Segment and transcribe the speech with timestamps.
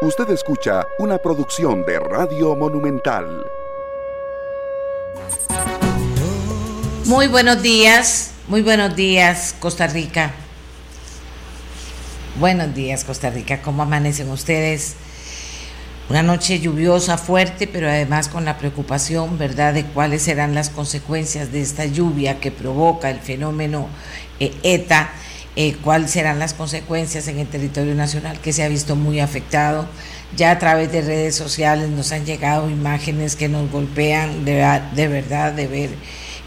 [0.00, 3.44] Usted escucha una producción de Radio Monumental.
[7.06, 10.30] Muy buenos días, muy buenos días Costa Rica.
[12.38, 14.94] Buenos días Costa Rica, ¿cómo amanecen ustedes?
[16.08, 21.50] Una noche lluviosa, fuerte, pero además con la preocupación, ¿verdad?, de cuáles serán las consecuencias
[21.50, 23.88] de esta lluvia que provoca el fenómeno
[24.38, 25.10] eh, ETA
[25.56, 29.88] eh, cuáles serán las consecuencias en el territorio nacional que se ha visto muy afectado.
[30.36, 34.54] Ya a través de redes sociales nos han llegado imágenes que nos golpean de,
[35.08, 35.90] verdad, de ver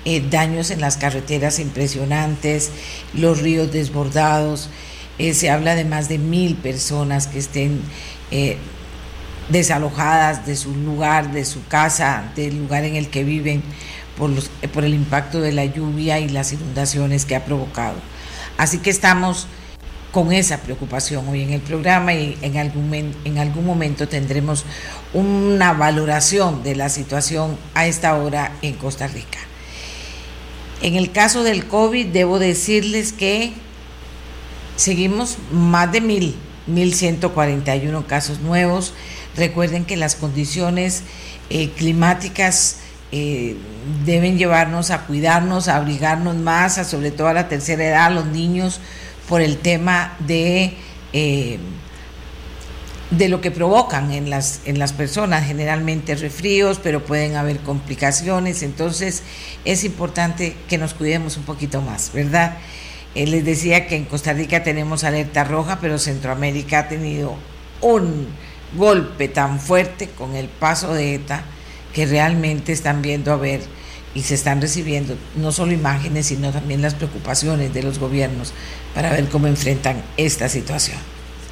[0.06, 2.72] eh, daños en las carreteras impresionantes,
[3.14, 4.70] los ríos desbordados.
[5.18, 7.82] Eh, se habla de más de mil personas que estén
[9.50, 13.62] desalojadas de su lugar, de su casa, del lugar en el que viven
[14.18, 17.96] por, los, por el impacto de la lluvia y las inundaciones que ha provocado.
[18.62, 19.48] Así que estamos
[20.12, 22.94] con esa preocupación hoy en el programa y en algún,
[23.26, 24.66] en algún momento tendremos
[25.16, 29.40] una valoración de la situación a esta hora en Costa Rica.
[30.84, 33.52] En el caso del COVID, debo decirles que
[34.76, 36.36] seguimos más de mil,
[36.70, 38.94] 1.141 casos nuevos.
[39.36, 41.02] Recuerden que las condiciones
[41.50, 42.81] eh, climáticas
[43.12, 43.58] eh,
[44.06, 48.26] deben llevarnos a cuidarnos, a abrigarnos más, sobre todo a la tercera edad, a los
[48.26, 48.80] niños,
[49.28, 50.76] por el tema de,
[51.12, 51.60] eh,
[53.10, 58.64] de lo que provocan en las, en las personas, generalmente resfríos, pero pueden haber complicaciones,
[58.64, 59.24] entonces
[59.66, 62.58] es importante que nos cuidemos un poquito más, ¿verdad?
[63.14, 67.36] Eh, les decía que en Costa Rica tenemos alerta roja, pero Centroamérica ha tenido
[67.82, 68.28] un
[68.74, 71.44] golpe tan fuerte con el paso de ETA
[71.94, 73.62] que realmente están viendo a ver
[74.14, 78.54] y se están recibiendo no solo imágenes, sino también las preocupaciones de los gobiernos
[78.94, 80.98] para ver cómo enfrentan esta situación.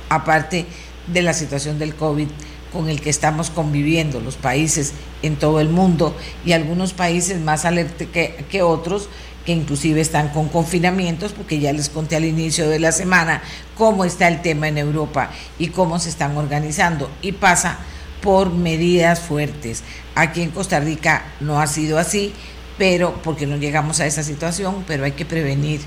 [0.09, 0.65] Aparte
[1.07, 2.27] de la situación del COVID
[2.73, 6.15] con el que estamos conviviendo los países en todo el mundo
[6.45, 9.09] y algunos países más alerta que, que otros
[9.45, 13.41] que inclusive están con confinamientos, porque ya les conté al inicio de la semana
[13.77, 17.09] cómo está el tema en Europa y cómo se están organizando.
[17.21, 17.79] Y pasa
[18.21, 19.83] por medidas fuertes.
[20.19, 22.33] Aquí en Costa Rica no ha sido así,
[22.77, 25.79] pero porque no llegamos a esa situación, pero hay que prevenir.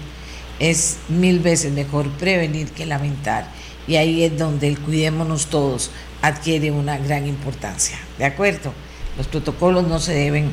[0.58, 3.46] Es mil veces mejor prevenir que lamentar.
[3.86, 5.90] Y ahí es donde el cuidémonos todos
[6.22, 7.98] adquiere una gran importancia.
[8.16, 8.72] ¿De acuerdo?
[9.18, 10.50] Los protocolos no se deben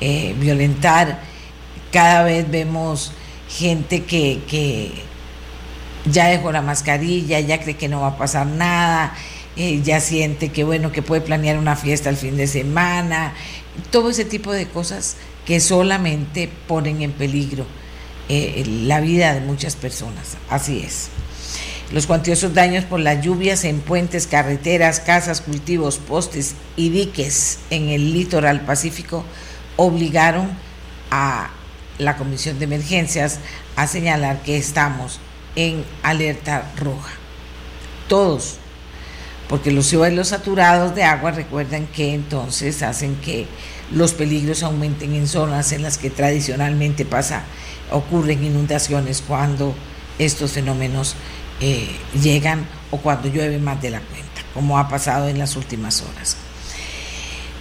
[0.00, 1.20] eh, violentar.
[1.92, 3.12] Cada vez vemos
[3.48, 4.90] gente que, que
[6.06, 9.14] ya dejó la mascarilla, ya cree que no va a pasar nada
[9.56, 13.34] ya siente que bueno, que puede planear una fiesta el fin de semana,
[13.90, 17.66] todo ese tipo de cosas que solamente ponen en peligro
[18.28, 20.36] eh, la vida de muchas personas.
[20.48, 21.08] Así es.
[21.92, 27.90] Los cuantiosos daños por las lluvias en puentes, carreteras, casas, cultivos, postes y diques en
[27.90, 29.24] el litoral pacífico
[29.76, 30.50] obligaron
[31.10, 31.50] a
[31.98, 33.40] la Comisión de Emergencias
[33.76, 35.20] a señalar que estamos
[35.54, 37.12] en alerta roja.
[38.08, 38.58] Todos
[39.48, 43.46] porque los suelos saturados de agua recuerdan que entonces hacen que
[43.90, 47.44] los peligros aumenten en zonas en las que tradicionalmente pasa,
[47.90, 49.74] ocurren inundaciones cuando
[50.18, 51.14] estos fenómenos
[51.60, 51.88] eh,
[52.20, 56.36] llegan o cuando llueve más de la cuenta, como ha pasado en las últimas horas.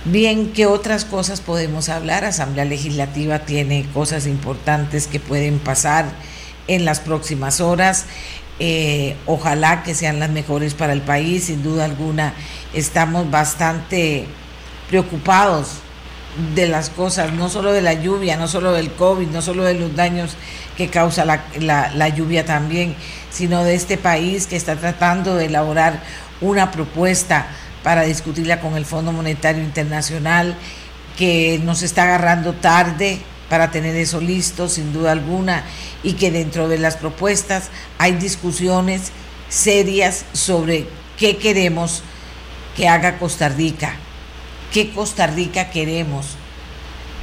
[0.05, 2.25] Bien, ¿qué otras cosas podemos hablar?
[2.25, 6.05] Asamblea Legislativa tiene cosas importantes que pueden pasar
[6.67, 8.05] en las próximas horas.
[8.63, 12.35] Eh, ojalá que sean las mejores para el país, sin duda alguna.
[12.75, 14.27] Estamos bastante
[14.87, 15.77] preocupados
[16.53, 19.73] de las cosas, no solo de la lluvia, no solo del COVID, no solo de
[19.73, 20.35] los daños
[20.77, 22.95] que causa la, la lluvia también,
[23.31, 26.03] sino de este país que está tratando de elaborar
[26.39, 27.47] una propuesta
[27.81, 30.55] para discutirla con el Fondo Monetario Internacional,
[31.17, 33.21] que nos está agarrando tarde,
[33.51, 35.65] para tener eso listo, sin duda alguna,
[36.03, 37.65] y que dentro de las propuestas
[37.97, 39.11] hay discusiones
[39.49, 40.87] serias sobre
[41.17, 42.01] qué queremos
[42.77, 43.95] que haga Costa Rica,
[44.71, 46.37] qué Costa Rica queremos.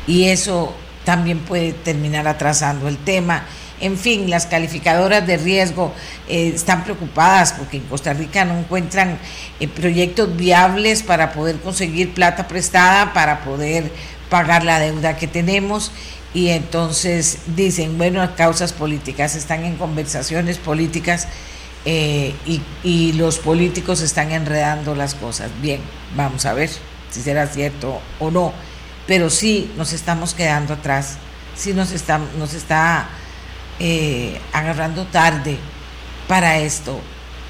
[0.07, 0.75] Y eso
[1.07, 3.47] también puede terminar atrasando el tema.
[3.81, 5.95] En fin, las calificadoras de riesgo
[6.29, 9.19] eh, están preocupadas porque en Costa Rica no encuentran
[9.61, 13.91] eh, proyectos viables para poder conseguir plata prestada, para poder
[14.29, 15.91] pagar la deuda que tenemos
[16.35, 21.27] y entonces dicen, bueno, causas políticas, están en conversaciones políticas
[21.85, 22.35] eh,
[22.85, 25.51] y, los políticos están enredando las cosas.
[25.63, 25.81] Bien,
[26.15, 26.71] vamos a ver
[27.11, 28.53] si será cierto o no,
[29.07, 31.17] pero sí nos estamos quedando atrás,
[31.57, 33.09] sí nos está, nos está
[33.79, 35.57] eh, agarrando tarde
[36.27, 37.01] para esto.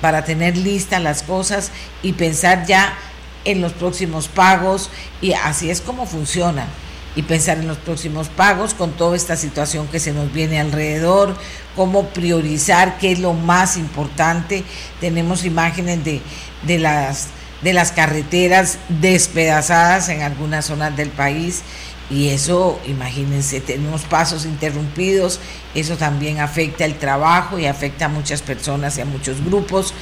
[0.01, 1.73] para tener listas las cosas
[2.05, 2.97] y pensar ya
[3.45, 4.91] en los próximos pagos
[5.21, 6.69] y así es como funciona
[7.19, 11.37] y pensar en los próximos pagos con toda esta situación que se nos viene alrededor,
[11.75, 14.63] cómo priorizar qué es lo más importante.
[15.01, 16.23] Tenemos imágenes de,
[16.63, 17.27] de, las,
[17.63, 21.65] de las carreteras despedazadas en algunas zonas del país
[22.09, 25.41] y eso, imagínense, tenemos pasos interrumpidos,
[25.75, 29.93] eso también afecta el trabajo y afecta a muchas personas y a muchos grupos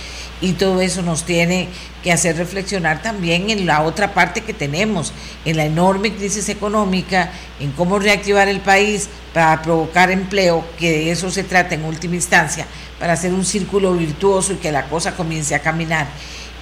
[0.41, 1.69] y todo eso nos tiene
[2.03, 5.13] que hacer reflexionar también en la otra parte que tenemos,
[5.45, 11.11] en la enorme crisis económica, en cómo reactivar el país para provocar empleo, que de
[11.11, 12.67] eso se trata en última instancia,
[12.99, 16.07] para hacer un círculo virtuoso y que la cosa comience a caminar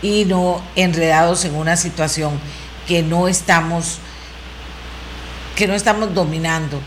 [0.03, 2.39] y no enredados en una situación
[2.87, 3.99] que no estamos
[5.57, 6.81] que no estamos dominando,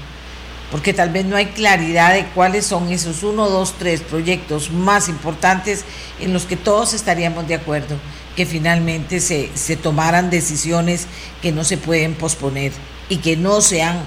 [0.71, 5.07] porque tal vez no hay claridad de cuáles son esos uno, dos, tres proyectos más
[5.07, 5.85] importantes
[6.19, 7.95] en los que todos estaríamos de acuerdo,
[8.35, 11.07] que finalmente se, se tomaran decisiones
[11.41, 12.71] que no se pueden posponer
[13.09, 13.97] y que no se han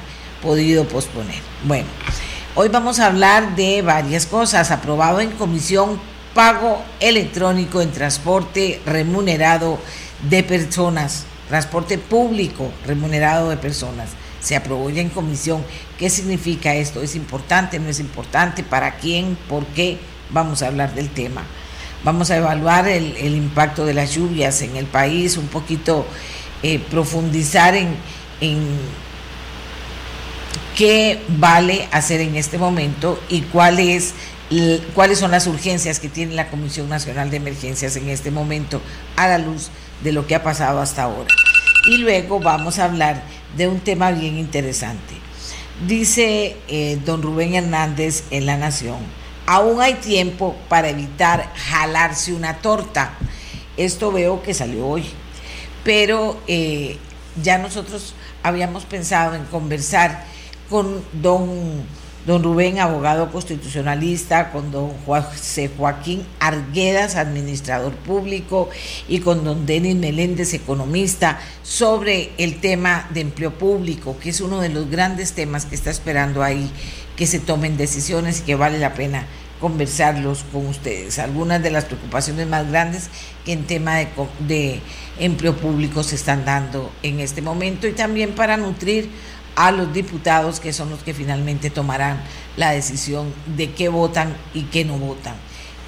[0.43, 1.41] podido posponer.
[1.65, 1.89] Bueno,
[2.55, 4.71] hoy vamos a hablar de varias cosas.
[4.71, 5.99] Aprobado en comisión
[6.35, 9.79] pago electrónico en transporte remunerado
[10.29, 14.11] de personas, transporte público remunerado de personas
[14.41, 15.65] se aprobó ya en comisión.
[15.99, 17.03] ¿Qué significa esto?
[17.03, 17.79] ¿Es importante?
[17.79, 18.63] ¿No es importante?
[18.63, 19.37] ¿Para quién?
[19.49, 19.99] ¿Por qué?
[20.31, 21.43] Vamos a hablar del tema.
[22.03, 26.07] Vamos a evaluar el, impacto de las lluvias en el país, un poquito
[26.63, 27.95] eh, profundizar en,
[28.41, 28.79] en
[30.77, 34.15] qué vale hacer en este momento y cuál es,
[34.95, 38.81] cuáles son las urgencias que tiene la Comisión Nacional de Emergencias en este momento
[39.17, 39.69] a la luz
[40.03, 41.29] de lo que ha pasado hasta ahora.
[41.87, 43.23] Y luego vamos a hablar
[43.57, 45.15] de un tema bien interesante.
[45.87, 48.99] Dice eh, don Rubén Hernández en La Nación,
[49.47, 53.15] aún hay tiempo para evitar jalarse una torta.
[53.77, 55.05] Esto veo que salió hoy,
[55.83, 56.99] pero eh,
[57.43, 60.27] ya nosotros habíamos pensado en conversar
[60.69, 61.83] con don
[62.31, 68.71] don Rubén, abogado constitucionalista, con don José Joaquín Arguedas, administrador público,
[69.09, 74.61] y con don Denis Meléndez, economista, sobre el tema de empleo público, que es uno
[74.61, 76.71] de los grandes temas que está esperando ahí
[77.17, 79.27] que se tomen decisiones y que vale la pena
[79.61, 81.19] conversarlos con ustedes.
[81.19, 83.11] Algunas de las preocupaciones más grandes
[83.45, 84.09] que en tema de,
[84.47, 84.81] de
[85.19, 89.11] empleo público se están dando en este momento y también para nutrir
[89.57, 92.23] a los diputados que son los que finalmente tomarán
[92.57, 95.35] la decisión de qué votan y qué no votan.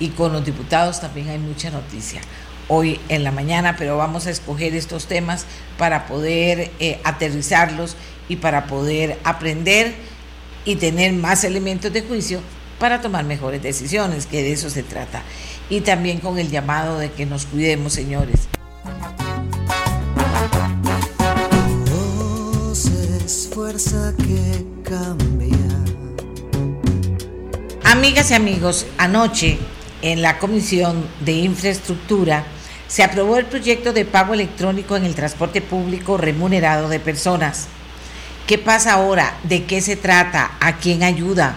[0.01, 2.21] Y con los diputados también hay mucha noticia
[2.69, 5.47] hoy en la mañana, pero vamos a escoger estos temas
[5.79, 7.97] para poder eh, aterrizarlos
[8.29, 9.95] y para poder aprender
[10.65, 12.41] y tener más elementos de juicio
[12.79, 15.23] para tomar mejores decisiones, que de eso se trata.
[15.71, 18.49] Y también con el llamado de que nos cuidemos, señores.
[23.55, 25.51] Que cambia.
[27.85, 29.59] Amigas y amigos, anoche
[30.01, 32.47] en la Comisión de Infraestructura
[32.89, 37.69] se aprobó el proyecto de pago electrónico en el transporte público remunerado de personas.
[38.47, 39.37] ¿Qué pasa ahora?
[39.43, 40.53] ¿De qué se trata?
[40.59, 41.57] ¿A quién ayuda?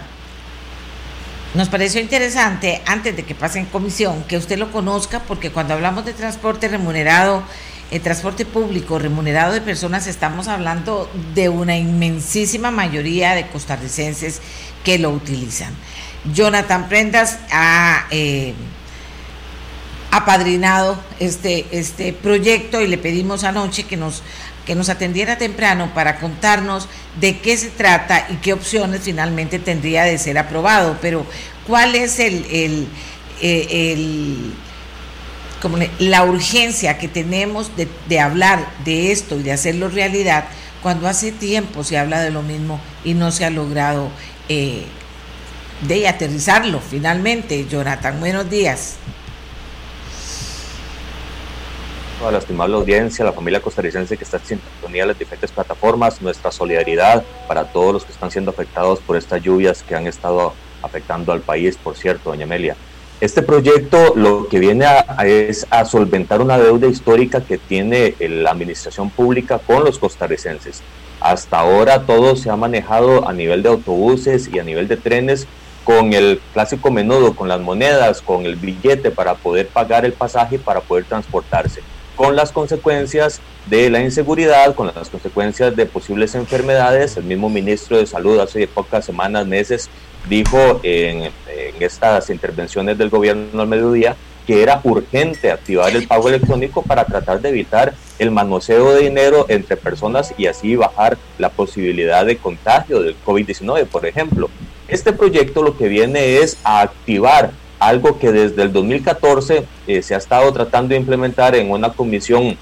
[1.54, 5.74] Nos pareció interesante, antes de que pase en comisión, que usted lo conozca, porque cuando
[5.74, 7.44] hablamos de transporte remunerado
[7.92, 14.42] el transporte público remunerado de personas, estamos hablando de una inmensísima mayoría de costarricenses
[14.84, 15.74] que lo utilizan.
[16.34, 18.54] Jonathan Prendas ha eh,
[20.12, 24.24] apadrinado este, este proyecto y le pedimos anoche que nos,
[24.66, 26.88] que nos atendiera temprano para contarnos
[27.20, 30.98] de qué se trata y qué opciones finalmente tendría de ser aprobado.
[31.02, 31.26] Pero,
[31.68, 32.88] ¿cuál es el, el
[33.42, 34.52] eh,
[36.00, 40.46] la urgencia que tenemos de, hablar de esto y de hacerlo realidad,
[40.82, 44.10] cuando hace tiempo se habla de lo mismo y no se ha logrado
[44.50, 44.86] eh,
[45.88, 47.66] de aterrizarlo finalmente.
[47.68, 48.98] Jonathan, buenos días.
[52.26, 56.22] A la estimable audiencia, la familia costarricense que está en sintonía de las diferentes plataformas,
[56.22, 60.54] nuestra solidaridad para todos los que están siendo afectados por estas lluvias que han estado
[60.82, 62.76] afectando al país, por cierto, doña Amelia.
[63.26, 68.52] Este proyecto lo que viene a, es a solventar una deuda histórica que tiene la
[68.52, 70.84] administración pública con los costarricenses.
[71.20, 75.48] Hasta ahora todo se ha manejado a nivel de autobuses y a nivel de trenes
[75.84, 80.58] con el clásico menudo, con las monedas, con el billete para poder pagar el pasaje
[80.58, 81.82] y para poder transportarse,
[82.16, 87.18] con las consecuencias de la inseguridad, con las consecuencias de posibles enfermedades.
[87.18, 89.90] El mismo ministro de Salud hace pocas semanas, meses,
[90.30, 91.32] dijo en,
[91.80, 97.42] estas intervenciones del gobierno al mediodía que era urgente activar el pago electrónico para tratar
[97.42, 103.02] de evitar el manoseo de dinero entre personas y así bajar la posibilidad de contagio
[103.02, 104.50] del COVID-19, por ejemplo.
[104.88, 107.52] Este proyecto lo que viene es a activar
[107.88, 112.58] algo que desde el 2014 eh, se ha estado tratando de implementar en una comisión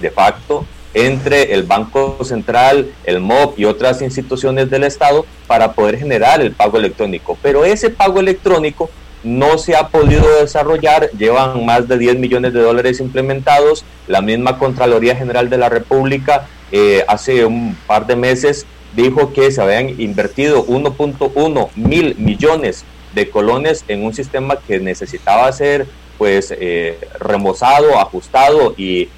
[0.00, 5.98] de facto entre el Banco Central, el MOB y otras instituciones del Estado para poder
[5.98, 7.38] generar el pago electrónico.
[7.42, 8.90] Pero ese pago electrónico
[9.22, 14.58] no se ha podido desarrollar, llevan más de 10 millones de dólares implementados, la misma
[14.58, 20.00] Contraloría General de la República eh, hace un par de meses dijo que se habían
[20.00, 25.86] invertido 1.1 mil millones de colones en un sistema que necesitaba ser
[26.18, 29.08] pues eh, remozado, ajustado y,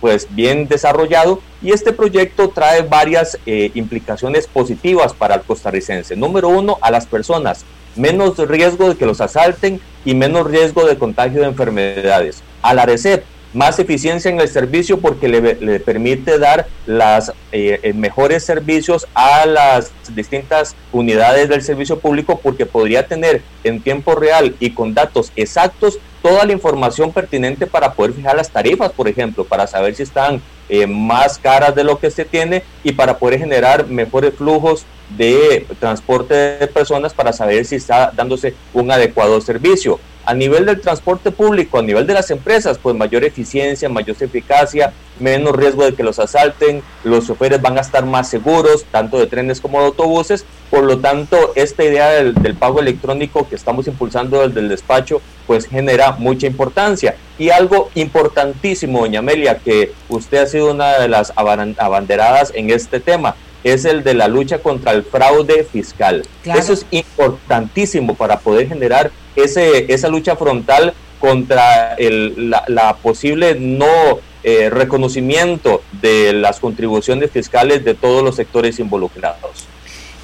[0.00, 6.16] pues bien desarrollado y este proyecto trae varias eh, implicaciones positivas para el costarricense.
[6.16, 10.96] Número uno, a las personas menos riesgo de que los asalten y menos riesgo de
[10.96, 12.42] contagio de enfermedades.
[12.62, 13.22] A la RECEP,
[13.52, 19.46] más eficiencia en el servicio porque le, permite dar las eh, eh, mejores servicios a
[19.46, 25.32] las distintas unidades del servicio público porque podría tener en tiempo real y con datos
[25.36, 30.02] exactos toda la información pertinente para poder fijar las tarifas, por ejemplo, para saber si
[30.02, 34.84] están eh, más caras de lo que se tiene y para poder generar mejores flujos
[35.16, 39.98] de transporte de personas para saber si está dándose un adecuado servicio.
[40.30, 44.92] A nivel del transporte público, a nivel de las empresas, pues mayor eficiencia, mayor eficacia,
[45.18, 49.26] menos riesgo de que los asalten, los choferes van a estar más seguros, tanto de
[49.26, 50.44] trenes como de autobuses.
[50.70, 55.66] Por lo tanto, esta idea del, pago electrónico que estamos impulsando desde el despacho, pues
[55.66, 57.16] genera mucha importancia.
[57.36, 63.00] Y algo importantísimo, doña Amelia, que usted ha sido una de las abanderadas en este
[63.00, 66.26] tema, es el de la lucha contra el fraude fiscal.
[66.44, 74.18] Eso es importantísimo para poder generar ese, esa lucha frontal contra el, la, posible no
[74.42, 79.66] eh, reconocimiento de las contribuciones fiscales de todos los sectores involucrados.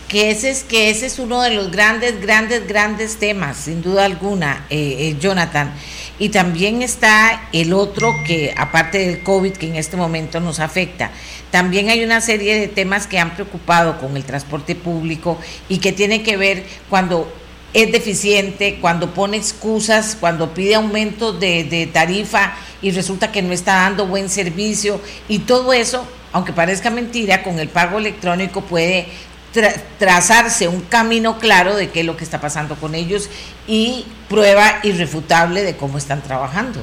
[0.08, 4.04] Que ese es, que ese es uno de los grandes, grandes, grandes temas, sin duda
[4.04, 5.74] alguna, eh, eh, Jonathan.
[6.18, 11.10] Y también está el otro que, aparte del COVID, que en este momento nos afecta,
[11.50, 15.38] también hay una serie de temas que han preocupado con el transporte público
[15.68, 17.32] y que tienen que ver cuando
[17.72, 23.74] es deficiente, cuando pone excusas, cuando pide aumento de, tarifa y resulta que no está
[23.74, 29.08] dando buen servicio y todo eso, aunque parezca mentira, con el pago electrónico puede
[29.98, 33.30] trazarse un camino claro de qué es lo que está pasando con ellos
[33.66, 36.80] y prueba irrefutable de cómo están trabajando.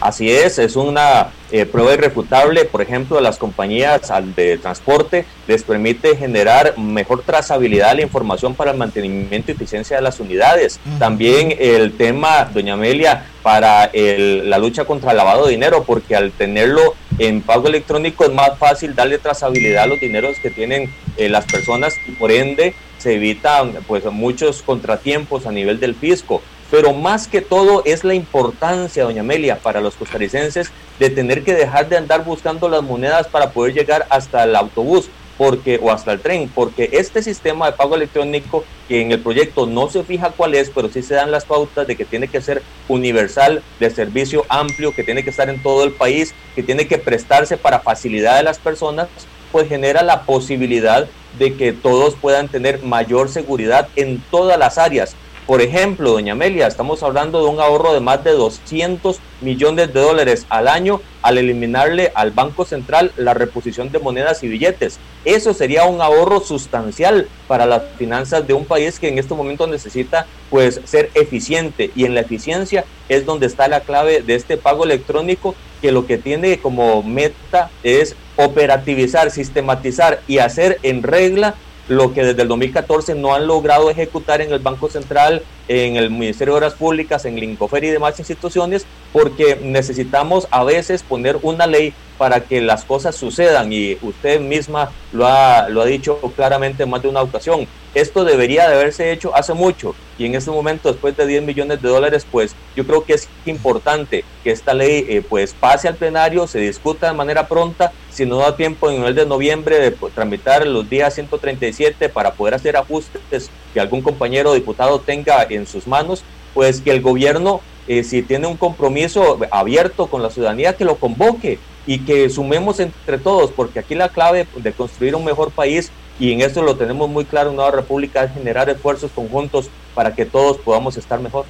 [0.00, 5.62] Así es, es una eh, prueba irrefutable, por ejemplo, a las compañías de transporte les
[5.62, 10.80] permite generar mejor trazabilidad de la información para el mantenimiento y eficiencia de las unidades.
[10.98, 16.32] También el tema, doña Amelia, para la lucha contra el lavado de dinero, porque al
[16.32, 21.28] tenerlo en pago electrónico es más fácil darle trazabilidad a los dineros que tienen eh,
[21.30, 26.92] las personas y por ende se evitan pues muchos contratiempos a nivel del fisco pero
[26.92, 31.88] más que todo es la importancia, doña Amelia, para los costarricenses de tener que dejar
[31.88, 35.08] de andar buscando las monedas para poder llegar hasta el autobús
[35.38, 39.66] porque o hasta el tren, porque este sistema de pago electrónico que en el proyecto
[39.66, 42.40] no se fija cuál es, pero sí se dan las pautas de que tiene que
[42.40, 46.86] ser universal, de servicio amplio, que tiene que estar en todo el país, que tiene
[46.88, 49.08] que prestarse para facilidad de las personas,
[49.52, 51.06] pues genera la posibilidad
[51.38, 55.14] de que todos puedan tener mayor seguridad en todas las áreas,
[55.46, 60.00] por ejemplo, doña Amelia, estamos hablando de un ahorro de más de 200 millones de
[60.00, 64.98] dólares al año al eliminarle al Banco Central la reposición de monedas y billetes.
[65.24, 69.68] Eso sería un ahorro sustancial para las finanzas de un país que en este momento
[69.68, 74.56] necesita pues ser eficiente y en la eficiencia es donde está la clave de este
[74.56, 81.54] pago electrónico que lo que tiene como meta es operativizar, sistematizar y hacer en regla
[81.88, 86.10] lo que desde el 2014 no han logrado ejecutar en el Banco Central, en el
[86.10, 91.38] Ministerio de Obras Públicas, en el Incofer y demás instituciones, porque necesitamos a veces poner
[91.42, 96.18] una ley para que las cosas sucedan y usted misma lo ha, lo ha dicho
[96.34, 97.66] claramente en más de una ocasión.
[97.94, 101.82] Esto debería de haberse hecho hace mucho y en este momento, después de 10 millones
[101.82, 105.96] de dólares, pues yo creo que es importante que esta ley eh, pues pase al
[105.96, 109.90] plenario, se discuta de manera pronta, si no da tiempo en el de noviembre de
[109.92, 115.66] pues, tramitar los días 137 para poder hacer ajustes que algún compañero diputado tenga en
[115.66, 116.22] sus manos,
[116.54, 120.96] pues que el gobierno, eh, si tiene un compromiso abierto con la ciudadanía, que lo
[120.96, 125.90] convoque y que sumemos entre todos, porque aquí la clave de construir un mejor país,
[126.18, 130.14] y en esto lo tenemos muy claro en Nueva República, es generar esfuerzos conjuntos para
[130.14, 131.44] que todos podamos estar mejor.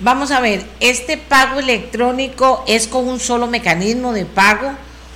[0.00, 4.70] Vamos a ver, ¿este pago electrónico es con un solo mecanismo de pago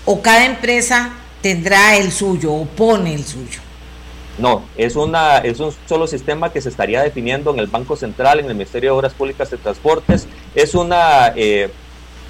[0.04, 3.60] o cada empresa tendrá el suyo o pone el suyo?
[4.38, 8.40] No, es, una, es un solo sistema que se estaría definiendo en el Banco Central,
[8.40, 10.26] en el Ministerio de Obras Públicas y Transportes.
[10.54, 11.70] Es una eh,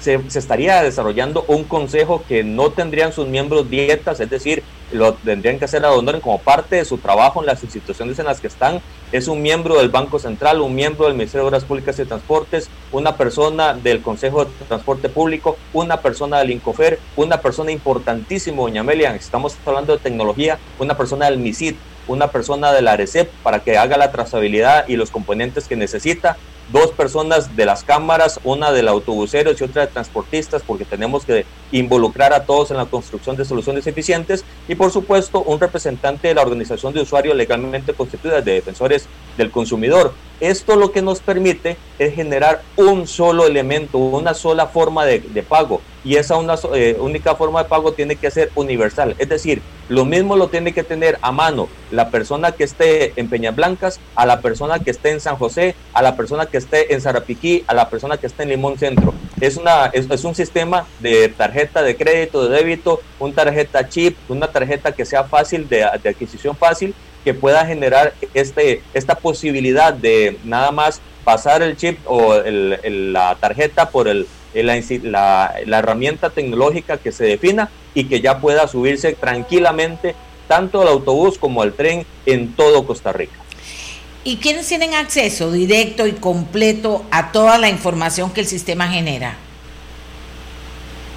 [0.03, 5.57] se, estaría desarrollando un consejo que no tendrían sus miembros dietas, es decir, lo tendrían
[5.57, 8.47] que hacer a donde como parte de su trabajo en las instituciones en las que
[8.47, 8.81] están.
[9.13, 12.69] Es un miembro del Banco Central, un miembro del Ministerio de Obras Públicas y Transportes,
[12.91, 18.81] una persona del Consejo de Transporte Público, una persona del INCOFER, una persona importantísima, doña
[18.81, 21.75] Amelia, estamos hablando de tecnología, una persona del MISID,
[22.07, 26.37] una persona de la ARECEP para que haga la trazabilidad y los componentes que necesita,
[26.73, 31.45] dos personas de las cámaras, una del autobuseros y otra de transportistas, porque tenemos que
[31.71, 36.33] involucrar a todos en la construcción de soluciones eficientes, y por supuesto un representante de
[36.33, 40.13] la organización de usuarios legalmente constituida de defensores del consumidor.
[40.39, 45.79] Esto lo que nos permite es generar un solo elemento, una sola forma de, pago,
[46.03, 50.05] y esa una, eh, única forma de pago tiene que ser universal, es decir, lo
[50.05, 54.25] mismo lo tiene que tener a mano la persona que esté en Peñas Blancas, a
[54.25, 57.73] la persona que esté en San José, a la persona que esté en Zarapiquí, a
[57.73, 59.13] la persona que esté en Limón Centro.
[59.39, 64.47] Es, una, es, un sistema de tarjeta de crédito, de débito, una tarjeta chip, una
[64.47, 66.93] tarjeta que sea fácil, de, adquisición fácil,
[67.23, 73.89] que pueda generar este, esta posibilidad de nada más pasar el chip o la tarjeta
[73.89, 80.15] por el, la, herramienta tecnológica que se defina y que ya pueda subirse tranquilamente
[80.47, 83.42] tanto al autobús como al tren en todo Costa Rica.
[84.25, 89.35] ¿Y quiénes tienen acceso directo y completo a toda la información que el sistema genera?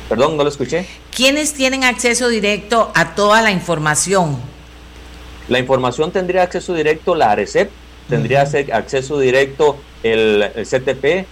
[0.09, 0.87] Perdón, no lo escuché.
[1.15, 4.39] ¿Quiénes tienen acceso directo a toda la información?
[5.49, 7.71] La información tendría acceso directo la ARECEP,
[8.09, 11.27] tendría acceso directo el, CTP,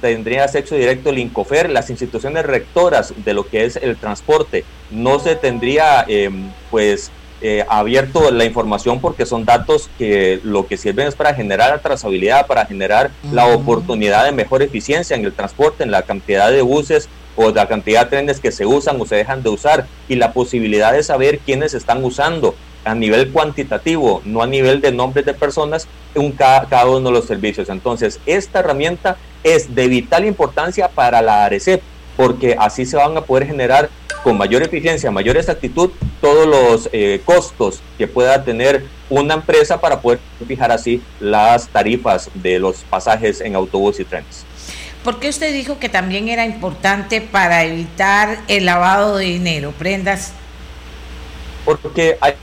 [0.00, 4.64] tendría acceso directo el INCOFER, las instituciones rectoras de lo que es el transporte.
[4.90, 10.76] No se tendría, em, pues, eh, abierto la información porque son datos que lo que
[10.76, 15.32] sirven es para generar la trazabilidad, para generar la oportunidad de mejor eficiencia en el
[15.32, 19.06] transporte, en la cantidad de buses o la cantidad de trenes que se usan o
[19.06, 24.22] se dejan de usar y la posibilidad de saber quiénes están usando a nivel cuantitativo,
[24.24, 27.68] no a nivel de nombres de personas, un, cada, cada uno de los servicios.
[27.68, 31.82] Entonces, esta herramienta es de vital importancia para la ARECEP
[32.16, 33.88] porque así se van a poder generar
[34.22, 40.00] con mayor eficiencia, mayor exactitud, todos los eh, costos que pueda tener una empresa para
[40.00, 44.44] poder fijar así las tarifas de los pasajes en autobús y trenes.
[45.04, 50.32] ¿Por qué usted dijo que también era importante para evitar el lavado de dinero, prendas?
[51.64, 52.34] Porque hay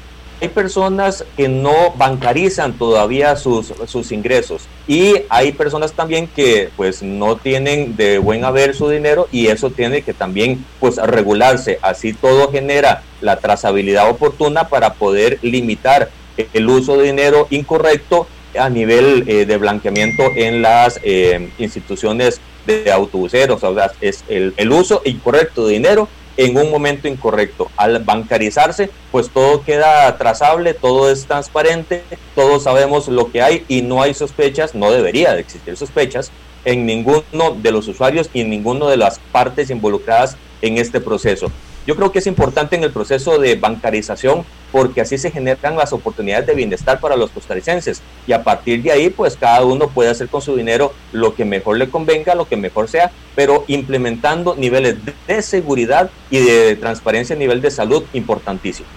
[0.42, 7.04] hay personas que no bancarizan todavía sus, sus ingresos y hay personas también que pues
[7.04, 11.80] no tienen de buen haber su dinero y eso tiene que también pues regularse.
[11.82, 16.10] Así todo genera la trazabilidad oportuna para poder limitar
[16.54, 22.92] el uso de dinero incorrecto a nivel eh, de blanqueamiento en las eh, instituciones de
[22.92, 23.64] autobuseros.
[23.64, 26.08] O sea, es el, el uso incorrecto de dinero
[26.40, 27.70] en un momento incorrecto.
[27.76, 32.02] Al bancarizarse, pues todo queda trazable, todo es transparente,
[32.34, 36.32] todos sabemos lo que hay y no hay sospechas, no debería de existir sospechas
[36.64, 37.24] en ninguno
[37.58, 41.52] de los usuarios y en ninguno de las partes involucradas en este proceso.
[41.86, 45.94] Yo creo que es importante en el proceso de bancarización porque así se generan las
[45.94, 50.10] oportunidades de bienestar para los costarricenses y a partir de ahí pues cada uno puede
[50.10, 54.56] hacer con su dinero lo que mejor le convenga, lo que mejor sea, pero implementando
[54.56, 58.92] niveles de seguridad y de transparencia a nivel de salud importantísimos.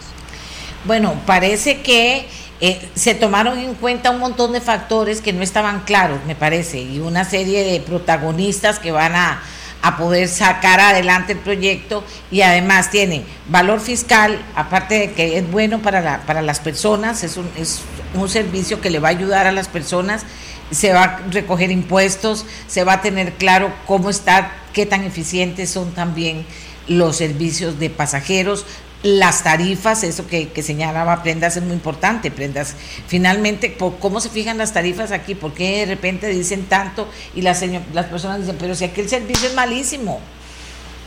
[0.84, 2.26] Bueno, parece que
[2.60, 6.80] eh, se tomaron en cuenta un montón de factores que no estaban claros, me parece,
[6.80, 9.42] y una serie de protagonistas que van a
[9.82, 15.50] a poder sacar adelante el proyecto y además tiene valor fiscal, aparte de que es
[15.50, 17.82] bueno para, para las personas, es un, es
[18.14, 20.24] un servicio que le va a ayudar a las personas,
[20.70, 25.70] se va a recoger impuestos, se va a tener claro cómo está, qué tan eficientes
[25.70, 26.46] son también
[26.86, 28.64] los servicios de pasajeros,
[29.02, 32.76] las tarifas, eso que, señalaba Prendas es muy importante, Prendas.
[33.06, 35.34] Finalmente, ¿cómo se fijan las tarifas aquí?
[35.34, 37.62] ¿Por qué de repente dicen tanto y las,
[37.92, 40.20] las personas dicen, pero si aquí el servicio es malísimo?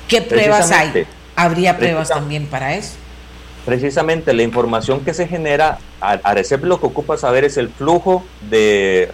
[0.08, 1.08] ¿Qué pruebas hay?
[1.36, 2.92] ¿Habría pruebas también para eso?
[3.66, 9.12] Precisamente la información que se genera, ARECEP lo que ocupa saber es el flujo de,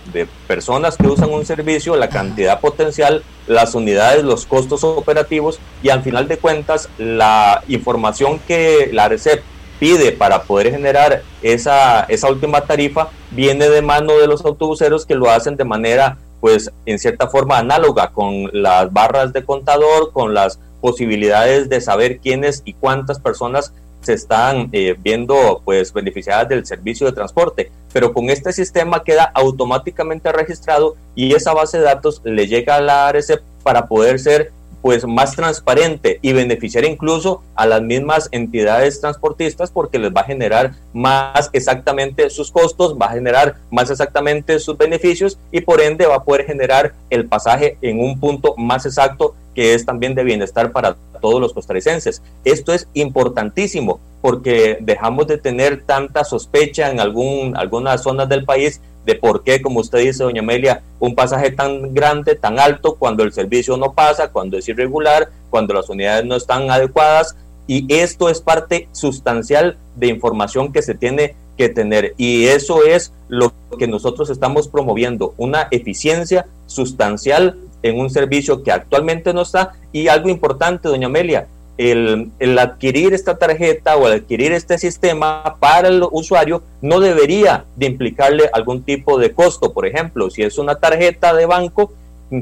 [0.47, 6.03] personas que usan un servicio, la cantidad potencial, las unidades, los costos operativos y al
[6.03, 9.41] final de cuentas la información que la ARECEP
[9.79, 15.15] pide para poder generar esa, esa última tarifa viene de mano de los autobuseros que
[15.15, 20.33] lo hacen de manera pues en cierta forma análoga con las barras de contador, con
[20.33, 26.65] las posibilidades de saber quiénes y cuántas personas se están eh, viendo pues beneficiadas del
[26.65, 32.21] servicio de transporte, pero con este sistema queda automáticamente registrado y esa base de datos
[32.23, 37.65] le llega a la ARC para poder ser pues más transparente y beneficiar incluso a
[37.65, 43.13] las mismas entidades transportistas porque les va a generar más exactamente sus costos, va a
[43.13, 47.99] generar más exactamente sus beneficios y por ende va a poder generar el pasaje en
[47.99, 52.21] un punto más exacto que es también de bienestar para todos los costarricenses.
[52.43, 58.81] Esto es importantísimo porque dejamos de tener tanta sospecha en algún, algunas zonas del país
[59.05, 63.23] de por qué, como usted dice, doña Amelia, un pasaje tan grande, tan alto, cuando
[63.23, 67.35] el servicio no pasa, cuando es irregular, cuando las unidades no están adecuadas.
[67.65, 72.13] Y esto es parte sustancial de información que se tiene que tener.
[72.17, 78.71] Y eso es lo que nosotros estamos promoviendo, una eficiencia sustancial en un servicio que
[78.71, 79.73] actualmente no está.
[79.91, 86.03] Y algo importante, doña Amelia, el, adquirir esta tarjeta o adquirir este sistema para el
[86.11, 89.73] usuario no debería de implicarle algún tipo de costo.
[89.73, 91.91] Por ejemplo, si es una tarjeta de banco,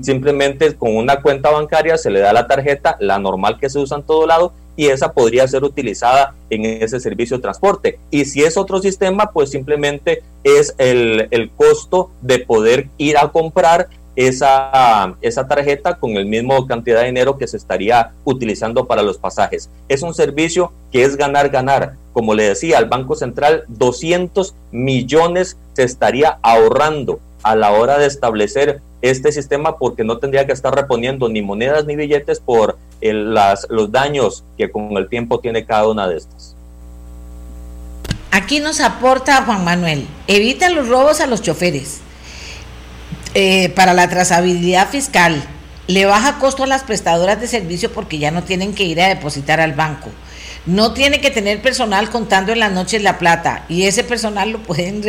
[0.02, 3.98] simplemente con una cuenta bancaria se le da la tarjeta, la normal que se usa
[3.98, 8.00] en todo lado, y esa podría ser utilizada en ese servicio de transporte.
[8.12, 13.30] Y si es otro sistema, pues simplemente es el, el costo de poder ir a
[13.30, 19.02] comprar esa, esa tarjeta con el mismo cantidad de dinero que se estaría utilizando para
[19.02, 19.70] los pasajes.
[19.88, 21.94] Es un servicio que es ganar, ganar.
[22.12, 28.08] Como le decía, al Banco Central 200 millones se estaría ahorrando a la hora de
[28.08, 33.68] establecer este sistema porque no tendría que estar reponiendo ni monedas ni billetes por las,
[33.70, 36.58] los daños que con el tiempo tiene cada una de estas.
[38.32, 42.02] Aquí nos aporta Juan Manuel, evita los robos a los choferes.
[43.42, 45.42] Eh, para la trazabilidad fiscal,
[45.88, 49.08] le baja costo a las prestadoras de servicio porque ya no tienen que ir a
[49.08, 50.10] depositar al banco.
[50.66, 54.60] No tiene que tener personal contando en las noches la plata y ese personal lo
[54.60, 55.02] pueden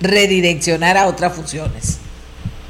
[0.00, 1.98] redireccionar a otras funciones.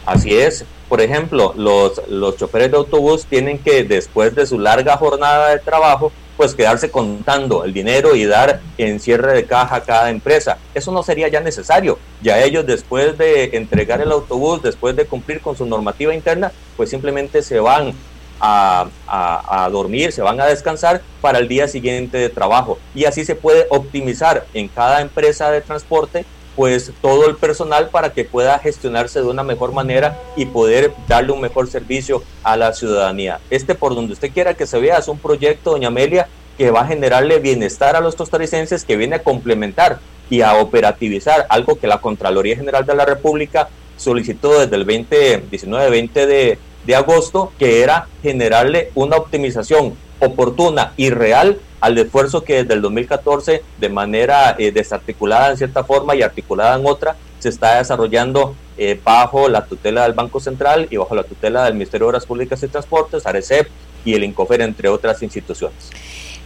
[0.05, 0.65] Así es.
[0.89, 5.61] Por ejemplo, los, los choferes de autobús tienen que, después de su larga jornada de
[5.61, 10.59] trabajo, pues quedarse contando el dinero y dar en cierre de caja a cada empresa.
[10.75, 11.99] Eso no sería ya necesario.
[12.23, 16.91] Ya ellos después de entregar el autobús, después de cumplir con su normativa interna, pues
[16.91, 17.95] simplemente se van
[18.41, 22.79] a, a, dormir, se van a descansar para el día siguiente de trabajo.
[22.95, 26.25] Y así se puede optimizar en cada empresa de transporte
[26.57, 31.33] pues todo el personal para que pueda gestionarse de una mejor manera y poder darle
[31.33, 33.41] un mejor servicio a la ciudadanía.
[33.51, 36.83] Este por donde usted quiera que se vea es un proyecto, doña Amelia, que va
[36.83, 39.99] a generarle bienestar a los costarricenses, que viene a complementar
[40.31, 46.13] y a operativizar algo que la Contraloría General de la República solicitó desde el 2019-20
[46.27, 52.73] de, de agosto, que era generarle una optimización oportuna y real al esfuerzo que desde
[52.73, 57.77] el 2014 de manera eh, desarticulada en cierta forma y articulada en otra se está
[57.77, 62.09] desarrollando eh, bajo la tutela del Banco Central y bajo la tutela del Ministerio de
[62.09, 63.69] Obras Públicas y Transportes, ARECEP
[64.03, 65.91] y el INCOFER, entre otras instituciones.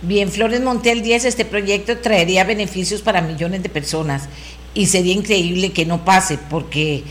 [0.03, 4.29] Bien, Flores Montel 10, este proyecto traería beneficios para millones de personas
[4.75, 7.05] y sería increíble que no pase porque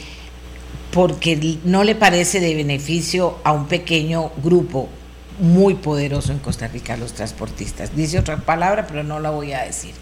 [0.92, 4.90] porque no le parece de beneficio a un pequeño grupo
[5.39, 7.95] muy poderoso en Costa Rica los transportistas.
[7.95, 9.93] Dice otra palabra, pero no la voy a decir.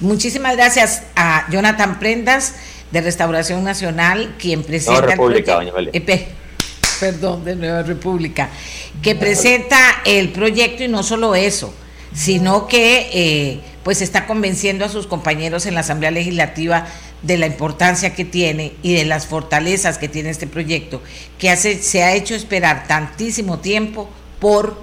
[0.00, 2.54] Muchísimas gracias a Jonathan Prendas
[2.90, 5.60] de Restauración Nacional, quien presenta Nueva República,
[5.92, 6.28] eh,
[7.00, 8.50] perdón, de Nueva República,
[9.02, 11.74] que presenta el proyecto y no solo eso,
[12.14, 16.86] sino que eh, pues está convenciendo a sus compañeros en la Asamblea Legislativa
[17.22, 21.02] de la importancia que tiene y de las fortalezas que tiene este proyecto,
[21.38, 24.76] que hace, se ha hecho esperar tantísimo tiempo por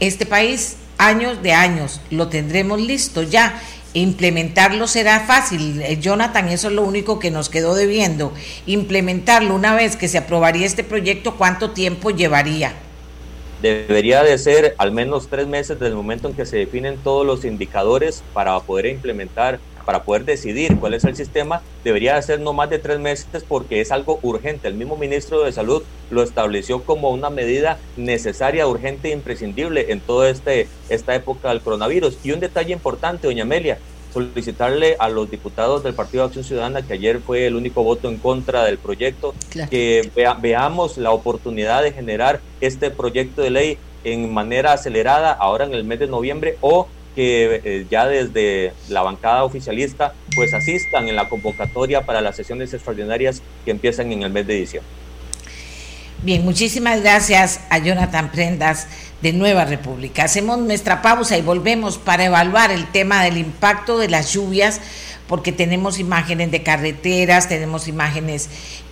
[0.00, 2.00] este país años de años.
[2.10, 3.60] Lo tendremos listo ya.
[3.94, 5.80] Implementarlo será fácil.
[5.80, 8.32] Eh, Jonathan, eso es lo único que nos quedó debiendo.
[8.66, 12.74] Implementarlo una vez que se aprobaría este proyecto, ¿cuánto tiempo llevaría?
[13.62, 17.24] Debería de ser al menos tres meses desde el momento en que se definen todos
[17.24, 22.52] los indicadores para poder implementar para poder decidir cuál es el sistema, debería ser no
[22.52, 24.68] más de tres meses porque es algo urgente.
[24.68, 30.00] El mismo ministro de Salud lo estableció como una medida necesaria, urgente e imprescindible en
[30.00, 32.18] toda este, esta época del coronavirus.
[32.24, 33.78] Y un detalle importante, doña Amelia,
[34.12, 38.08] solicitarle a los diputados del Partido de Acción Ciudadana, que ayer fue el único voto
[38.08, 39.34] en contra del proyecto,
[39.70, 45.74] que veamos la oportunidad de generar este proyecto de ley en manera acelerada ahora en
[45.74, 51.16] el mes de noviembre o que eh, ya desde la bancada oficialista pues asistan en
[51.16, 54.90] la convocatoria para las sesiones extraordinarias que empiezan en el mes de diciembre.
[56.22, 58.86] Bien, muchísimas gracias a Jonathan Prendas
[59.22, 60.24] de Nueva República.
[60.24, 64.80] Hacemos nuestra pausa y volvemos para evaluar el tema del impacto de las lluvias
[65.26, 68.48] porque tenemos imágenes de carreteras, tenemos imágenes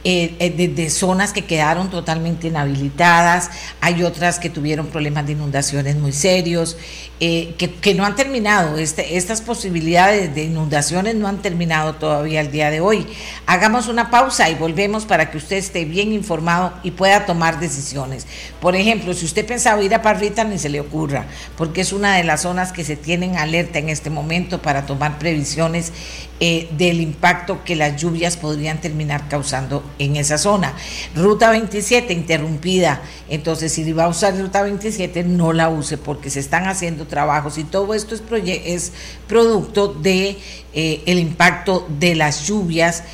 [0.07, 3.49] eh, eh, de, zonas que quedaron totalmente inhabilitadas,
[3.81, 6.77] hay otras que tuvieron problemas de inundaciones muy serios,
[7.21, 12.51] eh, que, no han terminado, este, estas posibilidades de inundaciones no han terminado todavía el
[12.51, 13.07] día de hoy.
[13.47, 18.27] Hagamos una pausa y volvemos para que usted esté bien informado y pueda tomar decisiones.
[18.61, 21.25] Por ejemplo, si usted pensaba ir a Parrita, ni se le ocurra,
[21.57, 25.19] porque es una de las zonas que se tienen alerta en este momento para tomar
[25.19, 25.93] previsiones
[26.41, 30.75] del impacto que las lluvias podrían terminar causando en esa zona.
[31.15, 36.41] Ruta 27 interrumpida, entonces si va a usar ruta 27 no la use porque se
[36.41, 38.93] están haciendo trabajos y todo esto es,
[39.27, 40.39] producto de
[40.73, 43.05] eh, impacto de las lluvias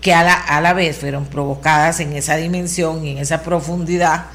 [0.00, 4.26] que a la, a la vez fueron provocadas en esa dimensión y en esa profundidad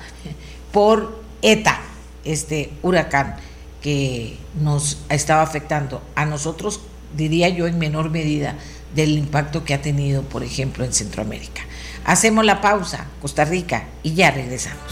[0.71, 1.79] por ETA,
[2.23, 3.37] este huracán
[3.81, 6.81] que nos estaba afectando a nosotros,
[7.15, 8.55] diría yo en menor medida,
[8.95, 11.61] del impacto que ha tenido, por ejemplo, en Centroamérica.
[12.05, 14.83] Hacemos la pausa, Costa Rica, y ya regresamos.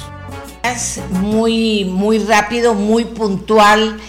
[0.63, 3.99] Es muy, muy rápido, muy puntual.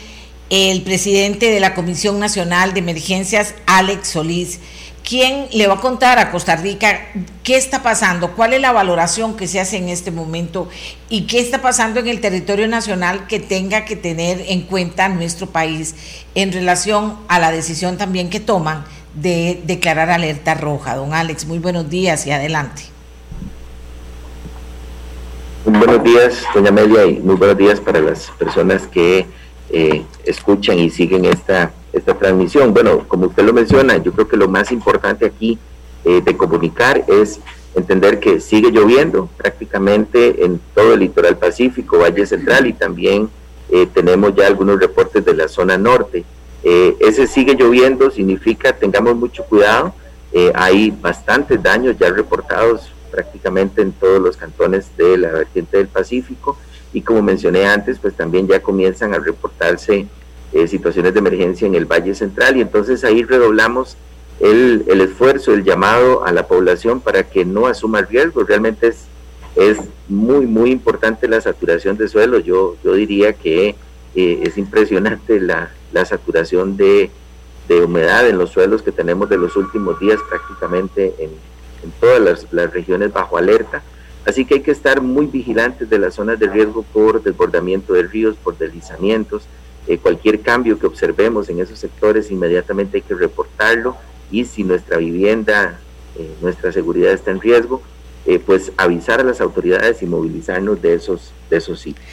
[0.49, 4.61] El presidente de la Comisión Nacional de Emergencias, Alex Solís,
[5.07, 7.09] quien le va a contar a Costa Rica
[7.43, 10.69] qué está pasando, cuál es la valoración que se hace en este momento
[11.11, 15.51] y qué está pasando en el territorio nacional que tenga que tener en cuenta nuestro
[15.51, 15.95] país
[16.35, 20.97] en relación a la decisión también que toman de declarar alerta roja.
[20.97, 22.94] Don Alex, muy buenos días y adelante.
[25.67, 29.25] Buenos días, doña Amelia, y muy buenos días para las personas que
[29.71, 32.75] eh, escuchan y siguen esta, esta transmisión.
[32.75, 35.59] Bueno, como usted lo menciona, yo creo que lo más importante aquí
[36.05, 37.41] eh, de comunicar es
[37.75, 43.31] entender que sigue lloviendo prácticamente en todo el litoral pacífico, Valle Central, y también
[43.71, 46.27] eh, tenemos ya algunos reportes de la zona norte.
[46.63, 49.95] ese sigue lloviendo significa tengamos mucho cuidado.
[50.55, 56.59] hay bastantes daños ya reportados prácticamente en todos los cantones de la vertiente del Pacífico
[56.93, 60.07] y como mencioné antes, pues también ya comienzan a reportarse
[60.53, 63.97] eh, situaciones de emergencia en el Valle Central y entonces ahí redoblamos
[64.41, 68.45] el, el, esfuerzo, el llamado a la población para que no asuma riesgo.
[68.45, 69.07] Realmente es,
[69.57, 72.39] es muy, muy importante la saturación de suelo.
[72.39, 73.75] Yo, yo diría que
[74.15, 77.11] eh, es impresionante la, la saturación de,
[77.69, 81.31] de humedad en los suelos que tenemos de los últimos días prácticamente en,
[81.85, 83.83] en todas las, regiones bajo alerta.
[84.27, 88.05] Así que hay que estar muy vigilantes de las zonas de riesgo por desbordamiento de
[88.05, 89.43] ríos, por deslizamientos.
[89.87, 93.97] Eh, cualquier cambio que observemos en esos sectores, inmediatamente hay que reportarlo
[94.31, 95.79] y si nuestra vivienda,
[96.17, 97.83] eh, nuestra seguridad está en riesgo,
[98.25, 102.07] eh, pues avisar a las autoridades y movilizarnos de esos, de esos sitios.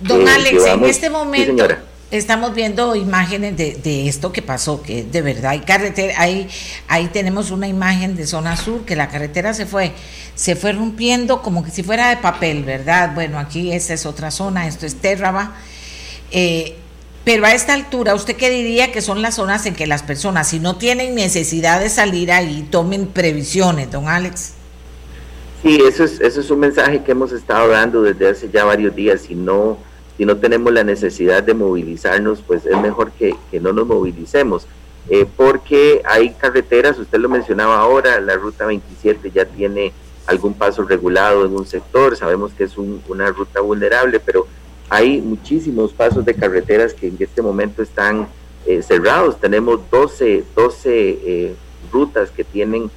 [0.00, 1.66] Don Alex, en este momento
[2.10, 6.48] estamos viendo imágenes de, esto que pasó, que de verdad hay carretera, ahí,
[6.88, 9.92] ahí tenemos una imagen de zona sur, que la carretera se fue,
[10.34, 13.12] se fue rompiendo como que si fuera de papel, ¿verdad?
[13.14, 15.56] Bueno, aquí esta es otra zona, esto es Térraba.
[16.30, 16.76] Eh,
[17.24, 20.48] pero a esta altura, ¿usted qué diría que son las zonas en que las personas,
[20.48, 24.52] si no tienen necesidad de salir ahí, tomen previsiones, don Alex?
[25.62, 28.94] Sí, eso es, eso es un mensaje que hemos estado dando desde hace ya varios
[28.94, 29.76] días y no
[30.16, 34.66] si no tenemos la necesidad de movilizarnos, pues es mejor que, no nos movilicemos.
[35.08, 39.92] Eh, porque hay carreteras, usted lo mencionaba ahora, la ruta 27 ya tiene
[40.26, 44.46] algún paso regulado en un sector, sabemos que es una ruta vulnerable, pero
[44.88, 48.26] hay muchísimos pasos de carreteras que en este momento están
[48.64, 49.38] eh, cerrados.
[49.38, 51.54] Tenemos 12, 12 eh,
[51.92, 52.90] rutas que tienen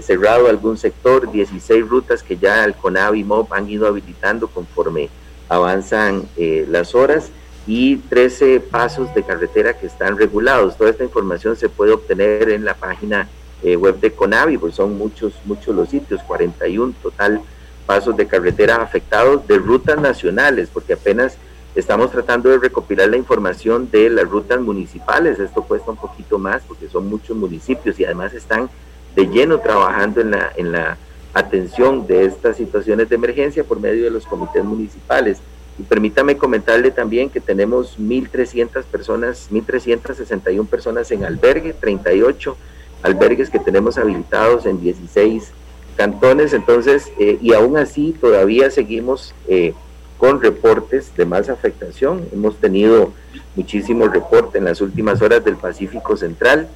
[0.00, 5.10] cerrado algún sector, 16 rutas que ya el CONAV y MOB han ido habilitando conforme
[5.48, 7.30] avanzan eh, las horas
[7.66, 10.76] y 13 pasos de carretera que están regulados.
[10.76, 13.28] Toda esta información se puede obtener en la página
[13.62, 17.40] eh, web de Conavi, pues son muchos, muchos los sitios, 41 total
[17.86, 21.36] pasos de carretera afectados de rutas nacionales, porque apenas
[21.74, 25.38] estamos tratando de recopilar la información de las rutas municipales.
[25.38, 28.70] Esto cuesta un poquito más porque son muchos municipios y además están
[29.14, 30.96] de lleno trabajando en la, en la
[31.34, 35.38] atención de estas situaciones de emergencia por medio de los comités municipales.
[35.78, 42.56] Y permítame comentarle también que tenemos 1.300 personas, 1.361 personas en albergue, 38
[43.02, 45.50] albergues que tenemos habilitados en 16
[45.96, 49.74] cantones, entonces, eh, y aún así todavía seguimos eh,
[50.18, 52.26] con reportes de más afectación.
[52.32, 53.12] Hemos tenido
[53.56, 56.68] muchísimos reportes en las últimas horas del Pacífico Central,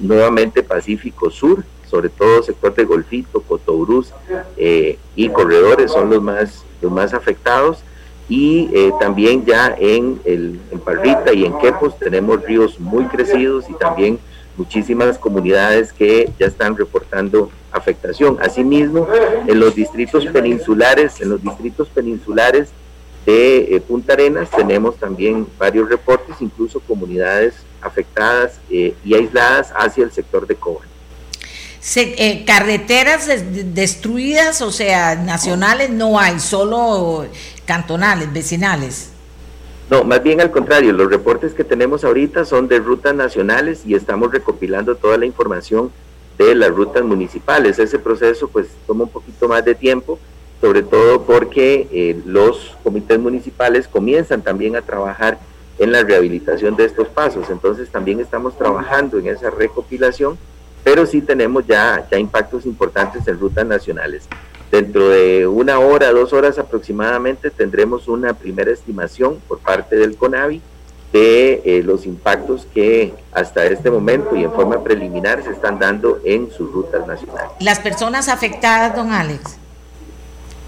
[0.00, 4.12] nuevamente Pacífico Sur, sobre todo sector de Golfito, Cotobruz
[4.56, 7.78] eh, y Corredores son los más, los más afectados.
[8.28, 13.74] Y eh, también ya en, el, Parrita y en Quepos tenemos ríos muy crecidos y
[13.74, 14.18] también
[14.56, 18.38] muchísimas comunidades que ya están reportando afectación.
[18.40, 19.06] Asimismo,
[19.46, 22.70] en los distritos peninsulares, en los distritos peninsulares
[23.26, 27.54] de eh, Punta Arenas tenemos también varios reportes, incluso comunidades
[27.84, 30.88] afectadas eh, y aisladas hacia el sector de Coban.
[31.96, 33.28] Eh, carreteras
[33.74, 37.26] destruidas, o sea, nacionales no hay, solo
[37.66, 39.10] cantonales, vecinales.
[39.90, 43.94] No, más bien al contrario, los reportes que tenemos ahorita son de rutas nacionales y
[43.94, 45.92] estamos recopilando toda la información
[46.38, 47.78] de las rutas municipales.
[47.78, 50.18] Ese proceso pues toma un poquito más de tiempo,
[50.62, 55.38] sobre todo porque eh, los comités municipales comienzan también a trabajar
[55.84, 57.48] en la rehabilitación de estos pasos.
[57.50, 60.36] Entonces también estamos trabajando en esa recopilación,
[60.82, 64.24] pero sí tenemos ya, ya impactos importantes en rutas nacionales.
[64.70, 70.60] Dentro de una hora, dos horas aproximadamente, tendremos una primera estimación por parte del CONAVI
[71.12, 76.18] de eh, los impactos que hasta este momento y en forma preliminar se están dando
[76.24, 77.52] en sus rutas nacionales.
[77.60, 79.58] Las personas afectadas, don Alex,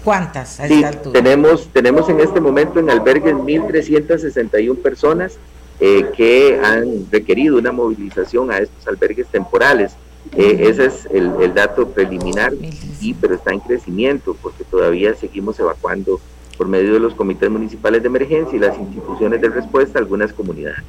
[0.07, 1.21] ¿cuántas a esta altura?
[1.21, 5.37] Tenemos, tenemos en este momento en albergues 1.361 personas
[5.81, 9.97] eh, que han requerido una movilización a estos albergues temporales.
[10.37, 12.53] Eh, ese es el, el, dato preliminar,
[13.01, 16.21] y, pero está en crecimiento porque todavía seguimos evacuando
[16.57, 20.31] por medio de los comités municipales de emergencia y las instituciones de respuesta a algunas
[20.31, 20.83] comunidades.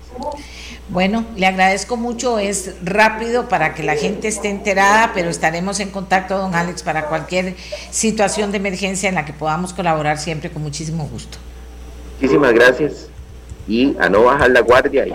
[0.91, 5.91] Bueno, le agradezco mucho, es rápido para que la gente esté enterada, pero estaremos en
[5.91, 7.57] contacto, don Alex, para cualquier
[7.91, 11.37] situación de emergencia en la que podamos colaborar siempre con muchísimo gusto.
[12.15, 13.11] Muchísimas gracias
[13.69, 15.07] y a no bajar la guardia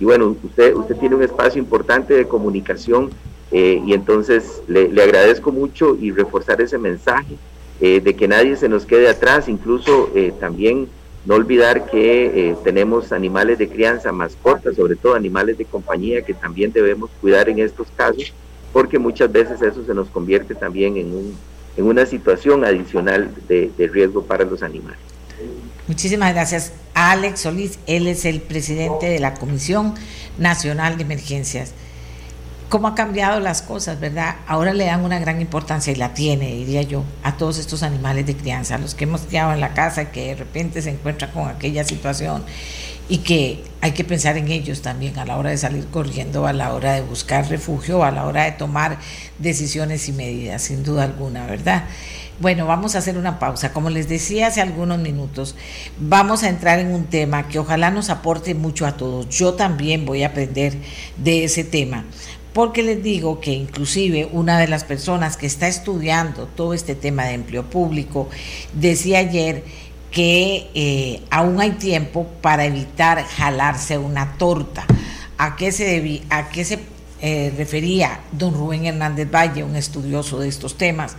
[0.00, 3.10] y, bueno, usted, usted tiene un espacio importante de comunicación
[3.52, 7.36] eh, y entonces le, le agradezco mucho y reforzar ese mensaje
[7.80, 10.88] eh, de que nadie se nos quede atrás, incluso eh, también
[11.28, 16.32] no olvidar que eh, tenemos animales de crianza, mascotas, sobre todo animales de compañía que
[16.32, 18.32] también debemos cuidar en estos casos,
[18.72, 21.36] porque muchas veces eso se nos convierte también en, un,
[21.76, 24.98] en una situación adicional de, de riesgo para los animales.
[25.86, 26.72] Muchísimas gracias.
[26.94, 29.96] Alex Solís, él es el presidente de la Comisión
[30.38, 31.74] Nacional de Emergencias
[32.68, 34.36] cómo ha cambiado las cosas, ¿verdad?
[34.46, 38.26] Ahora le dan una gran importancia y la tiene, diría yo, a todos estos animales
[38.26, 41.30] de crianza, los que hemos criado en la casa y que de repente se encuentran
[41.30, 42.44] con aquella situación
[43.08, 46.52] y que hay que pensar en ellos también a la hora de salir corriendo, a
[46.52, 48.98] la hora de buscar refugio, a la hora de tomar
[49.38, 51.84] decisiones y medidas, sin duda alguna, ¿verdad?
[52.40, 53.72] Bueno, vamos a hacer una pausa.
[53.72, 55.56] Como les decía hace algunos minutos,
[55.98, 59.28] vamos a entrar en un tema que ojalá nos aporte mucho a todos.
[59.28, 60.76] Yo también voy a aprender
[61.16, 62.04] de ese tema
[62.58, 67.22] porque les digo que inclusive una de las personas que está estudiando todo este tema
[67.22, 68.28] de empleo público
[68.72, 69.62] decía ayer
[70.10, 74.86] que eh, aún hay tiempo para evitar jalarse una torta.
[75.36, 76.80] ¿A qué se, a qué se
[77.20, 81.14] eh, refería don Rubén Hernández Valle, un estudioso de estos temas?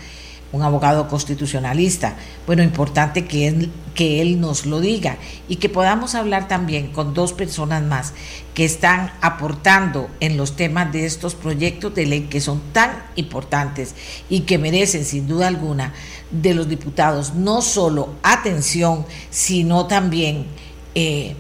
[0.52, 2.16] Un abogado constitucionalista.
[2.46, 7.14] Bueno, importante que él, que él nos lo diga y que podamos hablar también con
[7.14, 8.14] dos personas más
[8.54, 13.96] que están aportando en los temas de estos proyectos de ley que son tan importantes
[14.30, 15.94] y que merecen sin duda alguna
[16.32, 20.48] de los diputados no solo atención, sino también
[20.96, 21.36] eh,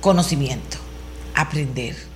[0.00, 0.78] conocimiento,
[1.34, 2.09] aprender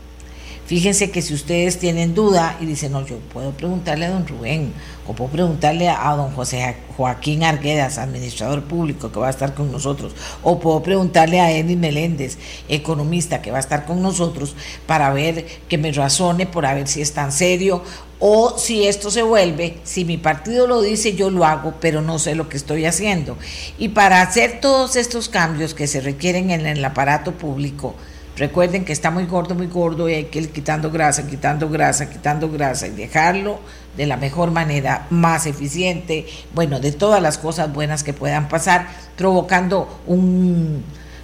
[0.67, 4.73] Fíjense que si ustedes tienen duda y dicen, no, yo puedo preguntarle a don Rubén
[5.07, 9.71] o puedo preguntarle a don José Joaquín Arguedas, administrador público que va a estar con
[9.71, 12.39] nosotros, o puedo preguntarle a Edwin Meléndez,
[12.71, 16.89] economista que va a estar con nosotros, para ver que me razone por a ver
[16.89, 17.83] si es tan serio
[18.19, 22.19] o si esto se vuelve, si mi partido lo dice, yo lo hago, pero no
[22.19, 23.37] sé lo que estoy haciendo.
[23.77, 27.95] Y para hacer todos estos cambios que se requieren en el aparato público,
[28.37, 32.11] Recuerden que está muy gordo, muy gordo y hay que ir quitando grasa, quitando grasa,
[32.11, 33.61] quitando grasa y dejarlo
[33.97, 38.89] de la mejor manera, más eficiente, bueno, de todas las cosas buenas que puedan pasar,
[39.17, 40.83] provocando un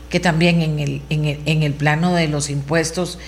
[0.09, 3.19] que también en el, en el, en el plano de los impuestos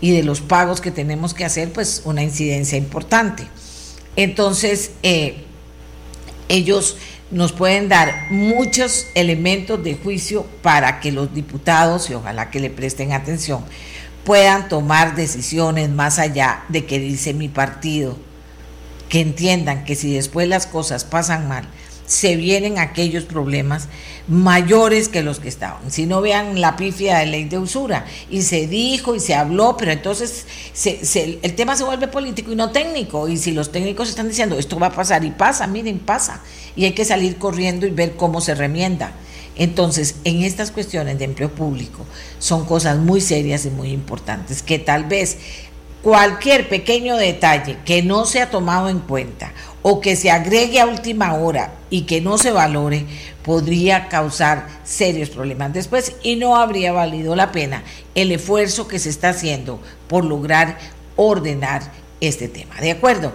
[0.00, 3.48] y de los pagos que tenemos que hacer, pues una incidencia importante.
[4.16, 5.44] Entonces, eh,
[6.48, 6.96] ellos
[7.30, 12.70] nos pueden dar muchos elementos de juicio para que los diputados, y ojalá que le
[12.70, 13.64] presten atención,
[14.24, 18.16] puedan tomar decisiones más allá de que dice mi partido,
[19.08, 21.68] que entiendan que si después las cosas pasan mal,
[22.06, 23.88] se vienen aquellos problemas
[24.28, 25.90] mayores que los que estaban.
[25.90, 29.76] Si no vean la pifia de ley de usura, y se dijo y se habló,
[29.76, 30.46] pero entonces
[31.14, 34.78] el tema se vuelve político y no técnico, y si los técnicos están diciendo esto
[34.78, 36.42] va a pasar y pasa, miren, pasa,
[36.76, 39.12] y hay que salir corriendo y ver cómo se remienda.
[39.56, 42.04] Entonces, en estas cuestiones de empleo público
[42.38, 45.38] son cosas muy serias y muy importantes que tal vez
[46.02, 49.52] cualquier pequeño detalle que no se ha tomado en cuenta
[49.82, 53.06] o que se agregue a última hora y que no se valore
[53.42, 57.82] podría causar serios problemas después y no habría valido la pena
[58.14, 60.78] el esfuerzo que se está haciendo por lograr
[61.16, 61.82] ordenar
[62.20, 62.74] este tema.
[62.80, 63.32] ¿De acuerdo?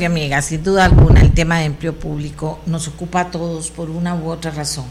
[0.00, 3.90] Y amigas, sin duda alguna el tema de empleo público nos ocupa a todos por
[3.90, 4.86] una u otra razón.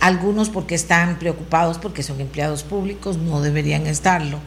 [0.00, 4.40] Algunos porque están preocupados porque son empleados públicos, no deberían estarlo.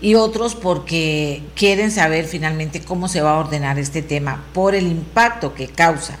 [0.00, 4.86] Y otros porque quieren saber finalmente cómo se va a ordenar este tema por el
[4.86, 6.16] impacto que causa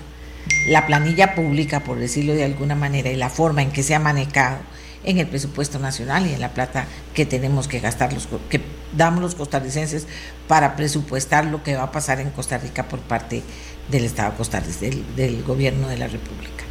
[0.68, 3.98] la planilla pública, por decirlo de alguna manera, y la forma en que se ha
[3.98, 4.58] manejado
[5.04, 8.28] en el presupuesto nacional y en la plata que tenemos que gastar, los,
[8.96, 10.06] damos los costarricenses
[10.48, 13.42] para presupuestar lo que va a pasar en Costa Rica por parte
[13.90, 16.64] del Estado costarricense, del, del gobierno de la República.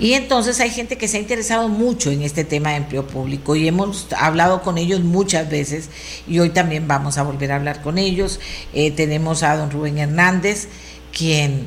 [0.00, 3.56] Y entonces hay gente que se ha interesado mucho en este tema de empleo público
[3.56, 5.90] y hemos hablado con ellos muchas veces
[6.28, 8.38] y hoy también vamos a volver a hablar con ellos.
[8.72, 10.68] Eh, tenemos a don Rubén Hernández,
[11.12, 11.66] quien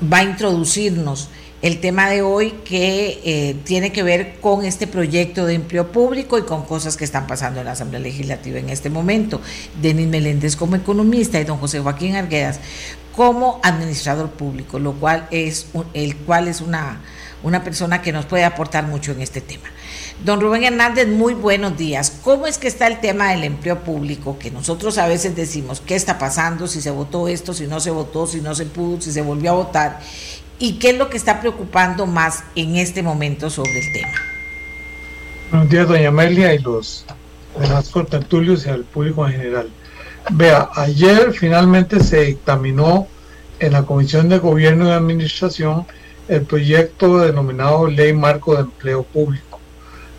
[0.00, 1.28] va a introducirnos
[1.62, 6.38] el tema de hoy que eh, tiene que ver con este proyecto de empleo público
[6.38, 9.40] y con cosas que están pasando en la Asamblea Legislativa en este momento.
[9.80, 12.60] Denis Meléndez como economista y don José Joaquín Arguedas
[13.14, 17.02] como administrador público, lo cual es el cual es una,
[17.42, 19.64] una persona que nos puede aportar mucho en este tema.
[20.24, 22.12] Don Rubén Hernández, muy buenos días.
[22.22, 24.38] ¿Cómo es que está el tema del empleo público?
[24.38, 26.66] Que nosotros a veces decimos, ¿qué está pasando?
[26.66, 29.50] Si se votó esto, si no se votó, si no se pudo, si se volvió
[29.50, 30.00] a votar
[30.60, 34.12] y qué es lo que está preocupando más en este momento sobre el tema.
[35.50, 37.06] Buenos días, doña Amelia y los
[37.58, 39.70] demás contertulios y al público en general.
[40.32, 43.08] Vea, ayer finalmente se dictaminó
[43.58, 45.86] en la Comisión de Gobierno y Administración
[46.28, 49.58] el proyecto denominado Ley Marco de Empleo Público.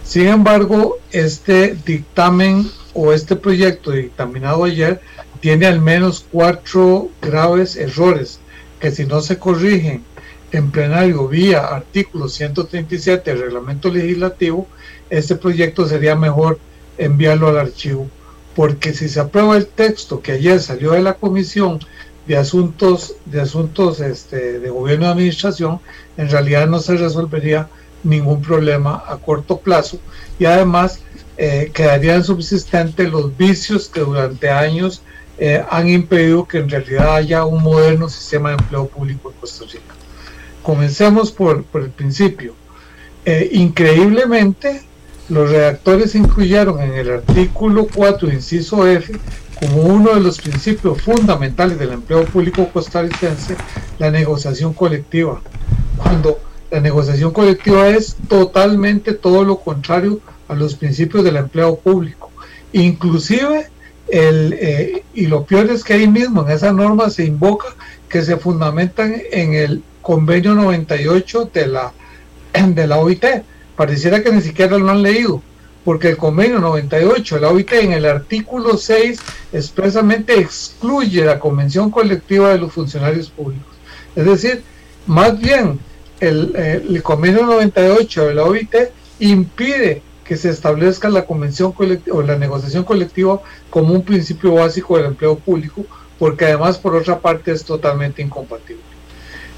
[0.04, 5.00] Sin embargo, este dictamen o este proyecto dictaminado ayer
[5.39, 8.39] tiene al menos cuatro graves errores
[8.80, 10.04] que si no se corrigen
[10.52, 14.68] en plenario vía artículo 137 del reglamento legislativo,
[15.10, 16.60] este proyecto sería mejor
[16.97, 18.08] enviarlo al archivo,
[18.56, 21.80] porque si se aprueba el texto que ayer salió de la Comisión
[22.28, 25.80] de Asuntos de Asuntos este, de Gobierno de Administración,
[26.18, 27.68] en realidad no se resolvería
[28.04, 29.99] ningún problema a corto plazo
[30.39, 31.02] y además
[31.38, 35.02] eh, quedarían subsistentes los vicios que durante años
[35.38, 39.66] eh, han impedido que en realidad haya un moderno sistema de empleo público en Costa
[39.66, 39.91] Rica.
[40.64, 42.53] Comencemos por, el principio.
[43.26, 44.82] Eh, increíblemente,
[45.30, 49.14] los redactores incluyeron en el artículo 4, inciso F,
[49.59, 53.55] como uno de los principios fundamentales del empleo público costarricense,
[53.99, 55.41] la negociación colectiva,
[55.97, 56.39] cuando
[56.72, 62.32] la negociación colectiva es totalmente todo lo contrario a los principios del empleo público.
[62.74, 63.68] Inclusive,
[64.07, 67.68] el, eh, y lo peor es que ahí mismo en esa norma se invoca
[68.09, 71.93] que se fundamentan en el convenio 98 de la,
[72.68, 73.26] de la OIT.
[73.76, 75.41] Pareciera que ni siquiera lo han leído,
[75.84, 79.20] porque el convenio 98 de la OIT en el artículo 6
[79.54, 83.74] expresamente excluye la convención colectiva de los funcionarios públicos.
[84.16, 84.64] Es decir,
[85.08, 85.80] más bien
[86.20, 88.76] el, el convenio 98 de la OIT
[89.20, 94.95] impide que se establezca la convención colectiva o la negociación colectiva como un principio básico
[94.95, 95.84] del empleo público,
[96.20, 98.91] porque además por otra parte es totalmente incompatible.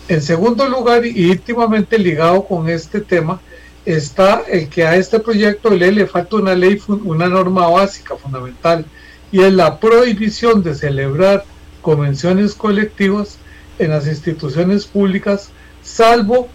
[0.07, 3.39] En segundo lugar, y íntimamente ligado con este tema,
[3.85, 8.15] está el que a este proyecto de ley le falta una ley, una norma básica
[8.15, 8.85] fundamental,
[9.31, 11.45] y es la prohibición de celebrar
[11.81, 13.37] convenciones colectivas
[13.79, 15.49] en las instituciones públicas,
[15.81, 16.49] salvo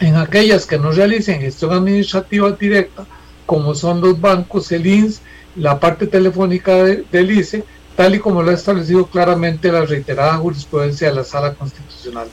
[0.00, 3.06] en aquellas que no realicen gestión administrativa directa,
[3.46, 5.20] como son los bancos, el INS,
[5.56, 7.64] la parte telefónica del ICE,
[7.96, 12.28] tal y como lo ha establecido claramente la reiterada jurisprudencia de la Sala Constitucional,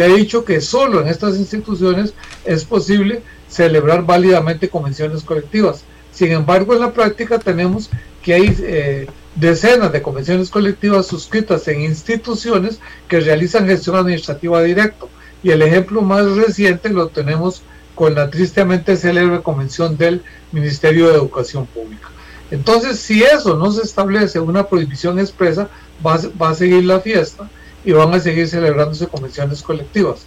[0.00, 2.14] que ha dicho que solo en estas instituciones
[2.46, 3.20] es posible
[3.50, 5.84] celebrar válidamente convenciones colectivas.
[6.10, 7.90] Sin embargo, en la práctica tenemos
[8.22, 15.04] que hay eh, decenas de convenciones colectivas suscritas en instituciones que realizan gestión administrativa directa.
[15.42, 17.60] Y el ejemplo más reciente lo tenemos
[17.94, 22.08] con la tristemente célebre convención del Ministerio de Educación Pública.
[22.50, 25.68] Entonces, si eso no se establece una prohibición expresa,
[26.02, 27.50] va, va a seguir la fiesta
[27.84, 30.26] y van a seguir celebrándose convenciones colectivas.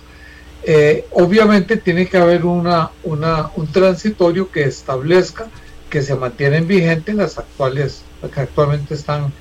[0.65, 5.47] Eh, obviamente tiene que haber una, una, un transitorio que establezca
[5.89, 8.01] que se mantienen vigentes las actuales,
[8.33, 9.33] que actualmente están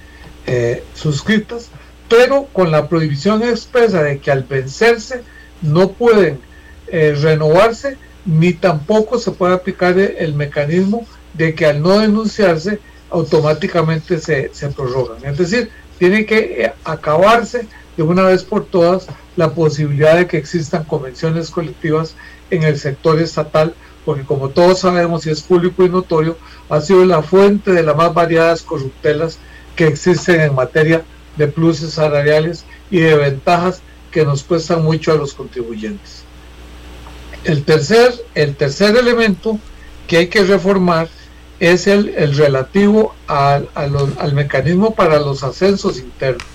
[0.46, 1.70] eh, suscritas,
[2.08, 5.22] pero con la prohibición expresa de que al vencerse
[5.62, 6.40] no pueden
[6.88, 7.96] eh, renovarse,
[8.26, 14.68] ni tampoco se puede aplicar el mecanismo de que al no denunciarse automáticamente se, se
[14.68, 15.24] prorrogan.
[15.24, 17.66] Es decir, tiene que acabarse
[17.96, 22.14] de una vez por todas la posibilidad de que existan convenciones colectivas
[22.50, 23.74] en el sector estatal,
[24.04, 26.36] porque como todos sabemos y es público y notorio,
[26.68, 29.38] ha sido la fuente de las más variadas corruptelas
[29.76, 31.02] que existen en materia
[31.36, 33.80] de pluses salariales y de ventajas
[34.10, 36.24] que nos cuestan mucho a los contribuyentes.
[37.44, 39.58] El tercer, el tercer elemento
[40.06, 41.08] que hay que reformar
[41.58, 46.46] es el, el relativo al, al mecanismo para los ascensos internos.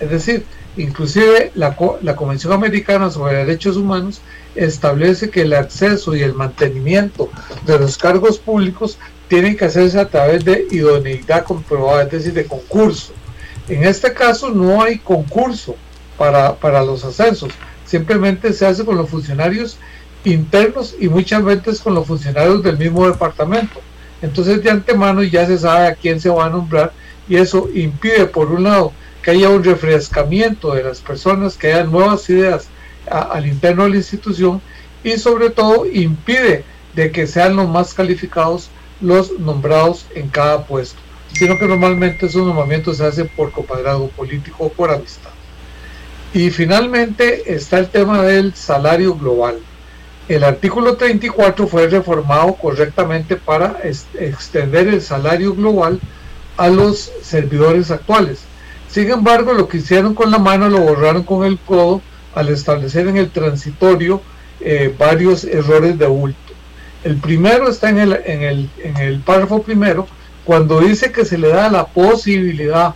[0.00, 0.44] Es decir,
[0.76, 4.20] Inclusive la, la Convención Americana sobre Derechos Humanos
[4.54, 7.30] establece que el acceso y el mantenimiento
[7.64, 8.98] de los cargos públicos
[9.28, 13.12] tienen que hacerse a través de idoneidad comprobada, es decir, de concurso.
[13.68, 15.76] En este caso no hay concurso
[16.18, 17.52] para, para los ascensos,
[17.84, 19.78] simplemente se hace con los funcionarios
[20.24, 23.80] internos y muchas veces con los funcionarios del mismo departamento.
[24.22, 26.92] Entonces de antemano ya se sabe a quién se va a nombrar
[27.28, 28.92] y eso impide por un lado
[29.24, 32.68] que haya un refrescamiento de las personas, que haya nuevas ideas
[33.10, 34.60] al interno de la institución
[35.02, 36.64] y sobre todo impide
[36.94, 38.68] de que sean los más calificados
[39.00, 41.00] los nombrados en cada puesto,
[41.32, 45.30] sino que normalmente esos nombramientos se hacen por compadrazgo político o por amistad.
[46.34, 49.58] Y finalmente está el tema del salario global.
[50.28, 53.80] El artículo 34 fue reformado correctamente para
[54.18, 55.98] extender el salario global
[56.56, 58.44] a los servidores actuales
[58.94, 62.00] sin embargo, lo que hicieron con la mano lo borraron con el codo
[62.32, 64.22] al establecer en el transitorio
[64.60, 66.52] eh, varios errores de bulto.
[67.02, 70.06] El primero está en el, en, el, párrafo primero,
[70.44, 72.94] cuando dice que se le da la posibilidad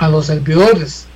[0.00, 1.06] a los servidores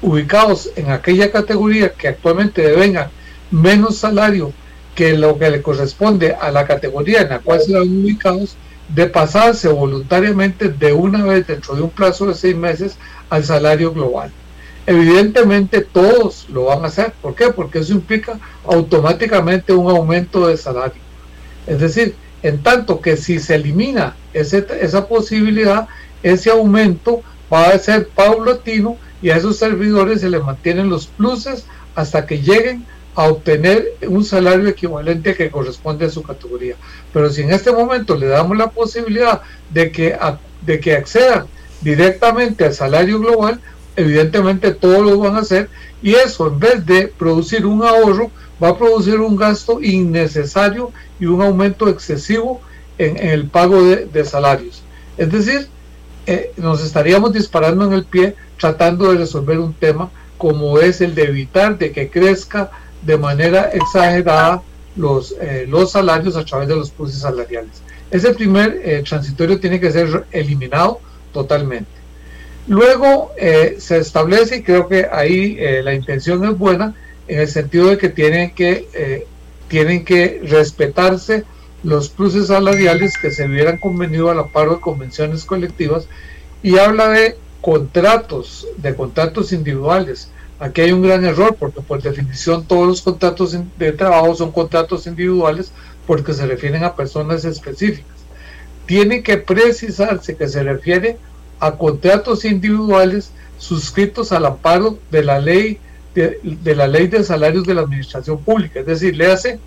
[0.00, 3.10] ubicados en aquella categoría que actualmente devengan
[3.50, 4.54] menos salario
[4.94, 8.56] que lo que le corresponde a la categoría en la cual se van ubicados,
[8.94, 12.96] de pasarse voluntariamente de una vez dentro de un plazo de seis meses
[13.30, 14.30] al salario global.
[14.86, 17.12] Evidentemente todos lo van a hacer.
[17.22, 17.50] ¿Por qué?
[17.50, 21.00] Porque eso implica automáticamente un aumento de salario.
[21.66, 25.88] Es decir, en tanto que si se elimina ese, esa posibilidad,
[26.22, 27.22] ese aumento
[27.52, 32.40] va a ser paulatino y a esos servidores se les mantienen los pluses hasta que
[32.40, 32.84] lleguen
[33.14, 36.76] a obtener un salario equivalente que corresponde a su categoría.
[37.12, 40.16] Pero si en este momento le damos la posibilidad de que,
[40.62, 41.46] de que accedan
[41.82, 43.60] directamente al salario global,
[43.96, 45.68] evidentemente todos lo van a hacer
[46.02, 48.30] y eso en vez de producir un ahorro,
[48.62, 52.60] va a producir un gasto innecesario y un aumento excesivo
[52.98, 54.82] en, el pago de, salarios.
[55.18, 55.68] Es decir,
[56.26, 61.14] eh, nos estaríamos disparando en el pie tratando de resolver un tema como es el
[61.14, 62.70] de evitar de que crezca
[63.02, 64.62] de manera exagerada
[64.96, 67.82] los, eh, los salarios a través de los pluses salariales.
[68.10, 71.00] Ese primer eh, transitorio tiene que ser eliminado
[71.32, 71.90] totalmente.
[72.68, 76.94] Luego eh, se establece, y creo que ahí la intención es buena,
[77.26, 79.26] en el sentido de que tienen que,
[79.68, 81.44] tienen que respetarse
[81.82, 86.06] los pluses salariales que se hubieran convenido a la par de convenciones colectivas
[86.62, 90.30] y habla de contratos, de contratos individuales.
[90.62, 95.08] Aquí hay un gran error porque por definición todos los contratos de trabajo son contratos
[95.08, 95.72] individuales
[96.06, 98.14] porque se refieren a personas específicas.
[98.86, 101.18] Tiene que precisarse que se refiere
[101.58, 105.80] a contratos individuales suscritos al amparo de la ley
[106.14, 106.38] de,
[106.76, 109.58] la ley de salarios de la administración pública, es decir, le hace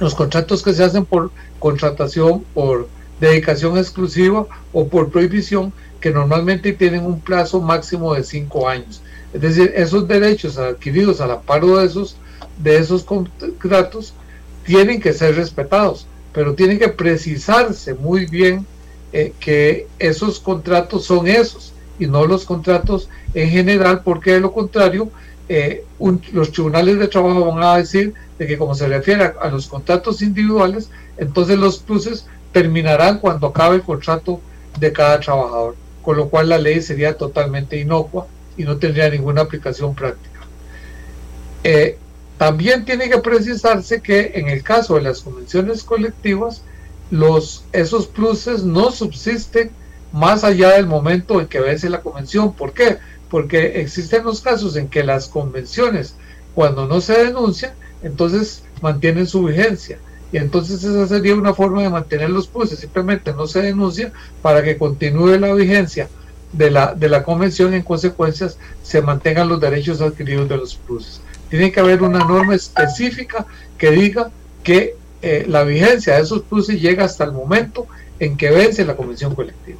[0.00, 1.30] los contratos que se hacen por
[1.60, 2.88] contratación, por
[3.20, 9.02] dedicación exclusiva o por prohibición, que normalmente tienen un plazo máximo de cinco años.
[9.32, 12.16] Es decir, esos derechos adquiridos al amparo de esos,
[12.58, 14.14] de esos contratos
[14.64, 18.66] tienen que ser respetados, pero tiene que precisarse muy bien
[19.12, 24.52] eh, que esos contratos son esos y no los contratos en general, porque de lo
[24.52, 25.10] contrario,
[25.48, 25.84] eh,
[26.32, 29.66] los tribunales de trabajo van a decir de que como se refiere a, a, los
[29.66, 34.40] contratos individuales, entonces los pluses terminarán cuando acabe el contrato
[34.78, 38.26] de cada trabajador, con lo cual la ley sería totalmente inocua
[38.60, 40.40] y no tendría ninguna aplicación práctica.
[41.64, 41.96] Eh,
[42.36, 46.62] también tiene que precisarse que en el caso de las convenciones colectivas,
[47.10, 49.70] los, esos pluses no subsisten
[50.12, 52.52] más allá del momento en que vence la convención.
[52.52, 52.98] ¿Por qué?
[53.30, 56.14] Porque existen los casos en que las convenciones,
[56.54, 59.98] cuando no se denuncian, entonces mantienen su vigencia.
[60.32, 64.62] Y entonces esa sería una forma de mantener los pluses, simplemente no se denuncia para
[64.62, 66.10] que continúe la vigencia
[66.52, 71.20] de la, de la convención, en consecuencias se mantengan los derechos adquiridos de los pluses.
[71.48, 73.46] Tiene que haber una norma específica
[73.78, 74.30] que diga
[74.62, 77.86] que eh, la vigencia de esos pluses llega hasta el momento
[78.18, 79.78] en que vence la convención colectiva.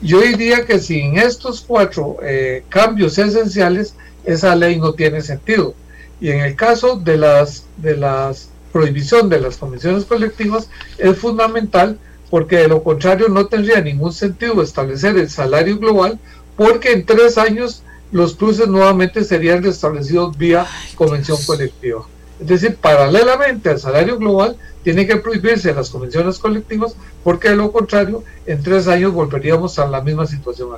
[0.00, 3.94] Yo diría que sin estos cuatro eh, cambios esenciales,
[4.24, 5.74] esa ley no tiene sentido.
[6.20, 11.98] Y en el caso de las, de las prohibición de las convenciones colectivas es fundamental
[12.32, 16.18] porque de lo contrario no tendría ningún sentido establecer el salario global
[16.56, 22.06] porque en tres años los pluses nuevamente serían restablecidos vía convención colectiva.
[22.40, 27.70] Es decir, paralelamente al salario global, tiene que prohibirse las convenciones colectivas porque de lo
[27.70, 30.70] contrario, en tres años volveríamos a la misma situación.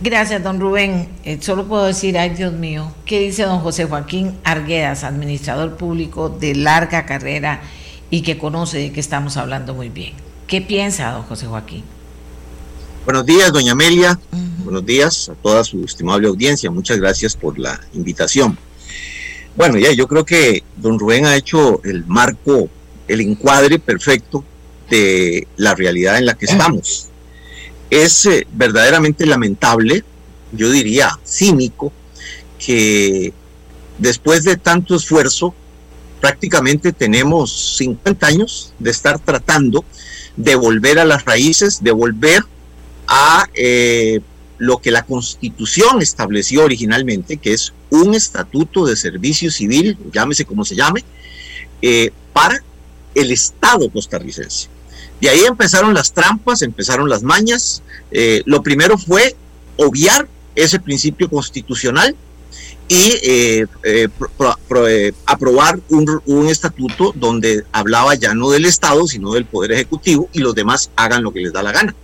[0.00, 1.08] Gracias, don Rubén.
[1.22, 6.30] Eh, solo puedo decir, ay Dios mío, ¿qué dice don José Joaquín Arguedas, administrador público
[6.30, 7.60] de larga carrera
[8.10, 10.14] y que conoce de qué estamos hablando muy bien?
[10.46, 11.84] ¿Qué piensa don José Joaquín?
[13.04, 14.18] Buenos días, doña Amelia.
[14.32, 14.64] Uh -huh.
[14.64, 16.70] Buenos días a toda su estimable audiencia.
[16.70, 18.58] Muchas gracias por la invitación.
[19.56, 22.68] Bueno, ya yo creo que don Rubén ha hecho el marco,
[23.08, 24.44] el encuadre perfecto
[24.88, 27.10] de la realidad en la que estamos
[27.90, 30.04] es eh, verdaderamente lamentable,
[30.52, 31.92] yo diría cínico,
[32.58, 33.32] que
[33.98, 35.54] después de tanto esfuerzo,
[36.20, 39.84] prácticamente tenemos 50 años de estar tratando
[40.36, 42.42] de volver a las raíces, de volver
[43.06, 44.20] a eh,
[44.58, 50.64] lo que la constitución estableció originalmente, que es un estatuto de servicio civil, llámese como
[50.64, 51.04] se llame,
[51.82, 52.62] eh, para
[53.14, 54.68] el Estado costarricense.
[55.20, 57.82] De ahí empezaron las trampas, empezaron las mañas.
[58.10, 59.36] Eh, lo primero fue
[59.76, 62.16] obviar ese principio constitucional
[62.90, 64.56] y eh, eh, pro,
[65.24, 70.40] aprobar un, un, estatuto donde hablaba ya no del Estado, sino del Poder Ejecutivo y
[70.40, 71.94] los demás hagan lo que les da la gana.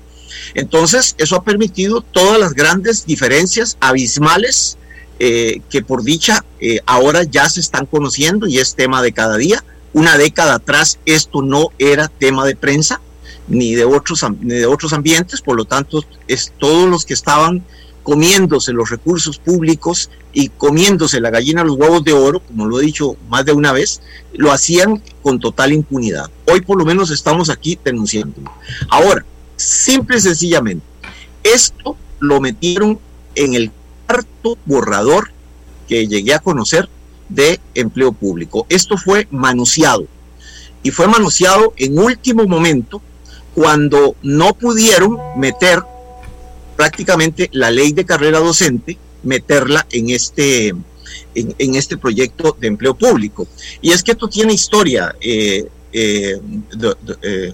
[0.55, 4.79] Entonces, eso ha permitido todas las grandes diferencias abismales
[5.19, 6.45] que por dicha
[6.85, 9.65] ahora ya se están conociendo y es tema de cada día.
[9.93, 13.01] Una década atrás esto no era tema de prensa,
[13.49, 17.65] ni de otros, ni de otros ambientes, por lo tanto, es todos los que estaban
[18.07, 22.85] comiéndose los recursos públicos y comiéndose la gallina los huevos de oro, como lo he
[22.85, 24.01] dicho más de una vez,
[24.33, 26.31] lo hacían con total impunidad.
[26.47, 28.37] Hoy por lo menos estamos aquí denunciando.
[28.91, 29.25] Ahora,
[29.57, 30.87] simple y sencillamente,
[31.43, 33.01] esto lo metieron
[33.35, 33.73] en el
[34.07, 35.33] cuarto borrador
[35.89, 36.89] que llegué a conocer
[37.29, 38.67] de empleo público.
[38.69, 40.07] Esto fue manoseado
[40.85, 43.03] y fue manoseado en último momento
[43.53, 45.83] cuando no pudieron meter
[46.77, 52.95] prácticamente la ley de carrera docente, meterla en este, en, en este proyecto de empleo
[52.95, 53.49] público.
[53.81, 56.41] Y es que esto tiene historia, eh, eh,
[57.23, 57.53] eh,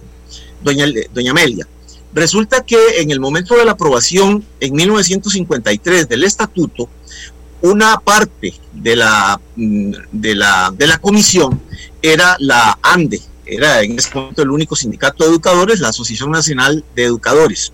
[0.62, 1.66] doña, doña Amelia.
[2.14, 6.88] Resulta que en el momento de la aprobación en 1953 del estatuto,
[7.62, 11.60] una parte de la, de la, de la comisión
[12.02, 16.84] era la ANDE, era en ese momento el único sindicato de educadores, la Asociación Nacional
[16.94, 17.72] de Educadores.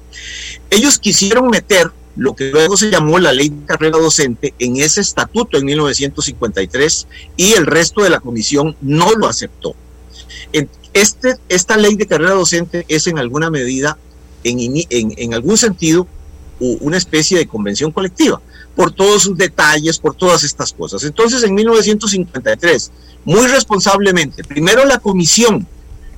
[0.70, 5.00] Ellos quisieron meter lo que luego se llamó la ley de carrera docente en ese
[5.00, 7.06] estatuto en 1953
[7.36, 9.74] y el resto de la comisión no lo aceptó.
[10.92, 13.98] Este, esta ley de carrera docente es en alguna medida,
[14.42, 16.08] en, en, en algún sentido,
[16.58, 18.40] una especie de convención colectiva,
[18.78, 21.02] por todos sus detalles, por todas estas cosas.
[21.02, 22.92] Entonces, en 1953,
[23.24, 25.66] muy responsablemente, primero la comisión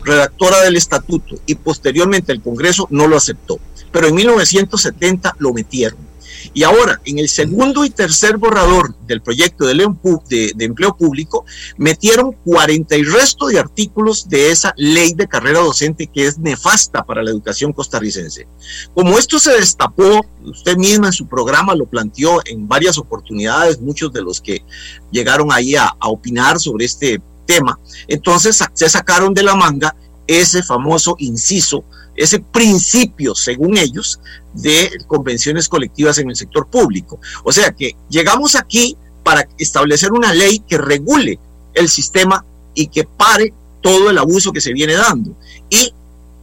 [0.04, 3.58] redactora del estatuto y posteriormente el Congreso no lo aceptó,
[3.90, 6.09] pero en 1970 lo metieron.
[6.52, 11.44] Y ahora, en el segundo y tercer borrador del proyecto de, de, empleo público,
[11.76, 17.04] metieron 40 y resto de artículos de esa ley de carrera docente que es nefasta
[17.04, 18.46] para la educación costarricense.
[18.94, 24.12] Como esto se destapó, usted misma en su programa lo planteó en varias oportunidades, muchos
[24.12, 24.64] de los que
[25.10, 29.94] llegaron ahí a opinar sobre este tema, entonces se sacaron de la manga
[30.26, 31.84] ese famoso inciso
[32.20, 34.20] ese principio, según ellos,
[34.54, 37.20] de convenciones colectivas en el sector público.
[37.44, 41.38] O sea que llegamos aquí para establecer una ley que regule
[41.74, 42.44] el sistema
[42.74, 45.34] y que pare todo el abuso que se viene dando.
[45.68, 45.92] Y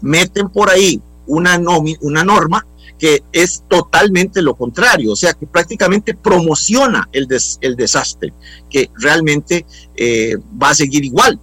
[0.02, 1.60] meten por ahí una,
[2.02, 2.66] una norma
[2.98, 7.28] que es totalmente lo contrario, o sea, que prácticamente promociona el,
[7.62, 8.34] el desastre,
[8.72, 11.40] que realmente eh, va a seguir igual.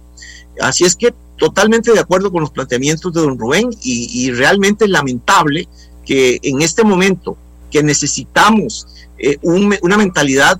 [0.59, 5.67] Así es que totalmente de acuerdo con los planteamientos de don Rubén y, realmente lamentable
[6.05, 7.37] que en este momento
[7.71, 8.87] que necesitamos
[9.17, 10.59] eh, una mentalidad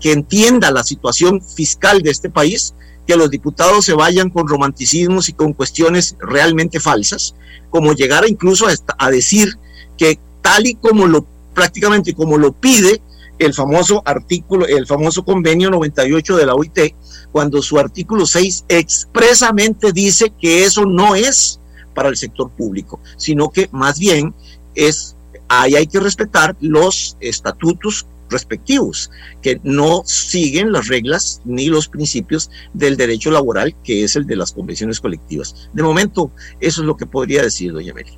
[0.00, 2.74] que entienda la situación fiscal de este país,
[3.06, 7.34] que los diputados se vayan con romanticismos y con cuestiones realmente falsas,
[7.70, 9.54] como llegar incluso a, a decir
[9.96, 13.02] que tal y como lo prácticamente como lo pide
[13.38, 16.94] el famoso artículo, el famoso convenio 98 de la OIT,
[17.32, 21.60] cuando su artículo 6 expresamente dice que eso no es
[21.94, 24.34] para el sector público, sino que más bien
[24.78, 25.16] es,
[25.48, 29.10] ahí hay que respetar los estatutos respectivos,
[29.42, 34.36] que no siguen las reglas ni los principios del derecho laboral, que es el de
[34.36, 35.68] las convenciones colectivas.
[35.72, 38.12] De momento, eso es lo que podría decir, doña Meli.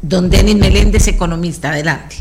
[0.00, 2.16] Don Denis Meléndez, economista, adelante.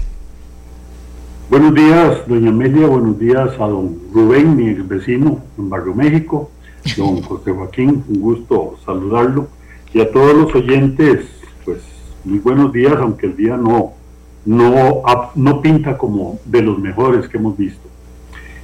[1.50, 6.52] Buenos días, doña Amelia, buenos días a don Rubén, mi vecino en Barrio México,
[6.96, 9.50] don José Joaquín, un gusto saludarlo,
[9.94, 11.26] y a todos los oyentes,
[11.66, 11.80] pues
[12.24, 13.94] muy buenos días, aunque el día no,
[14.46, 15.04] no,
[15.36, 17.88] no pinta como de los mejores que hemos visto.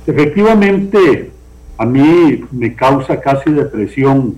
[0.05, 1.31] Efectivamente,
[1.77, 4.35] a mí me causa casi depresión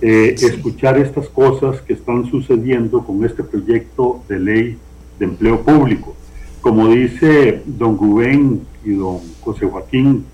[0.00, 4.78] eh, escuchar estas cosas que están sucediendo con este proyecto de ley
[5.18, 6.14] de empleo público
[6.60, 10.26] como dice don Rubén y don José Joaquín,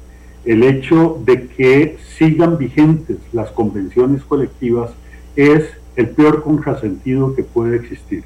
[0.45, 4.91] el hecho de que sigan vigentes las convenciones colectivas
[5.35, 5.65] es
[5.97, 8.23] el peor contrasentido que puede existir.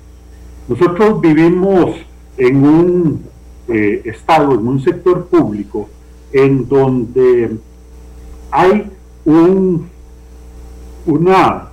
[0.68, 1.96] Nosotros vivimos
[2.36, 3.22] en un
[3.68, 5.88] eh, estado, en un sector público,
[6.32, 7.56] en donde
[8.50, 8.90] hay
[9.24, 9.88] un,
[11.06, 11.68] una,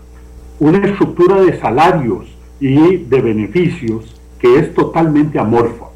[0.59, 2.25] una estructura de salarios
[2.59, 5.86] y de beneficios que es totalmente amorfa.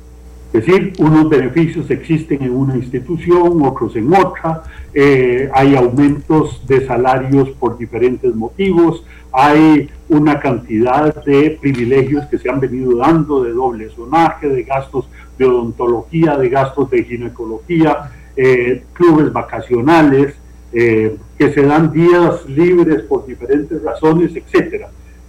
[0.54, 6.86] Es decir, unos beneficios existen en una institución, otros en otra, eh, hay aumentos de
[6.86, 13.54] salarios por diferentes motivos, hay una cantidad de privilegios que se han venido dando de
[13.54, 20.36] doble zonaje, de gastos de odontología, de gastos de ginecología, eh, clubes vacacionales,
[20.74, 24.88] eh, que se dan días libres por diferentes razones, etc.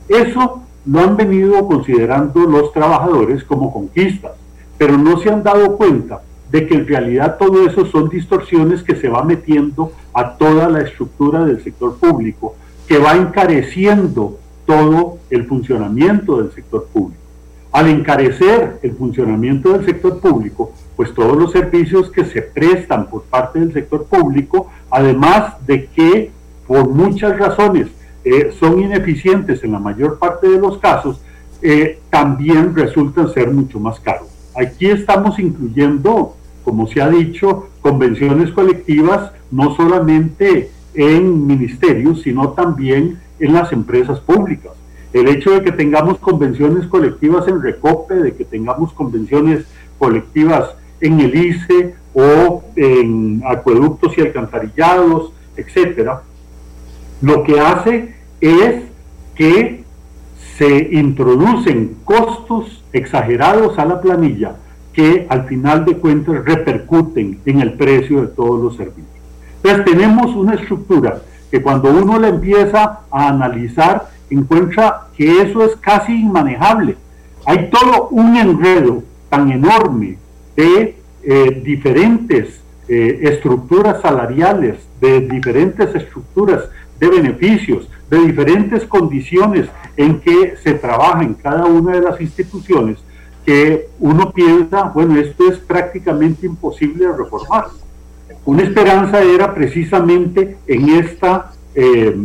[0.08, 4.41] Eso lo han venido considerando los trabajadores como conquistas
[4.82, 8.96] pero no se han dado cuenta de que en realidad todo eso son distorsiones que
[8.96, 12.56] se va metiendo a toda la estructura del sector público,
[12.88, 17.22] que va encareciendo todo el funcionamiento del sector público.
[17.70, 23.22] Al encarecer el funcionamiento del sector público, pues todos los servicios que se prestan por
[23.22, 26.32] parte del sector público, además de que
[26.66, 27.86] por muchas razones
[28.24, 31.20] eh, son ineficientes en la mayor parte de los casos,
[31.62, 34.31] eh, también resultan ser mucho más caros.
[34.54, 43.18] Aquí estamos incluyendo, como se ha dicho, convenciones colectivas no solamente en ministerios, sino también
[43.38, 44.72] en las empresas públicas.
[45.12, 49.64] El hecho de que tengamos convenciones colectivas en Recope, de que tengamos convenciones
[49.98, 56.22] colectivas en el ICE o en acueductos y alcantarillados, etcétera,
[57.20, 58.82] lo que hace es
[59.34, 59.84] que
[60.56, 64.56] se introducen costos exagerados a la planilla
[64.92, 69.06] que al final de cuentas repercuten en el precio de todos los servicios.
[69.62, 75.76] Entonces tenemos una estructura que cuando uno la empieza a analizar encuentra que eso es
[75.76, 76.96] casi inmanejable.
[77.44, 80.18] Hay todo un enredo tan enorme
[80.56, 86.64] de eh, diferentes eh, estructuras salariales, de diferentes estructuras
[87.02, 92.98] de beneficios, de diferentes condiciones en que se trabaja en cada una de las instituciones,
[93.44, 97.66] que uno piensa, bueno, esto es prácticamente imposible de reformar.
[98.44, 102.16] Una esperanza era precisamente en esta eh,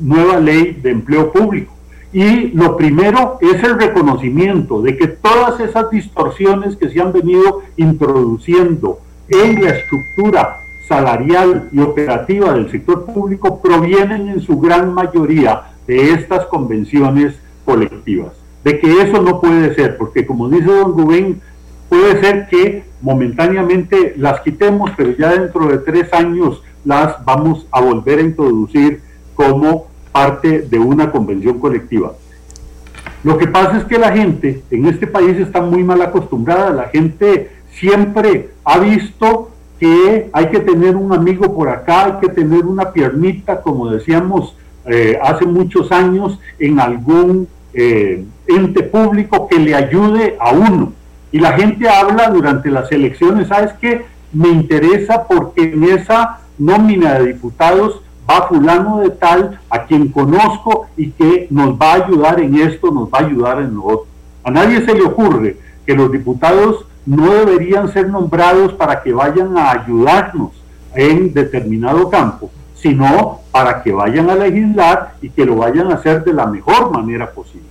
[0.00, 1.72] nueva ley de empleo público.
[2.12, 7.62] Y lo primero es el reconocimiento de que todas esas distorsiones que se han venido
[7.76, 15.62] introduciendo en la estructura salarial y operativa del sector público provienen en su gran mayoría
[15.86, 18.32] de estas convenciones colectivas.
[18.62, 21.40] De que eso no puede ser, porque como dice don Rubén,
[21.88, 27.80] puede ser que momentáneamente las quitemos, pero ya dentro de tres años las vamos a
[27.80, 29.00] volver a introducir
[29.34, 32.12] como parte de una convención colectiva.
[33.22, 36.88] Lo que pasa es que la gente en este país está muy mal acostumbrada, la
[36.88, 39.50] gente siempre ha visto
[39.84, 44.56] que hay que tener un amigo por acá, hay que tener una piernita, como decíamos
[44.86, 50.94] eh, hace muchos años, en algún eh, ente público que le ayude a uno.
[51.32, 54.06] Y la gente habla durante las elecciones, ¿sabes qué?
[54.32, 60.86] Me interesa porque en esa nómina de diputados va fulano de tal a quien conozco
[60.96, 64.06] y que nos va a ayudar en esto, nos va a ayudar en lo otro.
[64.44, 69.56] A nadie se le ocurre que los diputados no deberían ser nombrados para que vayan
[69.56, 70.52] a ayudarnos
[70.94, 76.24] en determinado campo, sino para que vayan a legislar y que lo vayan a hacer
[76.24, 77.68] de la mejor manera posible.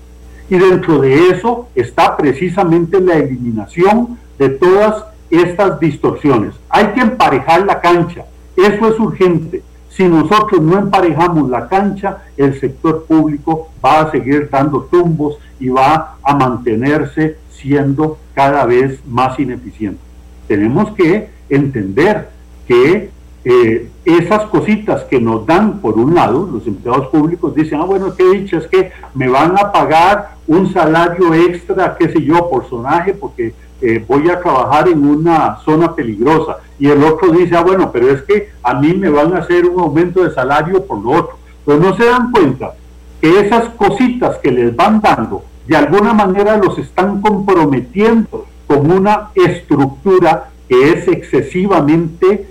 [0.50, 6.54] Y dentro de eso está precisamente la eliminación de todas estas distorsiones.
[6.70, 8.26] Hay que emparejar la cancha,
[8.56, 9.64] eso es urgente.
[9.90, 15.70] Si nosotros no emparejamos la cancha, el sector público va a seguir dando tumbos y
[15.70, 20.00] va a mantenerse siendo cada vez más ineficiente.
[20.48, 22.30] Tenemos que entender
[22.68, 23.10] que
[23.46, 28.14] eh, esas cositas que nos dan, por un lado, los empleados públicos dicen, ah, bueno,
[28.16, 32.70] qué dicho, es que me van a pagar un salario extra, qué sé yo, por
[32.70, 36.58] sonaje, porque eh, voy a trabajar en una zona peligrosa.
[36.80, 39.66] Y el otro dice, ah, bueno, pero es que a mí me van a hacer
[39.66, 41.38] un aumento de salario por lo otro.
[41.66, 42.74] Pero no se dan cuenta
[43.20, 49.30] que esas cositas que les van dando de alguna manera los están comprometiendo con una
[49.36, 52.48] estructura que es excesivamente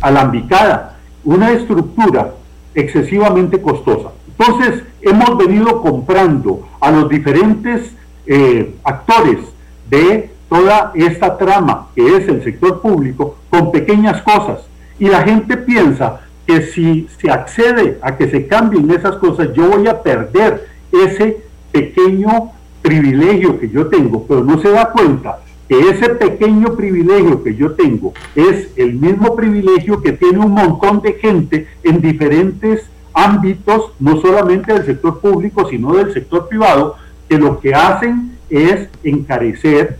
[0.00, 2.34] alambicada, una estructura
[2.74, 4.10] excesivamente costosa.
[4.28, 7.92] Entonces, hemos venido comprando a los diferentes
[8.26, 9.38] eh, actores
[9.88, 14.60] de toda esta trama que es el sector público con pequeñas cosas.
[14.98, 19.68] Y la gente piensa que si se accede a que se cambien esas cosas, yo
[19.68, 21.38] voy a perder ese
[21.72, 27.54] pequeño privilegio que yo tengo, pero no se da cuenta que ese pequeño privilegio que
[27.54, 32.82] yo tengo es el mismo privilegio que tiene un montón de gente en diferentes
[33.12, 36.96] ámbitos, no solamente del sector público, sino del sector privado,
[37.28, 39.98] que lo que hacen es encarecer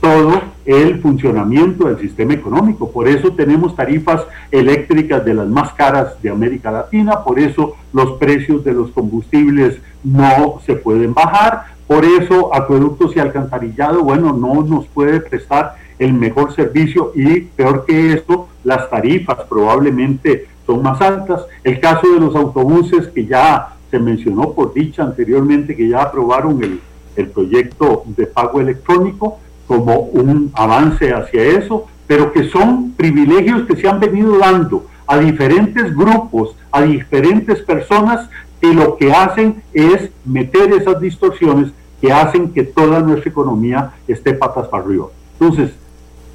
[0.00, 2.90] todo el funcionamiento del sistema económico.
[2.90, 8.12] Por eso tenemos tarifas eléctricas de las más caras de América Latina, por eso los
[8.12, 14.62] precios de los combustibles no se pueden bajar, por eso acueductos y alcantarillado, bueno, no
[14.62, 21.00] nos puede prestar el mejor servicio y peor que esto, las tarifas probablemente son más
[21.00, 21.42] altas.
[21.62, 26.62] El caso de los autobuses que ya se mencionó por dicha anteriormente, que ya aprobaron
[26.62, 26.80] el,
[27.16, 29.38] el proyecto de pago electrónico,
[29.70, 35.16] como un avance hacia eso, pero que son privilegios que se han venido dando a
[35.16, 38.28] diferentes grupos, a diferentes personas,
[38.60, 44.34] que lo que hacen es meter esas distorsiones que hacen que toda nuestra economía esté
[44.34, 45.06] patas para arriba.
[45.38, 45.70] Entonces,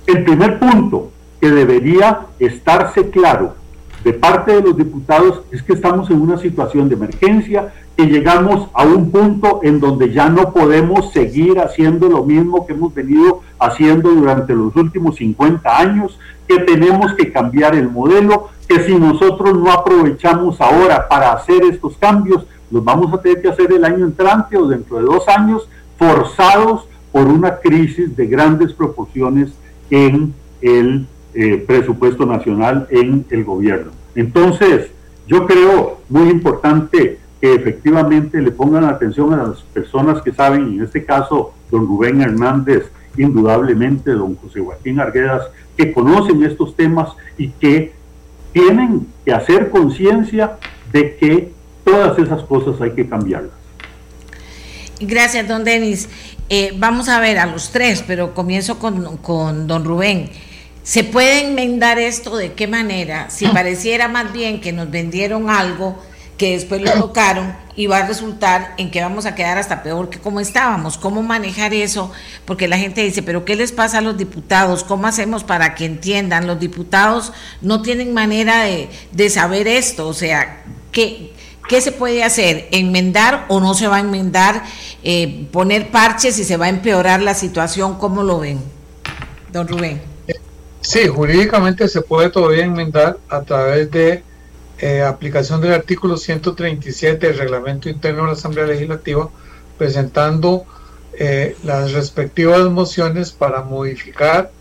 [0.08, 1.12] el primer punto
[1.42, 3.56] que debería estarse claro
[4.06, 8.70] de parte de los diputados es que estamos en una situación de emergencia que llegamos
[8.76, 13.42] a un punto en donde ya no podemos seguir haciendo lo mismo que hemos venido
[13.58, 19.58] haciendo durante los últimos 50 años, que tenemos que cambiar el modelo, que si nosotros
[19.58, 24.06] no aprovechamos ahora para hacer estos cambios, los vamos a tener que hacer el año
[24.06, 29.50] entrante o dentro de dos años, forzados por una crisis de grandes proporciones
[29.90, 30.32] en
[30.62, 33.92] el eh, presupuesto nacional, en el gobierno.
[34.16, 34.90] Entonces,
[35.28, 37.20] yo creo muy importante
[37.54, 42.86] efectivamente le pongan atención a las personas que saben, en este caso, don Rubén Hernández,
[43.18, 45.44] indudablemente, don José Joaquín Arguedas,
[45.78, 47.94] que conocen estos temas y que
[48.52, 50.58] tienen que hacer conciencia
[50.92, 51.52] de que
[51.84, 53.52] todas esas cosas hay que cambiarlas.
[55.00, 56.10] Gracias, don Denis.
[56.48, 60.30] Eh, vamos a ver a los tres, pero comienzo con, con don Rubén.
[60.86, 63.32] ¿Se puede enmendar esto de qué manera?
[63.32, 66.00] Si pareciera más bien que nos vendieron algo
[66.38, 70.12] que después lo tocaron y va a resultar en que vamos a quedar hasta peor
[70.12, 71.00] que como estábamos.
[71.00, 72.12] ¿Cómo manejar eso?
[72.46, 74.84] Porque la gente dice, pero ¿qué les pasa a los diputados?
[74.84, 76.46] ¿Cómo hacemos para que entiendan?
[76.46, 80.08] Los diputados no tienen manera de, saber esto.
[80.08, 80.62] O sea,
[80.92, 81.34] ¿qué,
[81.68, 82.68] ¿qué se puede hacer?
[82.70, 84.62] ¿Enmendar o no se va a enmendar?
[85.04, 87.98] Eh, ¿Poner parches y se va a empeorar la situación?
[87.98, 88.60] ¿Cómo lo ven,
[89.52, 90.15] don Rubén?
[90.86, 94.24] Sí, jurídicamente se puede todavía enmendar a través de
[94.78, 99.32] eh, aplicación del artículo 137 del reglamento interno de la Asamblea Legislativa,
[99.80, 100.64] presentando
[101.18, 104.52] eh, las respectivas mociones para modificar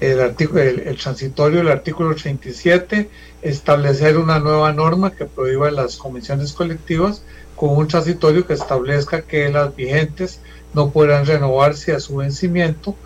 [0.00, 3.10] el, artículo, el, transitorio del artículo 37,
[3.42, 7.22] establecer una nueva norma que prohíba las comisiones colectivas
[7.56, 10.40] con un transitorio que establezca que las vigentes
[10.72, 12.96] no podrán renovarse a su vencimiento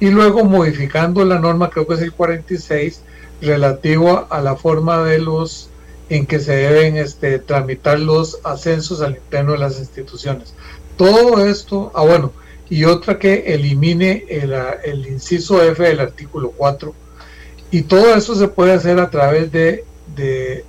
[0.00, 3.02] y luego modificando la norma, creo que es el 46,
[3.40, 5.70] relativo a la forma de los
[6.08, 10.54] en que se deben este, tramitar los ascensos al interno de las instituciones.
[10.96, 12.32] Todo esto, ah bueno,
[12.70, 16.94] y otra que elimine el, el inciso F del artículo 4.
[17.70, 19.84] Y todo eso se puede hacer a través de,
[20.14, 20.64] de,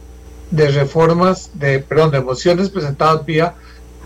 [0.72, 3.56] reformas, de, perdón, de mociones presentadas vía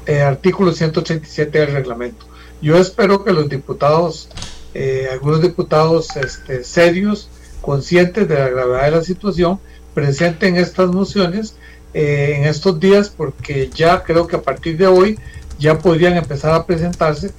[0.06, 2.26] eh, artículo 187 del reglamento.
[2.62, 4.30] Yo espero que los diputados,
[4.74, 7.30] eh, algunos diputados este, serios,
[7.62, 9.60] conscientes de la gravedad de la situación,
[9.94, 11.56] presenten estas mociones
[11.94, 15.20] eh, en estos días porque ya creo que a partir de hoy
[15.60, 17.32] ya podrían empezar a presentarse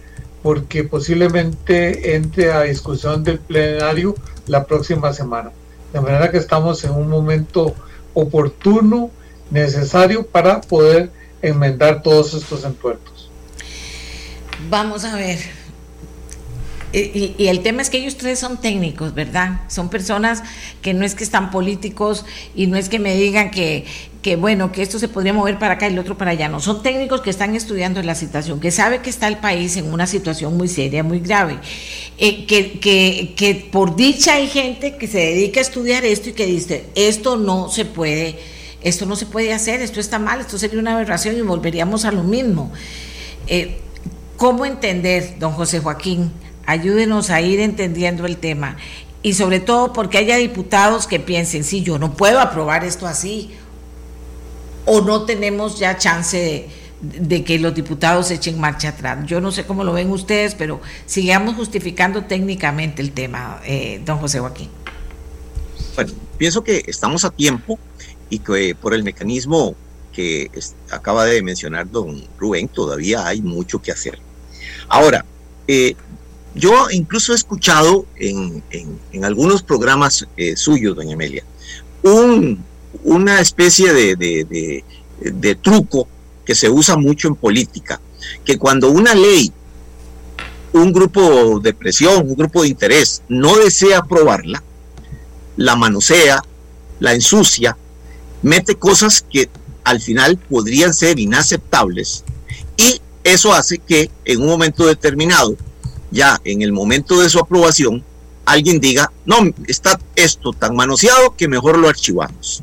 [0.43, 4.15] porque posiblemente entre a discusión del plenario
[4.47, 5.51] la próxima semana.
[5.93, 7.75] De manera que estamos en un momento
[8.15, 9.11] oportuno,
[9.51, 11.11] necesario para poder
[11.43, 13.31] enmendar todos estos entuertos.
[14.71, 15.39] Vamos a ver,
[16.95, 19.63] y, el tema es que ellos tres son técnicos, ¿verdad?
[19.69, 20.45] Son personas
[20.81, 22.25] que no es que están políticos
[22.55, 23.85] y no es que me digan que,
[24.39, 26.49] bueno, que esto se podría mover para acá y el otro para allá.
[26.49, 29.93] No, son técnicos que están estudiando la situación, que sabe que está el país en
[29.93, 31.59] una situación muy seria, muy grave.
[32.17, 36.87] Eh, que por dicha hay gente que se dedica a estudiar esto y que dice,
[36.95, 38.39] esto no se puede,
[38.83, 42.13] esto no se puede hacer, esto está mal, esto sería una aberración y volveríamos a
[42.13, 42.71] lo mismo.
[43.49, 43.81] Eh,
[44.37, 46.31] ¿Cómo entender, don José Joaquín?
[46.67, 48.77] Ayúdenos a ir entendiendo el tema
[49.25, 53.53] y sobre todo porque haya diputados que piensen, sí, yo no puedo aprobar esto así,
[54.85, 56.69] o no tenemos ya chance
[57.01, 59.27] de, que los diputados echen marcha atrás.
[59.27, 64.19] Yo no sé cómo lo ven ustedes, pero sigamos justificando técnicamente el tema, eh, don
[64.19, 64.69] José Joaquín.
[65.95, 67.79] Bueno, pienso que estamos a tiempo
[68.29, 69.75] y que por el mecanismo
[70.13, 70.51] que
[70.91, 74.19] acaba de mencionar don Rubén, todavía hay mucho que hacer.
[74.89, 75.25] Ahora,
[75.67, 75.97] eh,
[76.55, 78.63] yo incluso he escuchado en,
[79.23, 81.45] algunos programas eh, suyos, doña Amelia,
[83.03, 86.07] una especie de, truco
[86.45, 88.01] que se usa mucho en política,
[88.45, 89.53] que cuando una ley,
[90.73, 94.63] un grupo de presión, un grupo de interés no desea aprobarla,
[95.57, 96.43] la manosea,
[97.01, 97.77] la ensucia,
[98.43, 99.49] mete cosas que
[99.83, 102.25] al final podrían ser inaceptables
[102.77, 105.57] y eso hace que en un momento determinado
[106.15, 108.03] ya en el momento de su aprobación
[108.47, 112.63] alguien diga, no, está esto tan manoseado que mejor lo archivamos.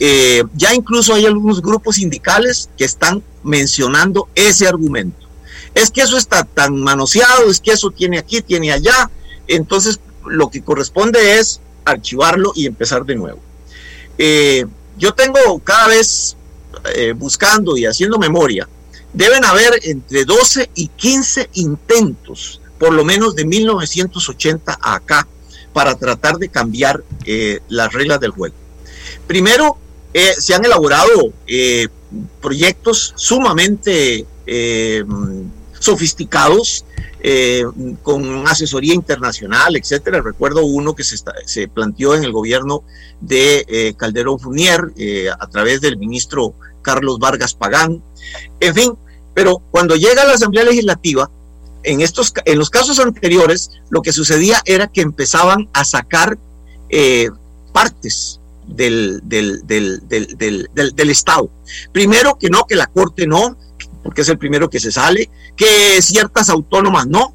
[0.00, 5.26] Eh, ya incluso hay algunos grupos sindicales que están mencionando ese argumento.
[5.74, 9.10] Es que eso está tan manoseado, es que eso tiene aquí, tiene allá.
[9.48, 13.40] Entonces, lo que corresponde es archivarlo y empezar de nuevo.
[14.18, 14.66] Eh,
[14.98, 16.36] yo tengo cada vez
[16.94, 18.68] eh, buscando y haciendo memoria,
[19.12, 25.26] deben haber entre 12 y 15 intentos por lo menos de 1980 a acá,
[25.72, 28.54] para tratar de cambiar eh, las reglas del juego.
[29.26, 29.78] Primero,
[30.12, 31.88] eh, se han elaborado eh,
[32.40, 34.26] proyectos sumamente
[35.78, 36.84] sofisticados,
[38.02, 40.22] con asesoría internacional, etcétera.
[40.22, 42.82] Recuerdo uno que se, se planteó en el gobierno
[43.20, 44.80] de Calderón Funier
[45.38, 48.02] a través del ministro Carlos Vargas Pagán.
[48.58, 48.92] En fin,
[49.34, 51.30] pero cuando llega a la Asamblea Legislativa,
[51.82, 56.38] en, estos, en los casos anteriores, lo que sucedía era que empezaban a sacar
[56.90, 57.28] eh,
[57.72, 60.00] partes del, del, del,
[60.74, 61.50] del, Estado.
[61.92, 63.56] Primero que no, que la Corte no,
[64.02, 67.34] porque es el primero que se sale, que ciertas autónomas no.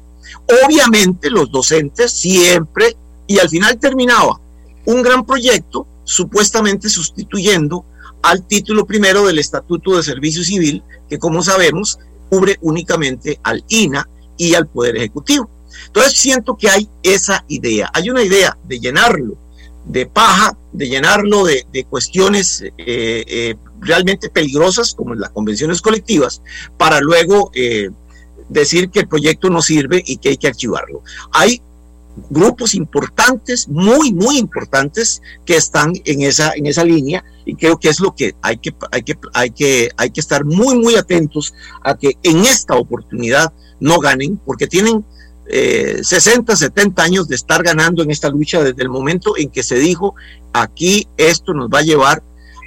[0.64, 4.40] Obviamente los docentes siempre, y al final terminaba
[4.84, 7.84] un gran proyecto supuestamente sustituyendo
[8.22, 11.98] al título primero del Estatuto de Servicio Civil, que como sabemos
[12.30, 15.48] cubre únicamente al INA y al Poder Ejecutivo.
[15.86, 19.36] Entonces siento que hay esa idea, hay una idea de llenarlo
[19.86, 26.42] de paja, de llenarlo de, cuestiones eh, eh, realmente peligrosas como las convenciones colectivas,
[26.78, 27.90] para luego eh,
[28.48, 31.02] decir que el proyecto no sirve y que hay que archivarlo.
[31.32, 31.60] Hay
[32.30, 37.88] grupos importantes, muy, muy importantes, que están en esa, en esa línea y creo que
[37.88, 41.52] es lo que hay que, hay que, hay que, hay que estar muy, muy atentos
[41.82, 45.04] a que en esta oportunidad no ganen, porque tienen
[45.46, 49.62] 60, eh, 70 años de estar ganando en esta lucha desde el momento en que
[49.62, 50.14] se dijo,
[50.52, 52.22] aquí esto nos va a llevar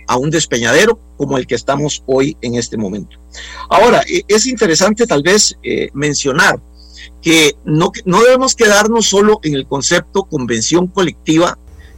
[0.08, 3.18] a un despeñadero como el que estamos hoy en este momento.
[3.70, 6.60] Ahora, e, es interesante tal vez eh, mencionar
[7.22, 11.58] que no, no debemos quedarnos solo en el concepto convención colectiva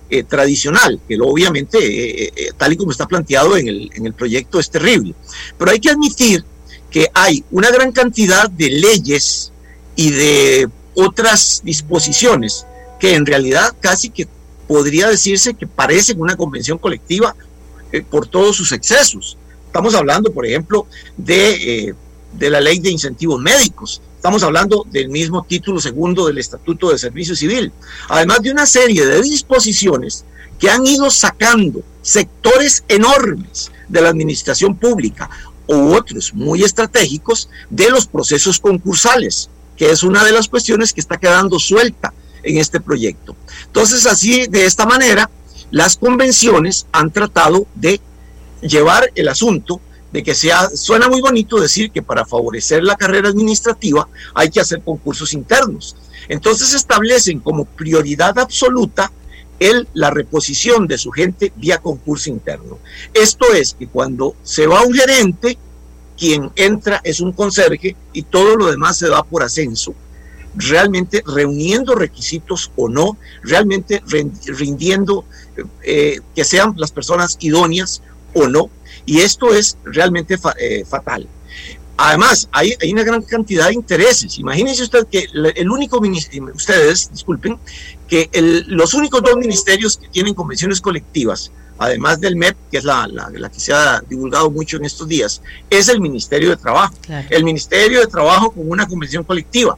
[0.09, 4.71] eh, tradicional, que obviamente, tal y como está planteado en el, en el proyecto, es
[4.71, 5.13] terrible.
[5.57, 6.43] Pero hay que admitir
[6.89, 9.51] que hay una gran cantidad de leyes
[9.95, 12.65] y de otras disposiciones
[12.99, 14.27] que en realidad casi que
[14.67, 17.35] podría decirse que parecen una convención colectiva
[17.91, 19.37] eh, por todos sus excesos.
[19.65, 20.87] Estamos hablando, por ejemplo,
[21.17, 21.95] de, eh,
[22.33, 26.97] de la ley de incentivos médicos, estamos hablando del mismo título segundo del Estatuto de
[26.97, 27.71] Servicio Civil,
[28.09, 30.25] además de una serie de disposiciones
[30.59, 35.29] que han ido sacando sectores enormes de la administración pública
[35.75, 39.49] u otros muy estratégicos de los procesos concursales
[39.79, 42.13] que es una de las cuestiones que está quedando suelta
[42.43, 43.33] en este proyecto.
[43.65, 45.29] Entonces, así, de esta manera,
[45.71, 48.01] las convenciones han tratado de
[48.61, 49.79] llevar el asunto
[50.11, 54.59] de que sea, suena muy bonito decir que para favorecer la carrera administrativa hay que
[54.59, 55.95] hacer concursos internos.
[56.27, 59.09] Entonces establecen como prioridad absoluta
[59.59, 62.79] el, la reposición de su gente vía concurso interno.
[63.13, 65.57] Esto es que cuando se va un gerente,
[66.17, 69.93] quien entra es un conserje y todo lo demás se da por ascenso,
[70.55, 74.03] realmente reuniendo requisitos o no, realmente
[74.45, 75.25] rindiendo
[75.83, 78.01] eh, que sean las personas idóneas
[78.33, 78.69] o no,
[79.05, 81.27] y esto es realmente eh, fatal.
[82.01, 84.39] Además, hay, hay, una gran cantidad de intereses.
[84.39, 87.59] Imagínense usted que el único ministerio, ustedes, disculpen,
[88.07, 88.29] que
[88.67, 93.09] los únicos dos ministerios que tienen convenciones colectivas además del MEP, que es la,
[93.51, 96.93] que se ha divulgado mucho en estos días, es el Ministerio de Trabajo.
[97.29, 99.77] El Ministerio de Trabajo con una convención colectiva,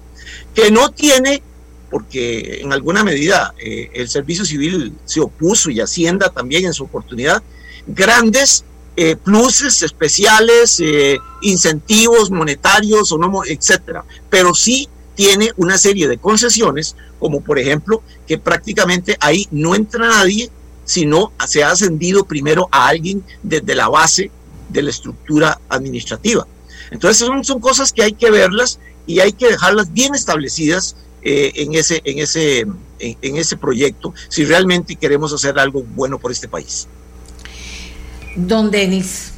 [0.54, 1.42] que no tiene,
[1.90, 6.84] porque en alguna medida eh, el Servicio Civil se opuso y Hacienda también en su
[6.84, 7.44] oportunidad,
[7.86, 8.66] grandes
[8.96, 13.14] eh, pluses especiales, eh, incentivos monetarios
[13.48, 19.76] etcétera, pero sí tiene una serie de concesiones, como por ejemplo que prácticamente ahí no
[19.76, 20.50] entra nadie
[20.84, 24.32] sino se ha ascendido primero a alguien desde la base
[24.70, 26.48] de la estructura administrativa.
[26.90, 31.52] Entonces son, son cosas que hay que verlas y hay que dejarlas bien establecidas eh,
[31.56, 32.66] en, ese, en, ese,
[33.00, 36.88] en, ese proyecto si realmente queremos hacer algo bueno por este país.
[38.36, 39.34] Don Denis.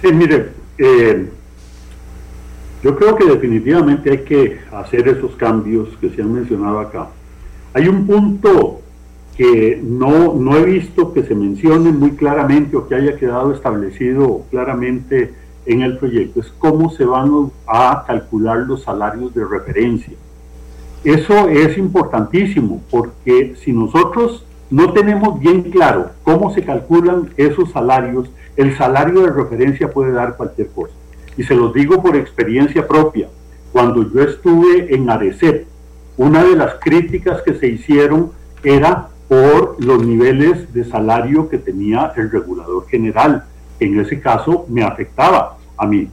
[0.00, 1.28] Sí, mire, eh,
[2.82, 7.08] yo creo que definitivamente hay que hacer esos cambios que se han mencionado acá.
[7.74, 8.80] Hay un punto
[9.36, 14.44] que no, no he visto que se mencione muy claramente o que haya quedado establecido
[14.50, 15.34] claramente
[15.66, 20.14] en el proyecto, es cómo se van a calcular los salarios de referencia.
[21.04, 28.30] Eso es importantísimo porque si nosotros no tenemos bien claro cómo se calculan esos salarios,
[28.56, 30.94] el salario de referencia puede dar cualquier cosa.
[31.36, 33.28] Y se los digo por experiencia propia.
[33.72, 35.66] Cuando yo estuve en ARECEP,
[36.16, 38.30] una de las críticas que se hicieron
[38.62, 43.44] era por los niveles de salario que tenía el regulador general.
[43.78, 46.08] En ese caso me afectaba a mí.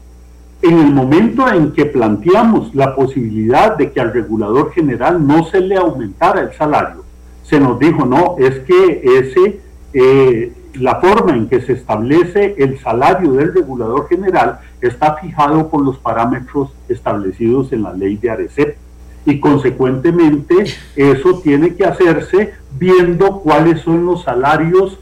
[0.62, 5.60] En el momento en que planteamos la posibilidad de que al regulador general no se
[5.60, 7.04] le aumentara el salario,
[7.50, 9.60] se nos dijo, no, es que ese,
[9.94, 15.84] eh, la forma en que se establece el salario del regulador general está fijado por
[15.84, 18.78] los parámetros establecidos en la ley de ARECEP
[19.26, 20.66] y consecuentemente
[20.96, 25.00] eso tiene que hacerse viendo cuáles son los salarios,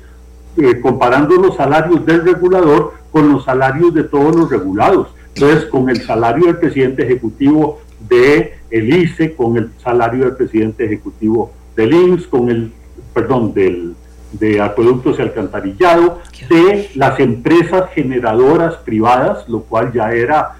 [0.57, 5.09] eh, comparando los salarios del regulador con los salarios de todos los regulados.
[5.35, 10.85] Entonces, con el salario del presidente ejecutivo de el ICE, con el salario del presidente
[10.85, 12.71] ejecutivo del INS, con el,
[13.13, 13.95] perdón, del,
[14.33, 16.19] de acueductos y alcantarillado,
[16.49, 20.57] de las empresas generadoras privadas, lo cual ya era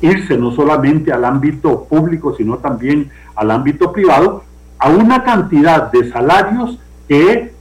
[0.00, 4.44] irse no solamente al ámbito público, sino también al ámbito privado,
[4.78, 7.52] a una cantidad de salarios que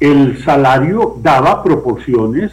[0.00, 2.52] el salario daba proporciones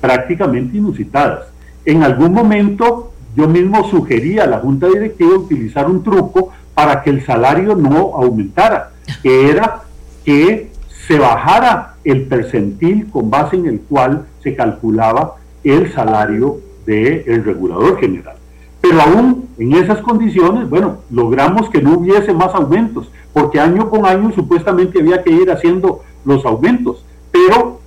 [0.00, 1.46] prácticamente inusitadas.
[1.84, 7.08] En algún momento yo mismo sugería a la Junta Directiva utilizar un truco para que
[7.08, 8.90] el salario no aumentara,
[9.22, 9.84] que era
[10.26, 10.70] que
[11.08, 17.98] se bajara el percentil con base en el cual se calculaba el salario del regulador
[17.98, 18.36] general.
[18.82, 24.04] Pero aún en esas condiciones, bueno, logramos que no hubiese más aumentos, porque año con
[24.04, 27.80] año supuestamente había que ir haciendo los aumentos, pero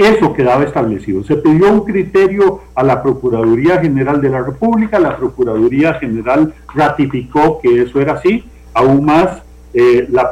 [0.00, 1.22] eso quedaba establecido.
[1.24, 7.60] Se pidió un criterio a la Procuraduría General de la República, la Procuraduría General ratificó
[7.60, 9.42] que eso era así, aún más
[9.74, 10.30] eh, la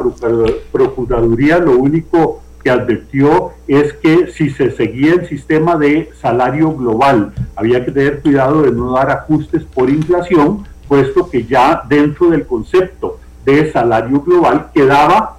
[0.73, 7.32] Procuraduría lo único que advirtió es que si se seguía el sistema de salario global,
[7.55, 12.47] había que tener cuidado de no dar ajustes por inflación, puesto que ya dentro del
[12.47, 15.36] concepto de salario global quedaba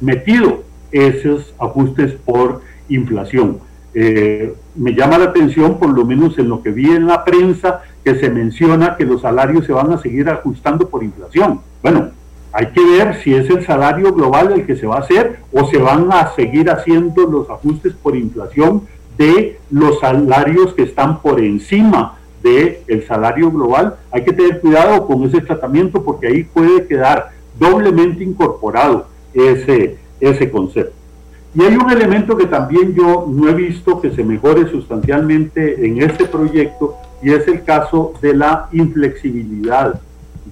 [0.00, 3.58] metido esos ajustes por inflación.
[3.94, 7.82] Eh, me llama la atención, por lo menos en lo que vi en la prensa,
[8.04, 11.60] que se menciona que los salarios se van a seguir ajustando por inflación.
[11.82, 12.10] Bueno,
[12.52, 15.66] hay que ver si es el salario global el que se va a hacer o
[15.66, 18.82] se van a seguir haciendo los ajustes por inflación
[19.16, 23.96] de los salarios que están por encima del el salario global.
[24.10, 30.50] Hay que tener cuidado con ese tratamiento porque ahí puede quedar doblemente incorporado ese, ese
[30.50, 30.99] concepto.
[31.52, 36.00] Y hay un elemento que también yo no he visto que se mejore sustancialmente en
[36.00, 40.00] este proyecto y es el caso de la inflexibilidad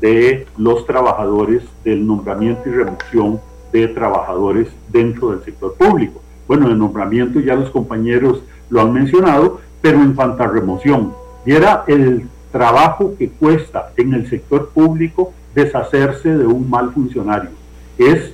[0.01, 3.41] de los trabajadores del nombramiento y remoción
[3.73, 6.21] de trabajadores dentro del sector público.
[6.49, 11.13] Bueno, el nombramiento ya los compañeros lo han mencionado, pero en cuanto a remoción,
[11.47, 17.51] y era el trabajo que cuesta en el sector público deshacerse de un mal funcionario.
[17.97, 18.33] Es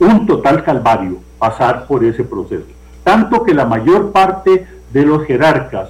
[0.00, 2.68] un total calvario pasar por ese proceso.
[3.02, 5.88] Tanto que la mayor parte de los jerarcas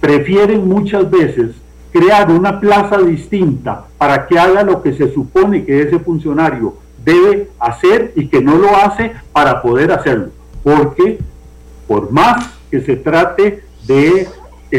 [0.00, 1.50] prefieren muchas veces
[1.92, 7.50] crear una plaza distinta para que haga lo que se supone que ese funcionario debe
[7.58, 10.30] hacer y que no lo hace para poder hacerlo.
[10.62, 11.18] Porque
[11.86, 14.26] por más que se trate de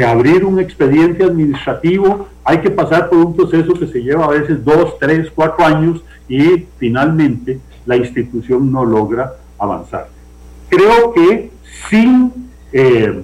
[0.03, 4.65] abrir un expediente administrativo, hay que pasar por un proceso que se lleva a veces
[4.65, 10.07] dos, tres, cuatro años y finalmente la institución no logra avanzar.
[10.69, 11.52] Creo que
[11.90, 12.31] sin
[12.72, 13.23] eh,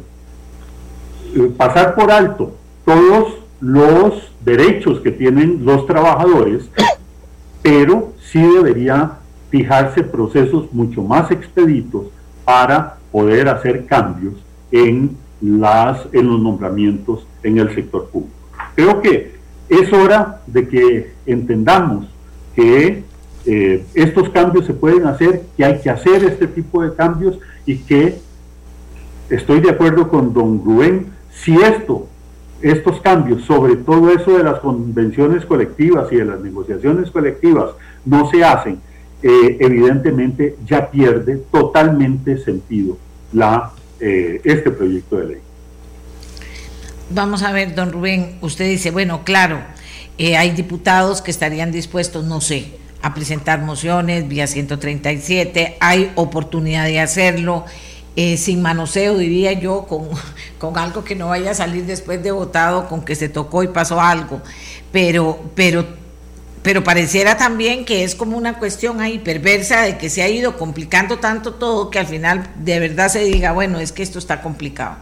[1.57, 6.69] pasar por alto todos los derechos que tienen los trabajadores,
[7.61, 12.07] pero sí debería fijarse procesos mucho más expeditos
[12.43, 14.33] para poder hacer cambios
[14.71, 18.35] en, las, en los nombramientos en el sector público.
[18.75, 19.35] Creo que
[19.69, 22.07] es hora de que entendamos
[22.55, 23.03] que
[23.45, 27.77] eh, estos cambios se pueden hacer, que hay que hacer este tipo de cambios y
[27.77, 28.17] que
[29.29, 32.07] estoy de acuerdo con don Rubén, si esto
[32.61, 37.71] estos cambios, sobre todo eso de las convenciones colectivas y de las negociaciones colectivas,
[38.05, 38.79] no se hacen,
[39.21, 42.97] eh, evidentemente ya pierde totalmente sentido
[43.99, 45.37] eh, este proyecto de ley.
[47.11, 49.59] Vamos a ver, don Rubén, usted dice, bueno, claro,
[50.17, 52.71] hay diputados que estarían dispuestos, no sé,
[53.05, 57.63] a presentar mociones vía 137, hay oportunidad de hacerlo.
[58.15, 60.07] Eh, sin manoseo, diría yo, con,
[60.57, 63.67] con, algo que no vaya a salir después de votado, con que se tocó y
[63.67, 64.41] pasó algo.
[64.91, 65.85] Pero, pero,
[66.63, 70.57] pero pareciera también que es como una cuestión ahí perversa de que se ha ido
[70.57, 74.41] complicando tanto todo que al final de verdad se diga, bueno, es que esto está
[74.41, 74.95] complicado.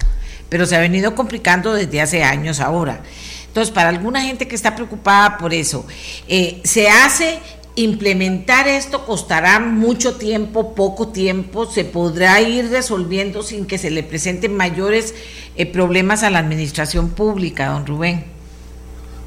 [0.49, 3.01] Pero se ha venido complicando desde hace años ahora.
[3.47, 5.85] Entonces, para alguna gente que está preocupada por eso,
[6.27, 7.39] eh, se hace
[7.76, 14.04] implementar esto costará mucho tiempo, poco tiempo, se podrá ir resolviendo sin que se le
[14.04, 15.16] presenten mayores
[15.56, 18.26] eh, problemas a la administración pública, don Rubén.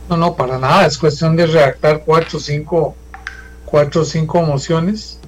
[0.08, 2.94] No, no, para nada, es cuestión de redactar cuatro o cinco,
[3.64, 5.18] cuatro cinco mociones,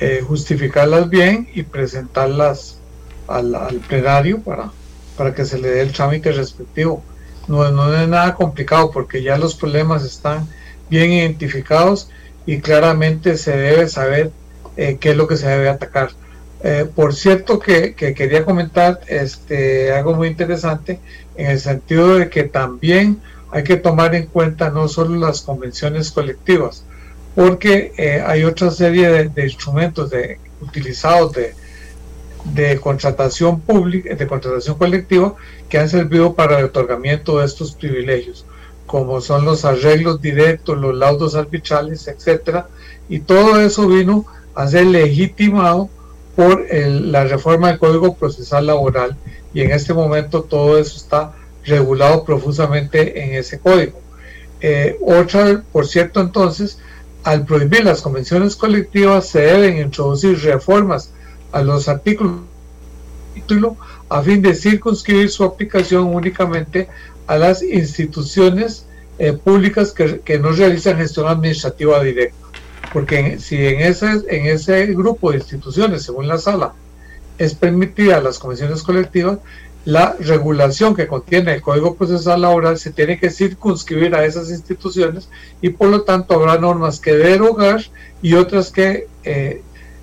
[0.00, 2.78] eh, justificarlas bien y presentarlas
[3.28, 4.72] al, al, plenario para,
[5.16, 7.04] para que se le dé el trámite respectivo.
[7.46, 10.48] No, no es nada complicado porque ya los problemas están
[10.90, 12.10] bien identificados
[12.48, 14.30] y claramente se debe saber
[14.78, 16.12] eh, qué es lo que se debe atacar.
[16.62, 20.98] Eh, por cierto que, quería comentar este, algo muy interesante
[21.36, 23.20] en el sentido de que también
[23.50, 26.86] hay que tomar en cuenta no solo las convenciones colectivas,
[27.34, 31.54] porque eh, hay otra serie de, instrumentos de, utilizados de,
[32.54, 35.34] de contratación pública, de contratación colectiva,
[35.68, 38.46] que han servido para el otorgamiento de estos privilegios
[38.88, 42.66] como son los arreglos directos, los laudos arbitrales, etcétera,
[43.08, 45.88] y todo eso vino a ser legitimado
[46.34, 49.16] por la reforma del Código Procesal Laboral
[49.54, 51.32] y en este momento todo eso está
[51.64, 54.00] regulado profusamente en ese código.
[54.60, 56.78] Eh, otra, por cierto, entonces,
[57.24, 61.12] al prohibir las convenciones colectivas se deben introducir reformas
[61.52, 62.40] a los artículos
[64.08, 66.88] a fin de circunscribir su aplicación únicamente
[67.28, 68.86] a las instituciones
[69.18, 72.36] eh, públicas que, que, no realizan gestión administrativa directa.
[72.92, 76.72] Porque si en ese, en ese grupo de instituciones, según la sala,
[77.36, 79.38] es permitida las comisiones colectivas,
[79.84, 85.28] la regulación que contiene el Código Procesal Laboral se tiene que circunscribir a esas instituciones
[85.62, 87.82] y por lo tanto habrá normas que derogar
[88.20, 89.62] y otras que eh,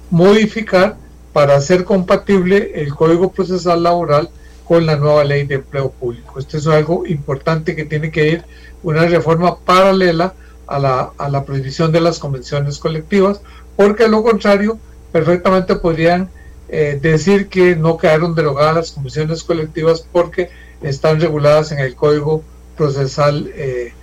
[0.10, 0.98] modificar
[1.34, 4.30] para hacer compatible el Código Procesal Laboral
[4.68, 6.40] con la nueva ley de empleo público.
[6.40, 8.44] Esto es algo importante que tiene que ir
[8.84, 10.34] una reforma paralela
[10.68, 13.42] a la, a la prohibición de las convenciones colectivas,
[13.76, 14.80] porque a lo contrario,
[15.12, 16.30] perfectamente podrían
[16.68, 20.50] eh, decir que no quedaron derogadas las convenciones colectivas porque
[20.82, 22.44] están reguladas en el Código
[22.76, 23.94] Procesal, eh,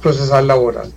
[0.00, 0.92] procesal Laboral.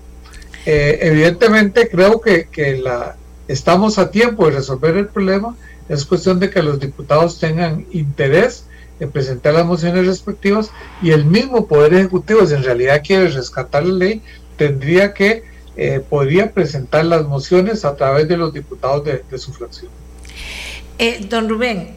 [0.66, 3.16] Eh, evidentemente creo que, que la,
[3.48, 5.56] estamos a tiempo de resolver el problema,
[5.90, 8.66] es cuestión de que los diputados tengan interés
[9.00, 10.72] en presentar las mociones respectivas
[11.02, 14.22] y el mismo Poder Ejecutivo, si en realidad quiere rescatar la ley,
[14.58, 15.44] tendría que,
[16.10, 19.92] podría presentar las mociones a través de los diputados de, de su fracción.
[20.98, 21.90] Eh, don Rubén,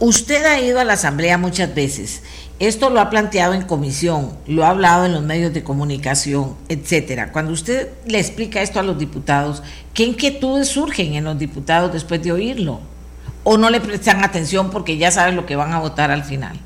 [0.00, 2.22] usted ha ido a la Asamblea muchas veces.
[2.58, 7.32] Esto lo ha planteado en comisión, lo ha hablado en los medios de comunicación, etcétera.
[7.32, 9.62] Cuando usted le explica esto a los diputados,
[9.92, 12.80] ¿qué inquietudes surgen en los diputados después de oírlo?
[13.44, 16.58] ¿O no le prestan atención porque ya saben lo que van a votar al final?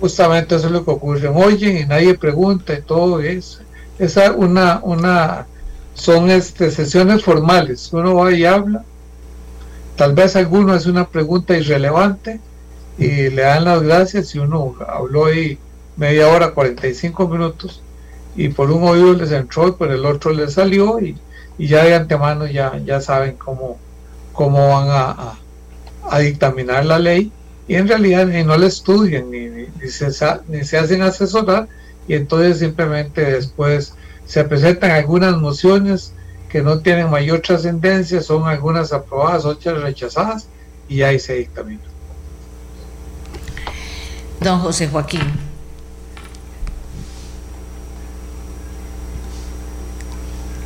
[0.00, 1.28] Justamente eso es lo que ocurre.
[1.28, 3.60] Oyen y nadie pregunta y todo eso.
[3.98, 5.46] Esa una, una,
[5.94, 7.92] son este, sesiones formales.
[7.92, 8.84] Uno va y habla
[9.96, 12.40] Tal vez alguno hace una pregunta irrelevante
[12.98, 15.58] y le dan las gracias y uno habló ahí
[15.96, 17.82] media hora, 45 minutos
[18.34, 21.16] y por un oído les entró y por el otro les salió y,
[21.58, 23.76] ya de antemano ya, ya saben cómo,
[24.32, 25.34] cómo van a,
[26.18, 27.32] dictaminar la ley
[27.68, 30.08] y en realidad ni no la estudian ni, ni, se,
[30.48, 31.68] ni se hacen asesorar
[32.08, 33.94] y entonces simplemente después
[34.26, 36.12] se presentan algunas mociones
[36.48, 40.48] que no tienen mayor trascendencia, son algunas aprobadas, otras rechazadas,
[40.86, 41.80] y ahí se dictamina.
[44.40, 45.51] Don José Joaquín.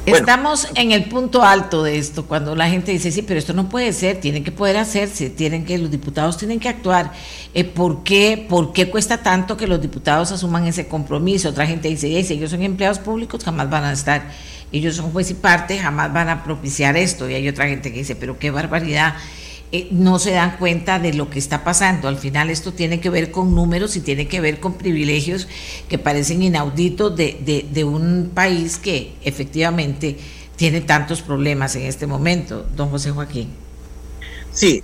[0.06, 3.68] Estamos en el punto alto de esto, cuando la gente dice, sí, pero esto no
[3.68, 7.12] puede ser, tiene que poder hacerse, tienen que, los diputados tienen que actuar.
[7.54, 11.48] Eh, ¿por, qué, ¿Por qué cuesta tanto que los diputados asuman ese compromiso?
[11.48, 14.30] Otra gente dice, si ellos son empleados públicos, jamás van a estar
[14.72, 17.28] ellos son juez y parte, jamás van a propiciar esto.
[17.28, 19.14] Y hay otra gente que dice, pero qué barbaridad,
[19.72, 22.08] eh, no se dan cuenta de lo que está pasando.
[22.08, 25.48] Al final esto tiene que ver con números y tiene que ver con privilegios
[25.88, 30.18] que parecen inauditos de, de, un país que efectivamente
[30.56, 33.50] tiene tantos problemas en este momento, don José Joaquín.
[34.52, 34.82] Sí,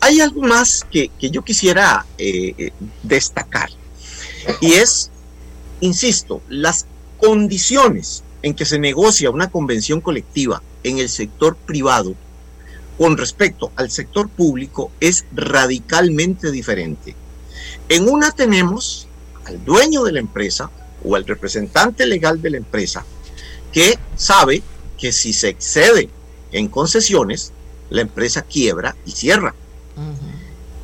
[0.00, 2.72] hay, algo más que, yo quisiera eh, eh,
[3.02, 3.70] destacar
[4.60, 5.10] y es,
[5.80, 6.86] insisto, las
[7.18, 12.14] condiciones en que se negocia una convención colectiva en el sector privado
[12.98, 17.14] con respecto al sector público es radicalmente diferente.
[17.88, 19.08] En una tenemos
[19.46, 20.70] al dueño de la empresa
[21.04, 23.04] o al representante legal de la empresa
[23.72, 24.62] que sabe
[24.98, 26.08] que si se excede
[26.52, 27.52] en concesiones,
[27.90, 29.54] la empresa quiebra y cierra.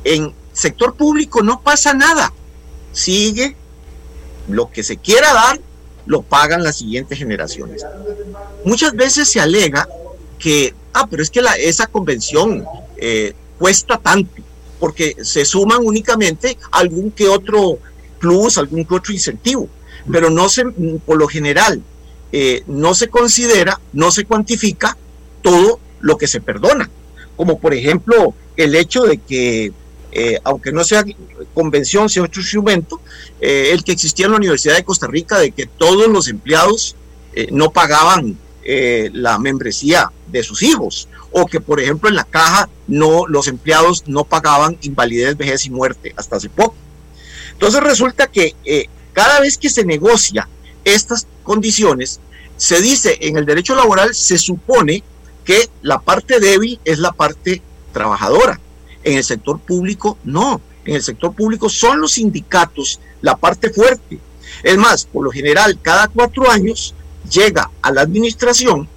[0.03, 2.33] En sector público no pasa nada.
[2.91, 3.55] Sigue
[4.49, 5.59] lo que se quiera dar
[6.05, 7.85] lo pagan las siguientes generaciones.
[8.65, 9.87] Muchas veces se alega
[10.41, 12.65] que, ah, pero es que la, esa convención
[12.97, 14.41] eh, cuesta tanto,
[14.79, 17.79] porque se suman únicamente algún que otro
[18.19, 19.69] plus, algún que otro incentivo,
[20.11, 20.65] pero no se,
[21.05, 21.81] por lo general,
[22.31, 24.97] eh, no se considera, no se cuantifica
[25.41, 26.89] todo lo que se perdona,
[27.35, 29.71] como por ejemplo el hecho de que
[30.13, 31.05] eh, aunque no sea
[31.53, 32.99] convención, sea otro instrumento,
[33.39, 36.95] eh, el que existía en la Universidad de Costa Rica de que todos los empleados
[37.33, 42.69] eh, no pagaban la membresía de sus hijos, o que por ejemplo en la caja
[42.87, 46.75] no, los empleados no pagaban invalidez, vejez y muerte hasta hace poco.
[47.53, 48.55] Entonces resulta que
[49.13, 50.47] cada vez que se negocia
[50.83, 52.19] estas condiciones,
[52.57, 55.03] se dice en el derecho laboral, se supone
[55.43, 57.61] que la parte débil es la parte
[57.91, 58.59] trabajadora
[59.03, 60.61] en el sector público, no.
[60.85, 64.19] En el sector público son los sindicatos la parte fuerte.
[64.63, 66.93] Es más, por lo general, cada cuatro años
[67.31, 68.87] llega a la administración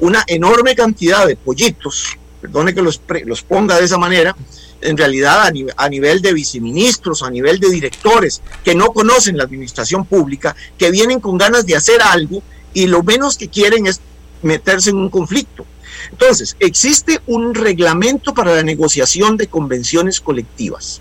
[0.00, 4.34] una enorme cantidad de pollitos, perdone que los, los ponga de esa manera,
[4.80, 9.44] en realidad a, a, nivel de viceministros, a nivel de directores que no conocen la
[9.44, 12.42] administración pública, que vienen con ganas de hacer algo
[12.74, 14.00] y lo menos que quieren es
[14.42, 15.64] meterse en un conflicto.
[16.10, 21.00] Entonces, existe un reglamento para la negociación de convenciones colectivas.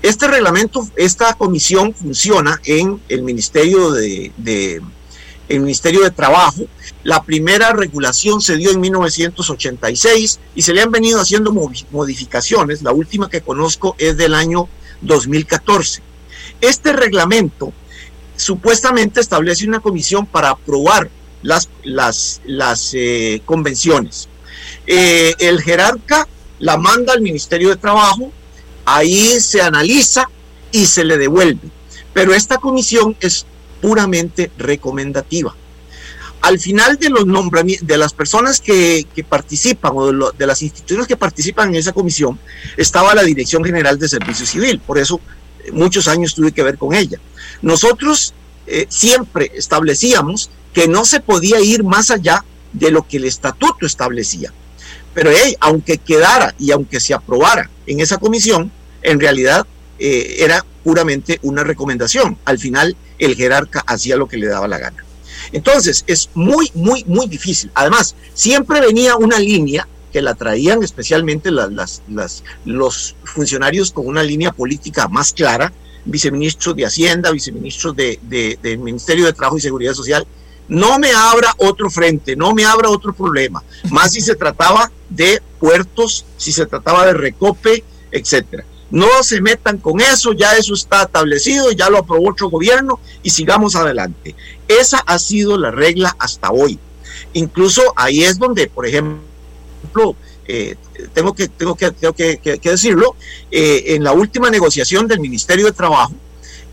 [0.00, 4.80] Este reglamento, esta comisión funciona en el Ministerio de,
[5.48, 6.64] el Ministerio de Trabajo.
[7.04, 11.52] La primera regulación se dio en 1986 y se le han venido haciendo
[11.90, 12.82] modificaciones.
[12.82, 14.68] La última que conozco es del año
[15.02, 16.02] 2014.
[16.60, 17.72] Este reglamento
[18.36, 21.10] supuestamente establece una comisión para aprobar
[21.42, 24.28] las, las, las eh, convenciones.
[24.86, 26.28] Eh, el jerarca
[26.58, 28.32] la manda al Ministerio de Trabajo,
[28.84, 30.28] ahí se analiza
[30.70, 31.68] y se le devuelve.
[32.12, 33.46] Pero esta comisión es
[33.82, 35.54] puramente recomendativa.
[36.40, 41.16] Al final de los nombramientos, de las personas que, participan o de, las instituciones que
[41.16, 42.38] participan en esa comisión,
[42.76, 44.80] estaba la Dirección General de Servicio Civil.
[44.80, 45.20] Por eso
[45.64, 47.18] eh, muchos años tuve que ver con ella.
[47.60, 48.34] Nosotros
[48.66, 53.86] eh, siempre establecíamos que no se podía ir más allá de lo que el estatuto
[53.86, 54.52] establecía.
[55.14, 55.30] Pero
[55.60, 58.72] aunque quedara y aunque se aprobara en esa comisión,
[59.02, 59.66] en realidad
[59.98, 62.38] eh, era puramente una recomendación.
[62.44, 65.04] Al final el jerarca hacía lo que le daba la gana.
[65.52, 67.70] Entonces es muy, muy, muy difícil.
[67.74, 72.02] Además, siempre venía una línea que la traían especialmente las,
[72.64, 75.72] los funcionarios con una línea política más clara,
[76.04, 80.26] viceministros de Hacienda, viceministros de, Ministerio de Trabajo y Seguridad Social,
[80.68, 85.42] no me abra otro frente, no me abra otro problema, más si se trataba de
[85.58, 88.64] puertos, si se trataba de recope, etcétera.
[88.92, 93.30] No se metan con eso, ya eso está establecido, ya lo aprobó otro gobierno y
[93.30, 94.34] sigamos adelante.
[94.68, 96.78] Esa ha sido la regla hasta hoy.
[97.32, 100.14] Incluso ahí es donde, por ejemplo,
[100.46, 100.76] eh,
[101.14, 103.16] tengo, que, tengo, que, que, decirlo,
[103.50, 106.12] eh, en la última negociación del Ministerio de Trabajo,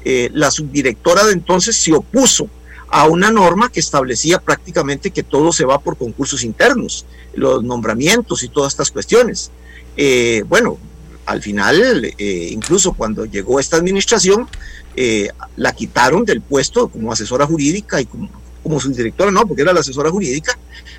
[0.04, 2.50] eh, la subdirectora de entonces se opuso
[2.90, 8.44] a una norma que establecía prácticamente que todo se va por concursos internos, los nombramientos
[8.44, 9.52] y todas estas cuestiones.
[10.48, 10.78] bueno,
[11.30, 14.48] al final, eh, incluso cuando llegó esta administración,
[14.96, 18.30] eh, la quitaron del puesto como asesora jurídica y como,
[18.64, 20.58] como subdirectora, no, porque era la asesora jurídica,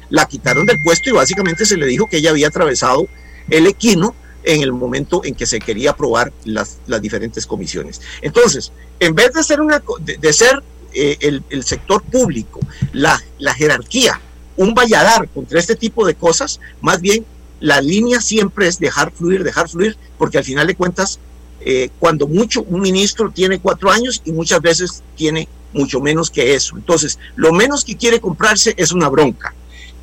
[0.09, 3.09] la quitaron del puesto y básicamente se le dijo que ella había atravesado
[3.49, 8.01] el equino en el momento en que se quería aprobar las, las diferentes comisiones.
[8.23, 8.71] Entonces,
[9.01, 10.63] en vez de ser, una, de, ser
[10.95, 12.61] eh, el, el, sector público,
[12.93, 14.21] la, la jerarquía,
[14.57, 17.27] un valladar contra este tipo de cosas, más bien
[17.61, 21.19] la línea siempre es dejar fluir, dejar fluir, porque al final de cuentas,
[21.61, 26.55] eh, cuando mucho un ministro tiene cuatro años y muchas veces tiene mucho menos que
[26.55, 26.77] eso.
[26.77, 29.55] Entonces, lo menos que quiere comprarse es una bronca,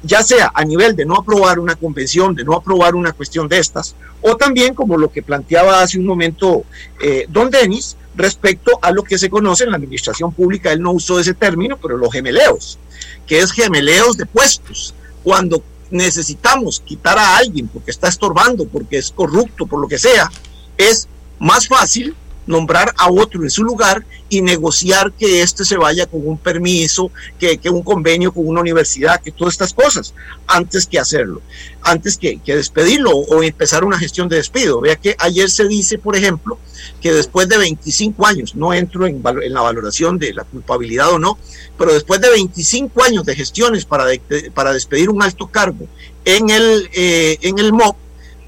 [0.03, 3.57] ya sea a nivel de no aprobar una convención, de no aprobar una cuestión de
[3.57, 6.63] estas, o también como lo que planteaba hace un momento
[7.01, 10.91] eh, don Denis, respecto a lo que se conoce en la administración pública, él no
[10.91, 12.79] usó ese término, pero los gemeleos,
[13.27, 14.93] que es gemeleos de puestos,
[15.23, 20.29] cuando necesitamos quitar a alguien porque está estorbando, porque es corrupto, por lo que sea,
[20.77, 21.07] es
[21.39, 22.15] más fácil
[22.47, 27.11] nombrar a otro en su lugar y negociar que éste se vaya con un permiso,
[27.39, 30.13] que, un convenio con una universidad, que todas estas cosas,
[30.47, 31.41] antes que hacerlo,
[31.81, 34.81] antes que, despedirlo o empezar una gestión de despido.
[34.81, 36.57] Vea que ayer se dice, por ejemplo,
[37.01, 41.19] que después de 25 años, no entro en, en la valoración de la culpabilidad o
[41.19, 41.37] no,
[41.77, 44.05] pero después de 25 años de gestiones para,
[44.53, 45.87] para despedir un alto cargo
[46.25, 47.95] en el, eh, en el MOP,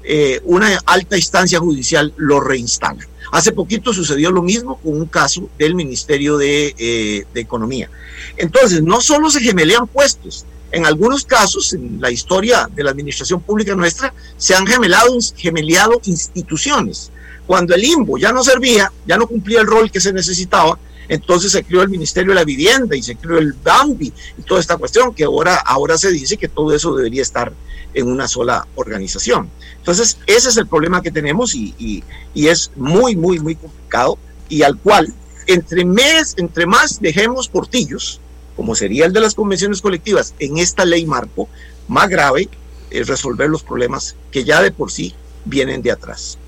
[0.02, 3.06] eh, una alta instancia judicial lo reinstala.
[3.30, 7.90] Hace poquito sucedió lo mismo con un caso del Ministerio de, eh, de Economía.
[8.36, 13.40] Entonces, no solo se gemelean puestos, en algunos casos, en la historia de la administración
[13.40, 17.10] pública nuestra, se han gemelado, gemeleado instituciones.
[17.46, 20.78] Cuando el IMBO ya no servía, ya no cumplía el rol que se necesitaba,
[21.10, 24.60] entonces se creó el Ministerio de la Vivienda y se creó el BAMBI y toda
[24.60, 27.52] esta cuestión que ahora, ahora se dice que todo eso debería estar
[27.92, 29.50] en una sola organización.
[29.78, 32.04] Entonces, ese es el problema que tenemos y,
[32.36, 34.18] es muy, muy, muy complicado
[34.48, 35.12] y al cual,
[35.48, 38.20] entre, mes, entre más dejemos portillos,
[38.54, 41.48] como sería el de las convenciones colectivas, en esta ley marco,
[41.88, 42.48] más grave
[42.88, 45.12] es resolver los problemas que ya de por sí
[45.44, 46.38] vienen de atrás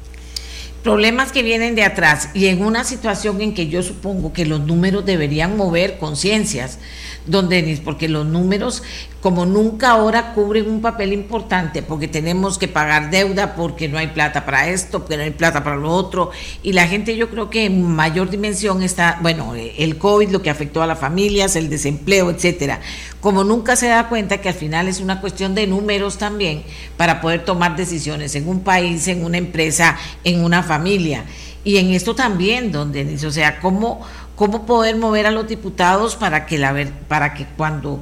[0.82, 4.60] problemas que vienen de atrás y en una situación en que yo supongo que los
[4.60, 6.78] números deberían mover conciencias,
[7.26, 8.82] don Denis, porque los números
[9.20, 14.08] como nunca ahora cubren un papel importante, porque tenemos que pagar deuda, porque no hay
[14.08, 16.32] plata para esto, porque no hay plata para lo otro,
[16.64, 20.50] y la gente yo creo que en mayor dimensión está, bueno, el COVID, lo que
[20.50, 22.80] afectó a las familias, el desempleo, etcétera,
[23.20, 26.64] como nunca se da cuenta que al final es una cuestión de números también
[26.96, 31.24] para poder tomar decisiones en un país, en una empresa, en una familia.
[31.64, 34.00] Y en esto también, donde dice, o sea, cómo,
[34.36, 36.74] cómo poder mover a los diputados para que la
[37.08, 38.00] para que cuando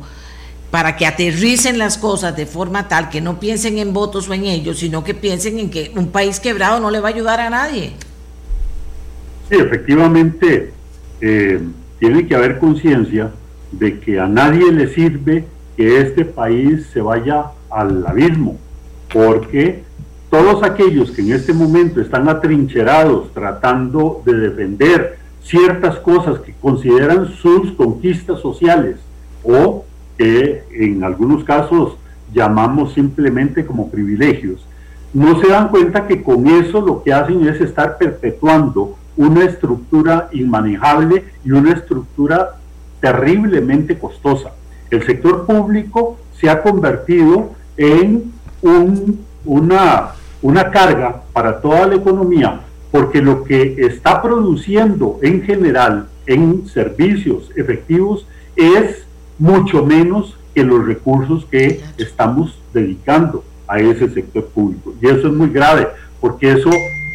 [0.70, 4.44] para que aterricen las cosas de forma tal que no piensen en votos o en
[4.44, 7.50] ellos, sino que piensen en que un país quebrado no le va a ayudar a
[7.50, 7.92] nadie.
[9.48, 10.72] Sí, efectivamente,
[11.20, 11.60] eh,
[11.98, 13.30] tiene que haber conciencia
[13.72, 15.44] de que a nadie le sirve
[15.76, 18.58] que este país se vaya al abismo,
[19.12, 19.82] porque
[20.30, 27.28] todos aquellos que en este momento están atrincherados tratando de defender ciertas cosas que consideran
[27.28, 28.96] sus conquistas sociales
[29.42, 29.84] o
[30.18, 31.94] que en algunos casos
[32.32, 34.64] llamamos simplemente como privilegios,
[35.12, 40.28] no se dan cuenta que con eso lo que hacen es estar perpetuando una estructura
[40.32, 42.56] inmanejable y una estructura
[43.00, 44.52] terriblemente costosa.
[44.90, 48.32] El sector público se ha convertido en
[49.44, 50.10] una,
[50.42, 52.60] una carga para toda la economía,
[52.90, 58.26] porque lo que está produciendo en general en servicios efectivos
[58.56, 59.04] es
[59.38, 64.94] mucho menos que los recursos que estamos dedicando a ese sector público.
[65.00, 65.88] Y eso es muy grave,
[66.20, 66.70] porque eso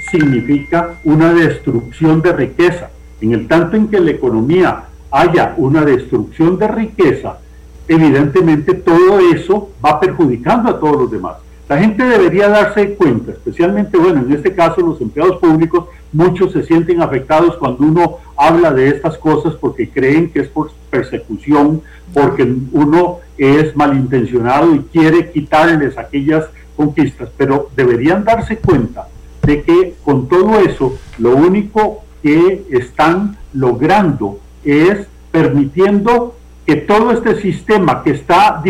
[0.09, 2.89] significa una destrucción de riqueza.
[3.21, 7.39] En el tanto en que la economía haya una destrucción de riqueza,
[7.87, 11.35] evidentemente todo eso va perjudicando a todos los demás.
[11.67, 16.63] La gente debería darse cuenta, especialmente, bueno, en este caso los empleados públicos, muchos se
[16.63, 21.81] sienten afectados cuando uno habla de estas cosas porque creen que es por persecución,
[22.13, 29.07] porque uno es malintencionado y quiere quitarles aquellas conquistas, pero deberían darse cuenta
[29.41, 36.35] de que con todo eso lo único que están logrando es permitiendo
[36.65, 38.61] que todo este sistema que está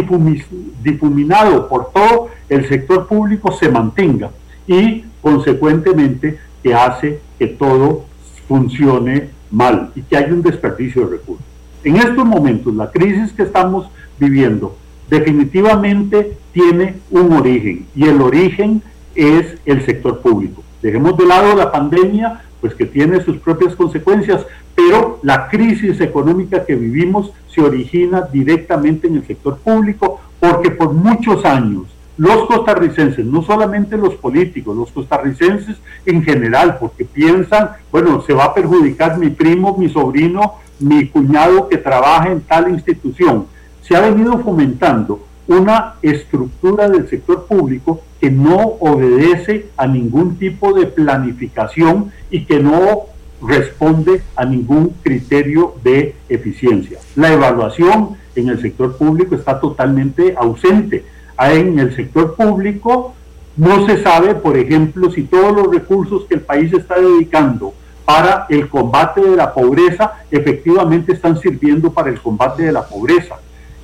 [0.83, 4.31] difuminado por todo el sector público se mantenga
[4.67, 8.05] y consecuentemente que hace que todo
[8.47, 11.45] funcione mal y que haya un desperdicio de recursos.
[11.83, 13.87] En estos momentos, la crisis que estamos
[14.19, 14.75] viviendo
[15.09, 18.81] definitivamente tiene un origen y el origen
[19.13, 20.63] es el sector público.
[20.81, 24.45] Dejemos de lado la pandemia, pues que tiene sus propias consecuencias,
[24.75, 30.93] pero la crisis económica que vivimos se origina directamente en el sector público porque por
[30.93, 31.87] muchos años
[32.17, 38.45] los costarricenses, no solamente los políticos, los costarricenses en general, porque piensan, bueno, se va
[38.45, 43.47] a perjudicar mi primo, mi sobrino, mi cuñado que trabaja en tal institución.
[43.81, 50.73] Se ha venido fomentando una estructura del sector público que no obedece a ningún tipo
[50.73, 53.07] de planificación y que no
[53.41, 56.99] responde a ningún criterio de eficiencia.
[57.15, 61.05] La evaluación en el sector público está totalmente ausente.
[61.39, 63.13] En el sector público
[63.57, 67.73] no se sabe, por ejemplo, si todos los recursos que el país está dedicando
[68.05, 73.35] para el combate de la pobreza efectivamente están sirviendo para el combate de la pobreza.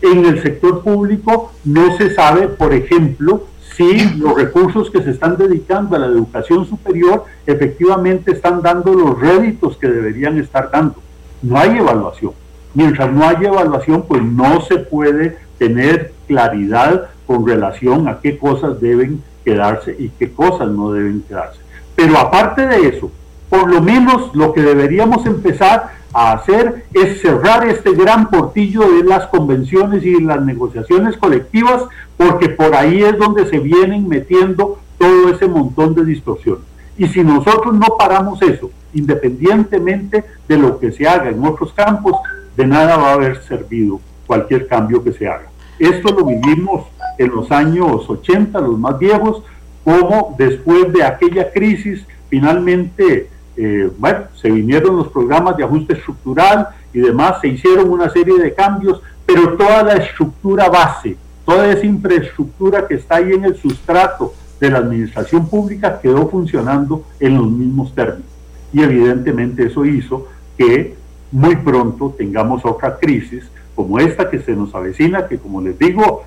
[0.02, 3.46] En el sector público no se sabe, por ejemplo,
[3.76, 9.20] si los recursos que se están dedicando a la educación superior efectivamente están dando los
[9.20, 10.96] réditos que deberían estar dando.
[11.42, 12.34] No hay evaluación.
[12.74, 18.80] Mientras no haya evaluación, pues no se puede tener claridad con relación a qué cosas
[18.82, 21.60] deben quedarse y qué cosas no deben quedarse.
[21.96, 23.12] Pero aparte de eso,
[23.50, 29.04] por lo menos lo que deberíamos empezar a hacer es cerrar este gran portillo de
[29.04, 31.84] las convenciones y las negociaciones colectivas,
[32.18, 36.64] porque por ahí es donde se vienen metiendo todo ese montón de distorsiones.
[36.98, 42.18] Y si nosotros no paramos eso, independientemente de lo que se haga en otros campos,
[42.56, 45.48] de nada va a haber servido cualquier cambio que se haga.
[45.80, 46.86] Esto lo vivimos
[47.18, 49.44] en los años 80, los más viejos,
[49.84, 53.30] como después de aquella crisis, finalmente
[53.64, 58.40] eh, bueno, se vinieron los programas de ajuste estructural y demás, se hicieron una serie
[58.40, 61.16] de cambios, pero toda la estructura base,
[61.46, 67.04] toda esa infraestructura que está ahí en el sustrato de la administración pública quedó funcionando
[67.20, 68.32] en los mismos términos.
[68.74, 70.26] Y evidentemente eso hizo
[70.58, 70.96] que
[71.32, 73.44] muy pronto tengamos otra crisis
[73.76, 76.24] como esta que se nos avecina, que como les digo,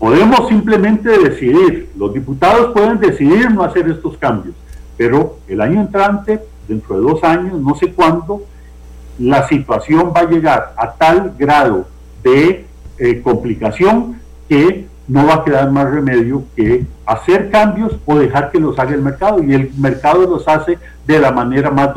[0.00, 4.56] podemos simplemente decidir, los diputados pueden decidir no hacer estos cambios,
[4.96, 6.40] pero el año entrante
[6.72, 8.42] dentro de dos años, no sé cuándo,
[9.18, 11.86] la situación va a llegar a tal grado
[12.22, 12.66] de
[12.98, 18.60] eh, complicación que no va a quedar más remedio que hacer cambios o dejar que
[18.60, 19.42] los haga el mercado.
[19.42, 21.90] Y el mercado los hace de la manera más,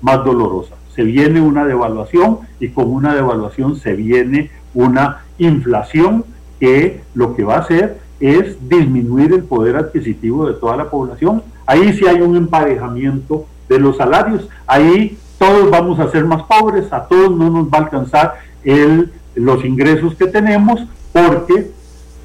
[0.00, 0.74] más dolorosa.
[0.94, 6.24] Se viene una devaluación y con una devaluación se viene una inflación
[6.60, 11.42] que lo que va a hacer es disminuir el poder adquisitivo de toda la población.
[11.66, 14.48] Ahí sí hay un emparejamiento de los salarios.
[14.66, 19.12] Ahí todos vamos a ser más pobres, a todos no nos va a alcanzar el,
[19.34, 20.80] los ingresos que tenemos
[21.12, 21.70] porque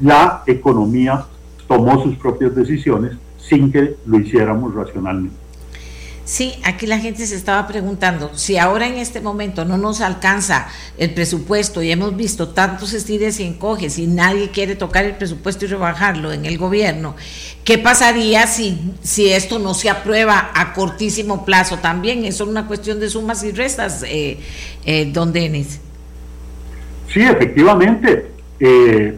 [0.01, 1.25] la economía
[1.67, 5.38] tomó sus propias decisiones sin que lo hiciéramos racionalmente.
[6.29, 10.67] Sí, aquí la gente se estaba preguntando si ahora en este momento no nos alcanza
[10.99, 15.65] el presupuesto y hemos visto tantos estires y encoges y nadie quiere tocar el presupuesto
[15.65, 17.15] y rebajarlo en el gobierno,
[17.63, 22.23] ¿qué pasaría si, si esto no se aprueba a cortísimo plazo también?
[22.23, 24.37] Es una cuestión de sumas y restas, eh,
[24.85, 25.79] eh, don Denis.
[27.11, 28.29] Sí, efectivamente.
[28.59, 29.17] Eh,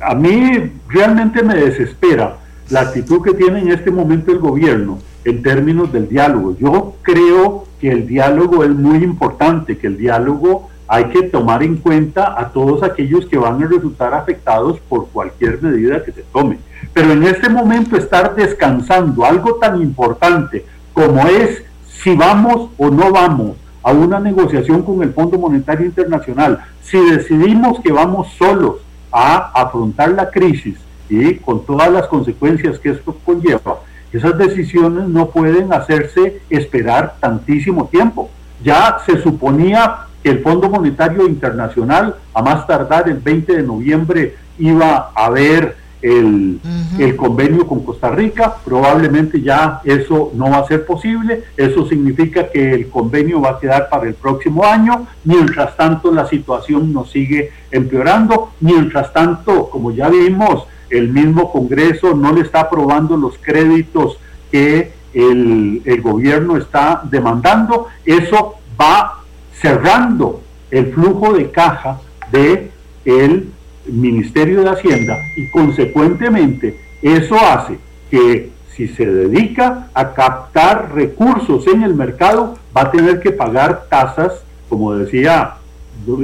[0.00, 2.36] a mí realmente me desespera
[2.68, 6.56] la actitud que tiene en este momento el gobierno en términos del diálogo.
[6.58, 11.76] Yo creo que el diálogo es muy importante, que el diálogo hay que tomar en
[11.76, 16.58] cuenta a todos aquellos que van a resultar afectados por cualquier medida que se tome.
[16.92, 23.10] Pero en este momento estar descansando algo tan importante como es si vamos o no
[23.10, 28.76] vamos a una negociación con el Fondo Monetario Internacional, si decidimos que vamos solos
[29.10, 30.76] a afrontar la crisis
[31.08, 33.80] y con todas las consecuencias que esto conlleva,
[34.12, 38.30] esas decisiones no pueden hacerse esperar tantísimo tiempo.
[38.62, 44.36] Ya se suponía que el Fondo Monetario Internacional, a más tardar el 20 de noviembre,
[44.58, 46.60] iba a haber el,
[46.98, 48.56] el, convenio con Costa Rica.
[48.64, 51.44] Probablemente ya eso no va a ser posible.
[51.56, 55.06] Eso significa que el convenio va a quedar para el próximo año.
[55.24, 58.50] Mientras tanto, la situación nos sigue empeorando.
[58.60, 64.18] Mientras tanto, como ya vimos, el mismo Congreso no le está aprobando los créditos
[64.50, 69.20] que el, gobierno está demandando, eso va
[69.60, 72.00] cerrando el flujo de caja
[72.30, 72.70] de
[73.04, 73.52] el
[73.86, 77.78] Ministerio de Hacienda y consecuentemente eso hace
[78.10, 83.86] que si se dedica a captar recursos en el mercado va a tener que pagar
[83.88, 85.54] tasas, como decía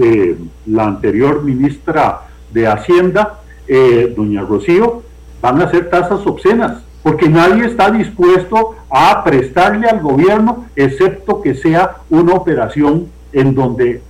[0.02, 0.36] eh,
[0.66, 2.22] la anterior ministra
[2.52, 5.02] de Hacienda, eh, doña Rocío,
[5.42, 11.54] van a ser tasas obscenas, porque nadie está dispuesto a prestarle al gobierno, excepto que
[11.54, 14.00] sea una operación en donde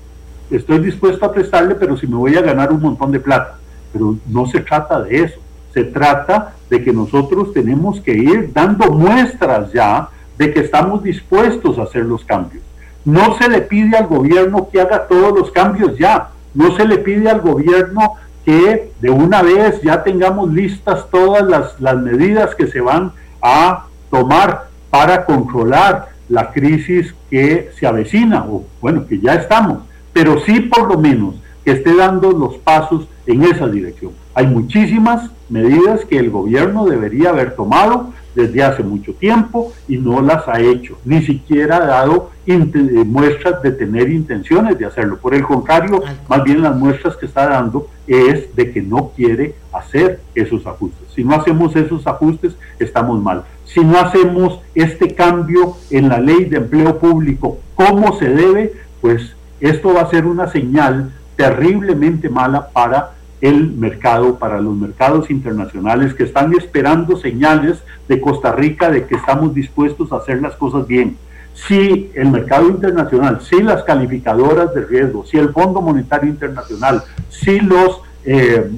[0.50, 3.58] estoy dispuesto a prestarle, pero si me voy a ganar un montón de plata.
[3.92, 5.40] Pero no se trata de eso,
[5.72, 11.78] se trata de que nosotros tenemos que ir dando muestras ya de que estamos dispuestos
[11.78, 12.62] a hacer los cambios.
[13.04, 16.98] No se le pide al gobierno que haga todos los cambios ya, no se le
[16.98, 18.14] pide al gobierno
[18.44, 23.12] que de una vez ya tengamos listas todas las, las medidas que se van
[23.42, 29.78] a tomar para controlar la crisis que se avecina, o bueno, que ya estamos,
[30.18, 34.10] pero sí por lo menos que esté dando los pasos en esa dirección.
[34.34, 40.20] Hay muchísimas medidas que el gobierno debería haber tomado desde hace mucho tiempo y no
[40.20, 42.58] las ha hecho, ni siquiera ha dado eh,
[43.06, 45.18] muestras de tener intenciones de hacerlo.
[45.18, 49.54] Por el contrario, más bien las muestras que está dando es de que no quiere
[49.72, 51.06] hacer esos ajustes.
[51.14, 53.44] Si no hacemos esos ajustes, estamos mal.
[53.66, 59.37] Si no hacemos este cambio en la ley de empleo público como se debe, pues
[59.60, 66.14] esto va a ser una señal terriblemente mala para el mercado, para los mercados internacionales
[66.14, 67.78] que están esperando señales
[68.08, 71.16] de Costa Rica de que estamos dispuestos a hacer las cosas bien.
[71.54, 77.60] Si el mercado internacional, si las calificadoras de riesgo, si el Fondo Monetario Internacional, si
[77.60, 78.70] los eh,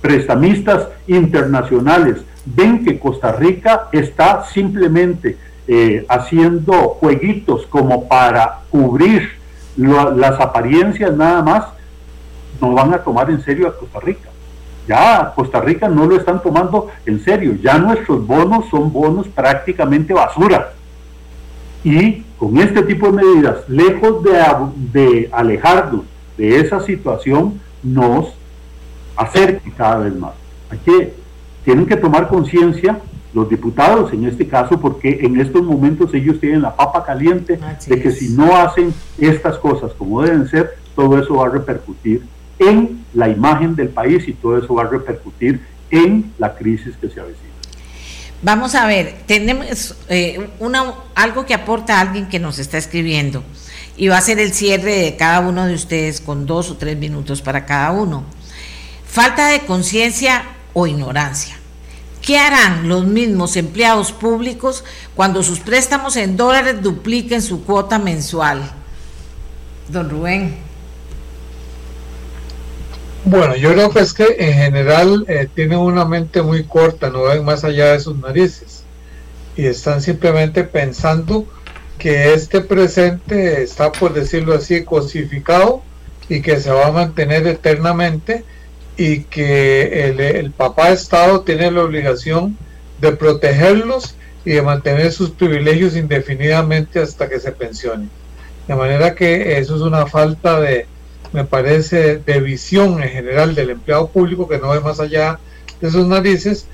[0.00, 5.36] prestamistas internacionales ven que Costa Rica está simplemente
[5.68, 9.39] eh, haciendo jueguitos como para cubrir
[9.80, 11.64] las apariencias nada más,
[12.60, 14.28] no van a tomar en serio a Costa Rica.
[14.86, 20.12] Ya Costa Rica no lo están tomando en serio, ya nuestros bonos son bonos prácticamente
[20.12, 20.72] basura.
[21.84, 24.32] Y con este tipo de medidas, lejos de,
[24.92, 26.02] de alejarnos
[26.36, 28.34] de esa situación, nos
[29.16, 30.32] acerque cada vez más.
[30.70, 31.12] Hay
[31.64, 32.98] tienen que tomar conciencia
[33.32, 38.02] los diputados en este caso, porque en estos momentos ellos tienen la papa caliente de
[38.02, 42.22] que si no hacen estas cosas como deben ser, todo eso va a repercutir
[42.58, 47.08] en la imagen del país y todo eso va a repercutir en la crisis que
[47.08, 47.50] se avecina.
[48.42, 53.44] Vamos a ver, tenemos eh, una, algo que aporta alguien que nos está escribiendo
[53.96, 56.96] y va a ser el cierre de cada uno de ustedes con dos o tres
[56.96, 58.24] minutos para cada uno.
[59.06, 61.59] Falta de conciencia o ignorancia.
[62.22, 64.84] ¿Qué harán los mismos empleados públicos
[65.14, 68.70] cuando sus préstamos en dólares dupliquen su cuota mensual?
[69.88, 70.56] Don Rubén.
[73.24, 77.24] Bueno, yo creo que es que en general eh, tienen una mente muy corta, no
[77.24, 78.84] ven más allá de sus narices
[79.56, 81.46] y están simplemente pensando
[81.98, 85.82] que este presente está, por decirlo así, cosificado
[86.28, 88.44] y que se va a mantener eternamente
[89.00, 92.58] y que el, el papá Estado tiene la obligación
[93.00, 94.14] de protegerlos
[94.44, 98.08] y de mantener sus privilegios indefinidamente hasta que se pensione.
[98.68, 100.86] De manera que eso es una falta de,
[101.32, 105.38] me parece, de visión en general del empleado público que no ve más allá
[105.80, 106.66] de sus narices.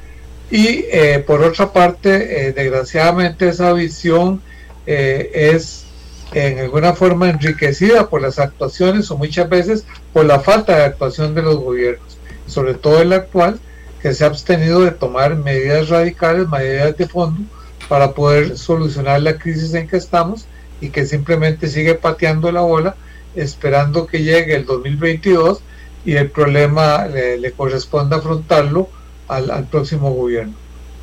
[0.51, 4.43] Y eh, por otra parte, eh, desgraciadamente esa visión
[4.85, 5.87] eh, es
[6.33, 11.37] en alguna forma enriquecida por las actuaciones o muchas veces por la falta de actuación
[11.37, 12.16] de los gobiernos,
[12.47, 13.59] sobre todo el actual,
[14.01, 17.43] que se ha abstenido de tomar medidas radicales, medidas de fondo,
[17.89, 20.47] para poder solucionar la crisis en que estamos
[20.81, 22.97] y que simplemente sigue pateando la bola
[23.37, 25.61] esperando que llegue el 2022
[26.05, 28.89] y el problema le, corresponda afrontarlo
[29.29, 30.55] al, próximo gobierno.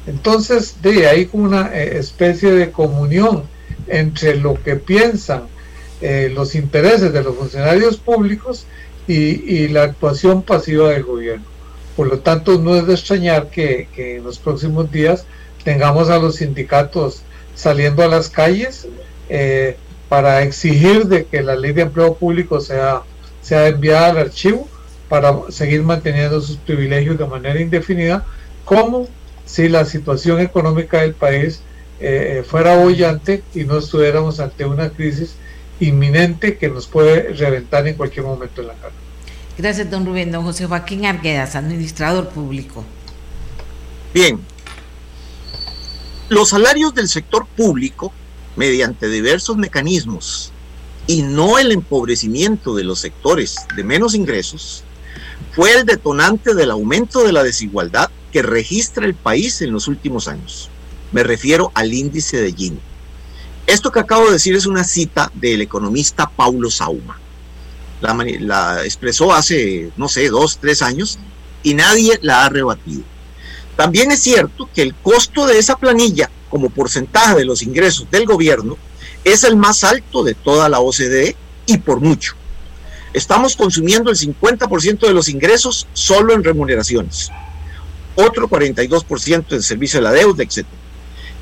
[0.08, 3.44] Entonces, de ahí como una eh, especie de comunión
[3.88, 5.44] entre lo que piensan
[6.02, 8.66] eh, los intereses de los funcionarios públicos
[9.08, 11.46] y, la actuación pasiva del gobierno.
[11.96, 15.26] Por lo tanto, no es de extrañar que, que en los próximos días
[15.64, 17.24] tengamos a los sindicatos
[17.56, 18.88] saliendo a las calles
[19.30, 19.78] eh,
[20.10, 23.02] para exigir de que la ley de empleo público sea,
[23.42, 24.68] sea enviada al archivo
[25.10, 28.26] para seguir manteniendo sus privilegios de manera indefinida,
[28.66, 29.08] como
[29.46, 31.62] si la situación económica del país
[32.00, 35.36] eh, fuera bollante y no estuviéramos ante una crisis
[35.80, 38.94] inminente que nos puede reventar en cualquier momento en la cara.
[39.58, 40.32] Gracias, don Rubén.
[40.32, 42.84] Don José Joaquín Arguedas, administrador público.
[44.14, 44.40] Bien,
[46.30, 48.12] los salarios del sector público,
[48.56, 50.52] mediante diversos mecanismos,
[51.06, 54.84] y no el empobrecimiento de los sectores de menos ingresos,
[55.52, 60.28] fue el detonante del aumento de la desigualdad que registra el país en los últimos
[60.28, 60.70] años.
[61.12, 62.80] Me refiero al índice de Gini.
[63.66, 67.20] Esto que acabo de decir es una cita del economista Paulo Sauma.
[68.02, 71.18] La, expresó hace, no sé, dos, tres años
[71.64, 73.04] y nadie la ha rebatido.
[73.78, 78.26] También es cierto que el costo de esa planilla como porcentaje de los ingresos del
[78.26, 78.78] gobierno
[79.24, 82.34] es el más alto de toda la OCDE y por mucho.
[83.14, 87.32] Estamos consumiendo el 50% de los ingresos solo en remuneraciones,
[88.16, 90.66] otro 42% en servicio de la deuda, etc.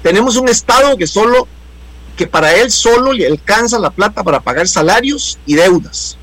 [0.03, 1.47] Tenemos un Estado que solo
[2.21, 6.17] que para él solo le alcanza la plata para pagar salarios y deudas.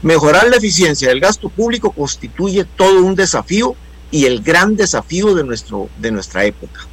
[0.00, 3.74] Mejorar la eficiencia del gasto público constituye todo un desafío
[4.12, 6.86] y el gran desafío de, nuestro, de nuestra época.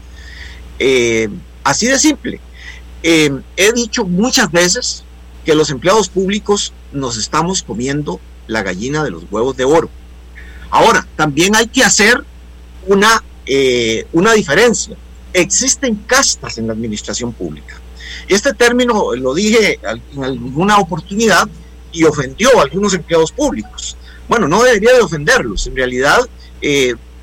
[0.79, 1.29] Eh,
[1.63, 2.39] así de simple.
[3.03, 5.03] Eh, he dicho muchas veces
[5.45, 9.91] que los empleados públicos nos estamos comiendo la gallina de los huevos de oro.
[10.71, 12.23] Ahora, también hay que hacer
[12.87, 14.97] una, eh, una diferencia.
[15.31, 17.81] Existen castas en la administración pública.
[18.27, 21.47] Este término lo dije en alguna oportunidad
[21.91, 23.95] y ofendió a algunos empleados públicos.
[24.27, 25.67] Bueno, no debería de ofenderlos.
[25.67, 26.19] En realidad,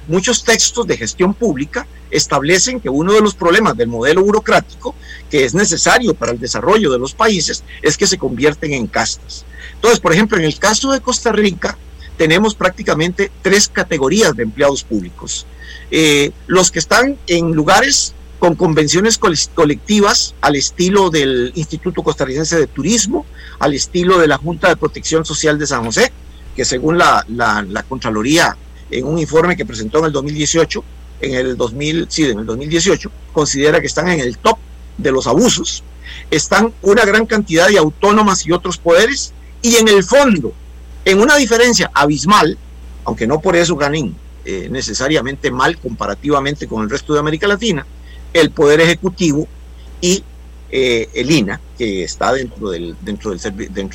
[0.09, 4.95] muchos textos de gestión pública establecen que uno de los problemas del modelo burocrático
[5.31, 9.45] que es necesario para el desarrollo de los países es que se convierten en castas.
[9.75, 11.77] Entonces, por ejemplo, en el caso de Costa Rica,
[12.17, 15.47] tenemos prácticamente tres categorías de empleados públicos.
[15.91, 22.67] Eh, los que están en lugares con convenciones colectivas al estilo del Instituto Costarricense de
[22.67, 23.25] Turismo,
[23.59, 26.13] al estilo de la Junta de Protección Social de San José,
[26.55, 28.57] que según la, la, la Contraloría
[28.91, 30.85] en un informe que presentó en el 2018,
[31.21, 34.59] en el 2000, sí, en el 2018, considera que están en el top
[34.99, 35.83] de los abusos.
[36.31, 39.33] Están una gran cantidad de autónomas y otros poderes
[39.63, 40.53] y en el fondo,
[41.05, 42.59] en una diferencia abismal,
[43.05, 47.87] aunque no por eso ganen eh, necesariamente mal comparativamente con el resto de América Latina,
[48.35, 49.49] el Poder Ejecutivo
[50.01, 50.23] y
[50.71, 53.33] eh, el INA, que está dentro del, dentro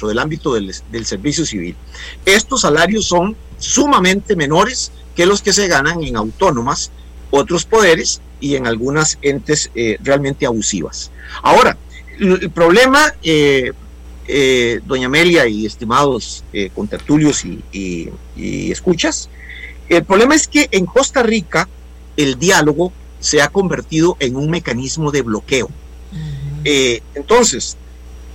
[0.08, 1.76] del, ámbito del, del servicio civil.
[2.26, 6.90] Estos salarios son sumamente menores que los que se ganan en autónomas,
[7.32, 11.12] otros poderes y en algunas entes eh, realmente abusivas.
[11.44, 11.78] Ahora,
[12.18, 13.72] el problema, eh,
[14.86, 18.10] doña Amelia y estimados contertulios y,
[18.72, 19.30] escuchas,
[19.90, 21.68] el problema es que en Costa Rica
[22.16, 25.70] el diálogo se ha convertido en un mecanismo de bloqueo.
[26.64, 27.78] entonces,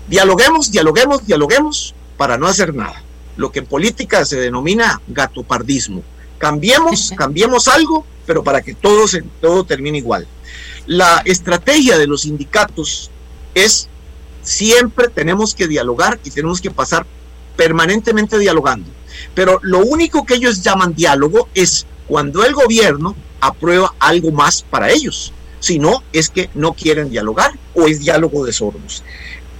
[0.09, 3.05] dialoguemos, dialoguemos, dialoguemos para no hacer nada
[3.37, 6.03] lo que en política se denomina gatopardismo.
[6.39, 10.27] Cambiemos, cambiemos algo, pero para que todo, se, todo termine igual.
[10.87, 13.11] La estrategia de los sindicatos
[13.55, 13.89] es
[14.43, 17.07] siempre tenemos que dialogar y tenemos que pasar
[17.57, 18.91] permanentemente dialogando.
[19.35, 24.91] Pero lo único que ellos llaman diálogo es cuando el gobierno aprueba algo más para
[24.91, 25.33] ellos.
[25.61, 29.03] Si no, es que no quieren dialogar o es diálogo de sordos.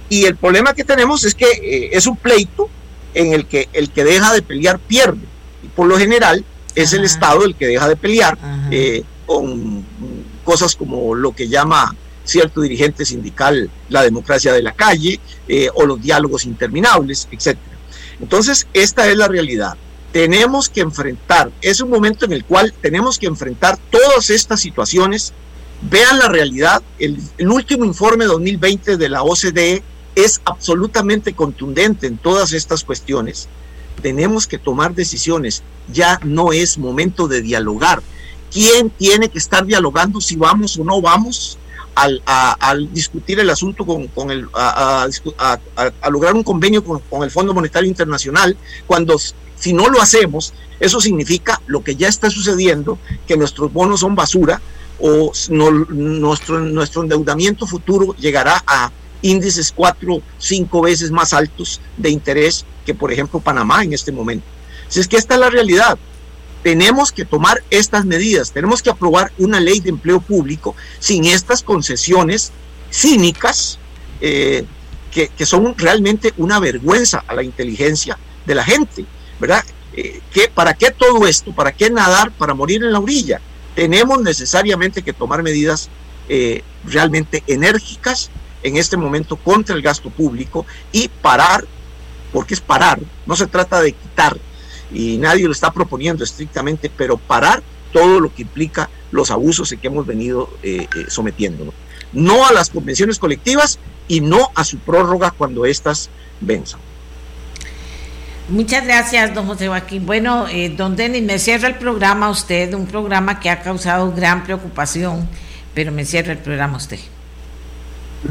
[0.09, 2.69] Y el problema que tenemos es que eh, es un pleito
[3.13, 5.25] en el que el que deja de pelear pierde.
[5.63, 6.45] Y por lo general
[6.75, 8.37] es el Estado el que deja de pelear
[8.69, 9.83] eh, con
[10.43, 15.85] cosas como lo que llama cierto dirigente sindical la democracia de la calle eh, o
[15.85, 17.57] los diálogos interminables, etc.
[18.19, 19.75] Entonces, esta es la realidad.
[20.15, 25.33] Tenemos que enfrentar, es un momento en el cual tenemos que enfrentar todas estas situaciones.
[25.81, 29.83] Vean la realidad, el, último informe 2020 de la OCDE
[30.15, 33.49] es absolutamente contundente en todas estas cuestiones.
[34.01, 35.63] Tenemos que tomar decisiones.
[35.91, 38.01] Ya no es momento de dialogar.
[38.53, 41.57] ¿Quién tiene que estar dialogando si vamos o no vamos?
[41.93, 45.09] Al, discutir el asunto con, con el, a,
[46.09, 48.55] lograr un convenio con, con, el Fondo Monetario Internacional,
[48.87, 49.17] cuando
[49.65, 54.13] si no lo hacemos, eso significa lo que ya está sucediendo, que nuestros bonos son
[54.13, 54.61] basura
[54.99, 58.91] o nuestro, endeudamiento futuro llegará a
[59.23, 64.45] índices cuatro, cinco veces más altos de interés que, por ejemplo, Panamá en este momento.
[64.87, 65.97] Si es que esta es la realidad,
[66.61, 71.63] tenemos que tomar estas medidas, tenemos que aprobar una ley de empleo público sin estas
[71.63, 72.51] concesiones
[72.91, 73.79] cínicas
[74.21, 74.63] eh,
[75.11, 78.15] que, son realmente una vergüenza a la inteligencia
[78.45, 79.05] de la gente,
[79.39, 79.63] ¿verdad?
[79.93, 80.21] Eh,
[80.53, 81.53] ¿Para qué todo esto?
[81.53, 82.31] ¿Para qué nadar?
[82.31, 83.39] Para morir en la orilla.
[83.75, 85.89] Tenemos necesariamente que tomar medidas
[86.27, 88.29] eh, realmente enérgicas
[88.63, 91.65] en este momento contra el gasto público y parar,
[92.33, 94.37] porque es parar, no se trata de quitar,
[94.91, 97.61] y nadie lo está proponiendo estrictamente, pero parar
[97.93, 101.73] todo lo que implica los abusos en que hemos venido eh, eh, sometiéndonos.
[102.11, 106.09] No a las convenciones colectivas y no a su prórroga cuando éstas
[106.41, 106.79] venzan.
[108.49, 110.05] Muchas gracias, don José Joaquín.
[110.05, 114.43] Bueno, eh, don Denis, me cierra el programa usted, un programa que ha causado gran
[114.43, 115.27] preocupación,
[115.73, 116.99] pero me cierra el programa usted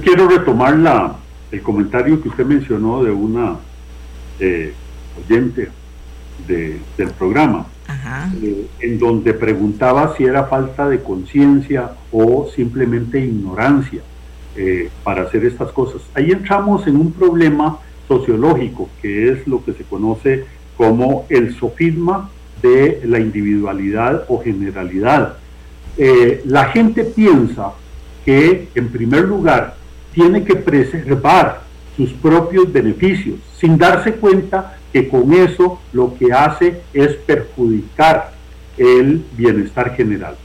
[0.02, 1.16] quiero retomar la,
[1.50, 3.56] el comentario que usted mencionó de una
[4.40, 4.74] eh,
[5.22, 5.70] oyente
[6.48, 7.66] del programa,
[8.42, 14.02] eh, en donde preguntaba si era falta de conciencia o simplemente ignorancia
[14.56, 16.02] eh, para hacer estas cosas.
[16.14, 17.78] Ahí entramos en un problema
[18.08, 20.44] sociológico, que es lo que se conoce
[20.76, 22.30] como el sofisma
[22.62, 25.36] de la individualidad o generalidad.
[26.44, 27.72] la gente piensa
[28.24, 29.76] que, en primer lugar,
[30.12, 31.62] tiene que preservar
[31.96, 38.32] sus propios beneficios, sin darse cuenta que con eso lo que hace es perjudicar
[38.76, 40.36] el bienestar general.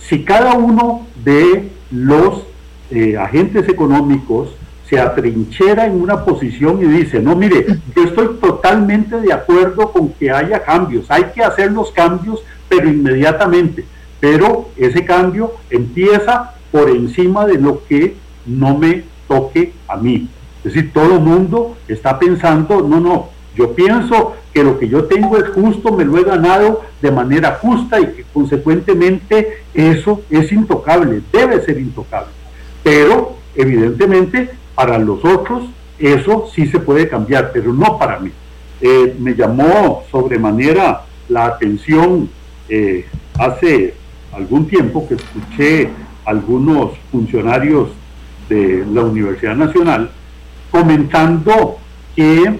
[0.00, 2.44] Si cada uno de los
[2.90, 4.50] eh, agentes económicos
[4.90, 7.64] se atrinchera en una posición y dice, no, mire,
[7.94, 12.88] yo estoy totalmente de acuerdo con que haya cambios, hay que hacer los cambios, pero
[12.88, 13.84] inmediatamente,
[14.18, 20.28] pero ese cambio empieza por encima de lo que no me toque a mí.
[20.64, 25.04] Es decir, todo el mundo está pensando, no, no, yo pienso que lo que yo
[25.04, 30.50] tengo es justo, me lo he ganado de manera justa y que consecuentemente eso es
[30.50, 32.32] intocable, debe ser intocable.
[32.82, 35.64] Pero evidentemente para los otros
[35.98, 38.30] eso sí se puede cambiar, pero no para mí.
[38.80, 42.30] Eh, me llamó sobremanera la atención
[42.66, 43.04] eh,
[43.38, 43.92] hace
[44.32, 45.90] algún tiempo que escuché
[46.24, 47.90] algunos funcionarios
[48.48, 50.10] de la Universidad Nacional,
[50.70, 51.76] comentando
[52.16, 52.58] que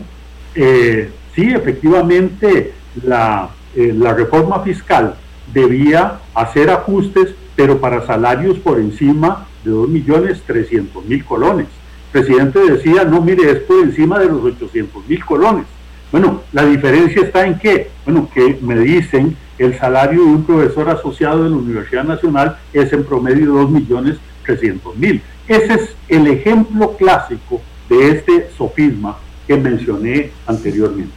[0.55, 3.49] eh, sí, efectivamente, la,
[4.15, 5.15] reforma fiscal
[5.55, 11.80] debía hacer ajustes, pero para salarios por encima de 2.300.000 colones.
[12.13, 15.65] Presidente decía, no, mire, es por encima de los 800.000 colones.
[16.11, 20.89] Bueno, la diferencia está en que, bueno, que me dicen el salario de un profesor
[20.89, 25.21] asociado de la Universidad Nacional es en promedio de 2.300.000.
[25.47, 31.13] Ese es el ejemplo clásico de este sofisma que mencioné anteriormente.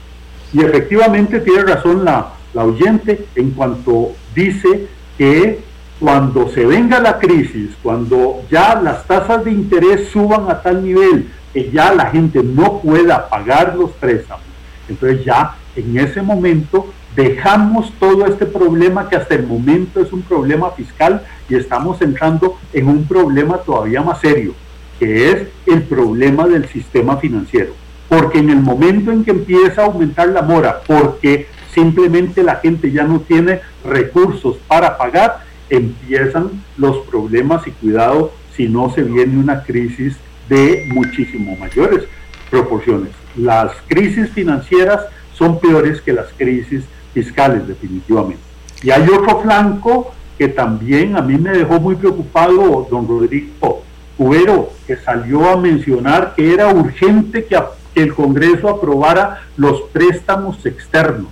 [0.53, 4.87] Y efectivamente tiene razón la, la oyente en cuanto dice
[5.17, 5.59] que
[5.99, 11.29] cuando se venga la crisis, cuando ya las tasas de interés suban a tal nivel
[11.53, 14.45] que ya la gente no pueda pagar los préstamos,
[14.89, 20.23] entonces ya en ese momento dejamos todo este problema que hasta el momento es un
[20.23, 24.53] problema fiscal y estamos entrando en un problema todavía más serio,
[24.99, 27.73] que es el problema del sistema financiero.
[28.09, 32.91] Porque en el momento en que empieza a aumentar la mora, porque simplemente la gente
[32.91, 39.37] ya no tiene recursos para pagar, empiezan los problemas y cuidado si no se viene
[39.37, 40.15] una crisis
[40.49, 42.03] de muchísimo mayores
[42.49, 43.09] proporciones.
[43.35, 45.01] Las crisis financieras
[45.33, 46.83] son peores que las crisis
[47.13, 48.41] fiscales, definitivamente.
[48.83, 53.83] Y hay otro flanco que también a mí me dejó muy preocupado, don Rodrigo
[54.17, 57.57] Cubero, que salió a mencionar que era urgente que,
[57.95, 61.27] el Congreso aprobara los préstamos externos.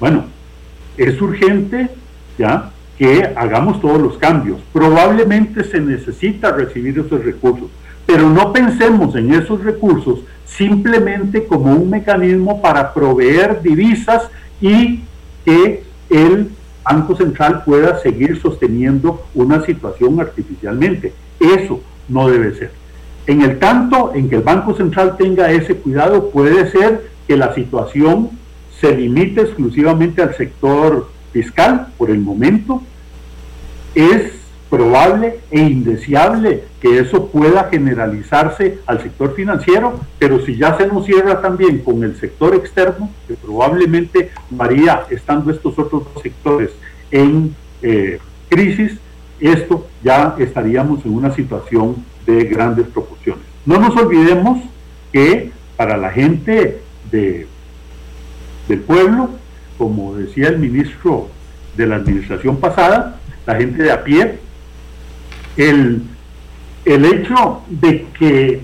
[0.00, 0.24] Bueno,
[0.96, 1.88] es urgente
[2.36, 4.58] ya que hagamos todos los cambios.
[4.74, 7.70] Probablemente se necesita recibir esos recursos,
[8.04, 14.28] pero no pensemos en esos recursos simplemente como un mecanismo para proveer divisas
[14.60, 15.00] y
[15.46, 16.50] que el
[16.84, 21.14] Banco Central pueda seguir sosteniendo una situación artificialmente.
[21.40, 22.70] Eso no debe ser.
[23.26, 27.54] En el tanto en que el Banco Central tenga ese cuidado, puede ser que la
[27.54, 28.28] situación
[28.78, 32.82] se limite exclusivamente al sector fiscal por el momento,
[33.94, 34.32] es
[34.70, 41.06] probable e indeseable que eso pueda generalizarse al sector financiero, pero si ya se nos
[41.06, 46.70] cierra también con el sector externo, que probablemente varía estando estos otros dos sectores
[47.10, 48.98] en eh, crisis,
[49.40, 53.42] esto ya estaríamos en una situación de grandes proporciones.
[53.66, 54.62] No nos olvidemos
[55.12, 56.80] que para la gente
[57.10, 57.46] de,
[58.68, 59.30] del pueblo,
[59.80, 61.28] como decía el ministro
[61.74, 64.38] de la administración pasada, la gente de a pie,
[65.56, 66.02] el,
[66.84, 68.60] el hecho de que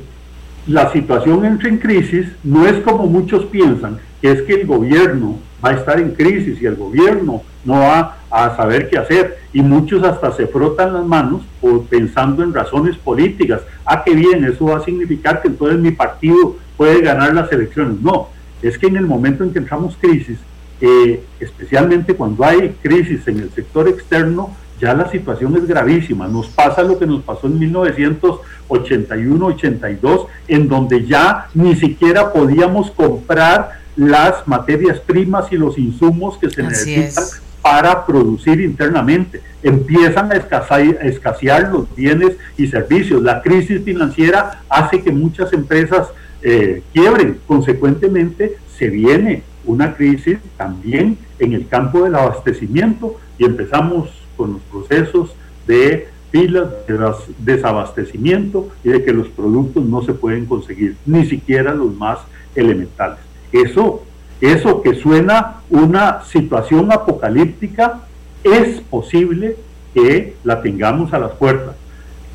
[0.66, 5.38] la situación entre en crisis no es como muchos piensan, que es que el gobierno
[5.64, 9.38] va a estar en crisis y el gobierno no va a saber qué hacer.
[9.55, 11.40] Y muchos hasta se frotan las manos
[11.88, 13.62] pensando en razones políticas.
[13.86, 18.02] Ah, qué bien, eso va a significar que entonces mi partido puede ganar las elecciones.
[18.02, 18.28] No,
[18.60, 20.38] es que en el momento en que entramos crisis,
[20.81, 26.28] eh, especialmente cuando hay crisis en el sector externo, ya la situación es gravísima.
[26.28, 33.81] Nos pasa lo que nos pasó en 1981-82, en donde ya ni siquiera podíamos comprar
[33.97, 37.24] las materias primas y los insumos que se necesitan
[37.62, 39.40] para producir internamente.
[39.62, 43.23] Empiezan a escasear, los bienes y servicios.
[43.23, 46.09] La crisis financiera hace que muchas empresas
[46.43, 47.40] eh, quiebren.
[47.47, 54.62] Consecuentemente, se viene una crisis también en el campo del abastecimiento y empezamos con los
[54.62, 55.34] procesos
[55.66, 61.74] de filas, de desabastecimiento y de que los productos no se pueden conseguir, ni siquiera
[61.74, 62.18] los más
[62.55, 63.18] elementales.
[63.52, 64.02] Eso,
[64.40, 68.01] eso que suena una situación apocalíptica,
[68.44, 69.56] es posible
[69.94, 71.74] que la tengamos a las puertas.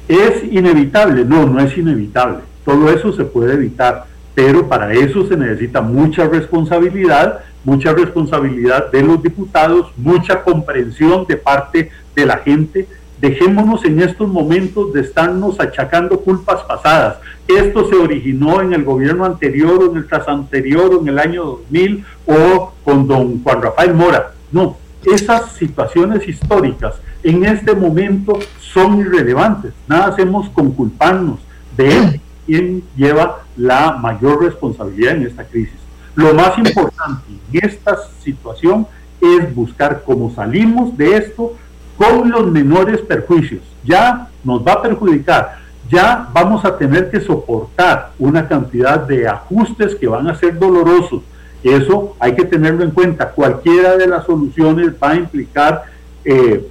[0.08, 1.24] ¿Es inevitable?
[1.24, 2.40] No, no es inevitable.
[2.66, 9.04] Todo eso se puede evitar, pero para eso se necesita mucha responsabilidad mucha responsabilidad de
[9.04, 12.88] los diputados, mucha comprensión de parte de la gente.
[13.20, 17.18] Dejémonos en estos momentos de estarnos achacando culpas pasadas.
[17.48, 21.20] Esto se originó en el gobierno anterior o en el tras anterior o en el
[21.20, 24.32] año 2000 o con don Juan Rafael Mora.
[24.52, 29.74] No, esas situaciones históricas en este momento son irrelevantes.
[29.88, 31.40] Nada hacemos con culparnos
[31.78, 32.20] de
[32.52, 35.80] quién lleva la mayor responsabilidad en esta crisis.
[36.16, 38.86] Lo más importante en esta situación
[39.22, 41.54] es buscar cómo salimos de esto
[41.98, 43.62] con los menores perjuicios.
[43.86, 45.60] Ya nos va a perjudicar,
[45.90, 51.22] ya vamos a tener que soportar una cantidad de ajustes que van a ser dolorosos.
[51.64, 53.30] Eso hay que tenerlo en cuenta.
[53.30, 55.84] Cualquiera de las soluciones va a implicar
[56.26, 56.68] eh,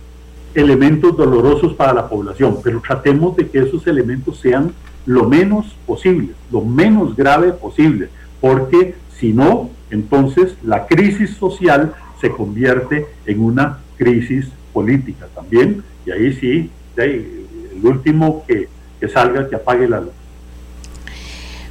[0.55, 4.74] elementos dolorosos para la población, pero tratemos de que esos elementos sean
[5.06, 8.09] lo menos posible, lo menos grave posible,
[8.40, 16.10] porque si no, entonces la crisis social se convierte en una crisis política también, y
[16.10, 17.47] ahí sí, el
[17.82, 18.68] último que,
[19.09, 20.12] salga, que apague la luz.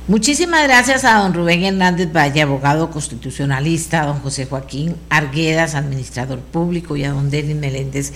[0.10, 6.40] Muchísimas gracias a don Rubén Hernández Valle, abogado constitucionalista, a don José Joaquín Arguedas, administrador
[6.40, 8.12] público, y a don Denis Meléndez,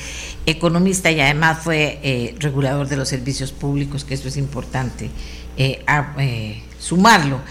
[0.47, 5.11] economista y además fue eh, regulador de los servicios públicos, que eso es importante
[5.55, 5.85] eh,
[6.17, 7.41] eh, sumarlo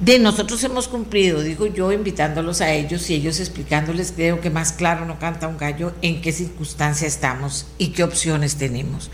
[0.00, 4.72] de nosotros hemos cumplido, digo yo, invitándolos a ellos y ellos explicándoles, creo que más
[4.72, 9.10] claro no canta un gallo, en qué circunstancia estamos y qué opciones tenemos.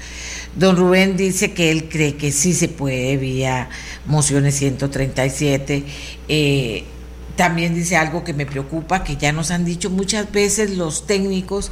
[0.57, 3.69] Don Rubén dice que él cree que sí se puede vía
[4.07, 5.85] mociones 137.
[6.29, 6.85] Eh,
[7.37, 11.71] también dice algo que me preocupa, que ya nos han dicho muchas veces los técnicos,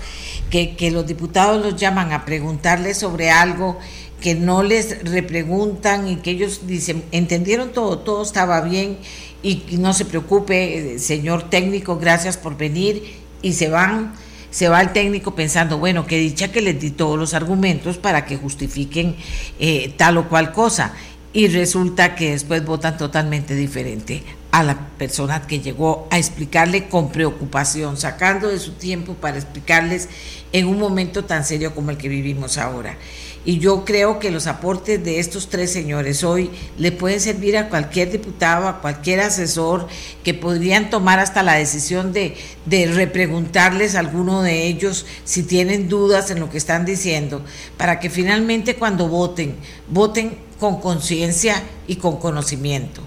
[0.48, 3.78] que, que los diputados los llaman a preguntarles sobre algo
[4.20, 8.98] que no les repreguntan y que ellos dicen, entendieron todo, todo estaba bien
[9.42, 13.02] y no se preocupe, señor técnico, gracias por venir
[13.42, 14.14] y se van,
[14.50, 18.24] se va el técnico pensando, bueno, que dicha que les di todos los argumentos para
[18.24, 19.16] que justifiquen
[19.58, 20.94] eh, tal o cual cosa
[21.32, 24.22] y resulta que después votan totalmente diferente.
[24.52, 30.08] a la persona que llegó a explicarle con preocupación, sacando de su tiempo para explicarles
[30.52, 32.96] en un momento tan serio como el que vivimos ahora.
[33.44, 37.70] Y yo creo que los aportes de estos tres señores hoy le pueden servir a
[37.70, 39.88] cualquier diputado, a cualquier asesor,
[40.22, 42.36] que podrían tomar hasta la decisión de,
[42.66, 47.42] de repreguntarles a alguno de ellos si tienen dudas en lo que están diciendo,
[47.78, 49.56] para que finalmente cuando voten,
[49.88, 53.00] voten con conciencia y con conocimiento.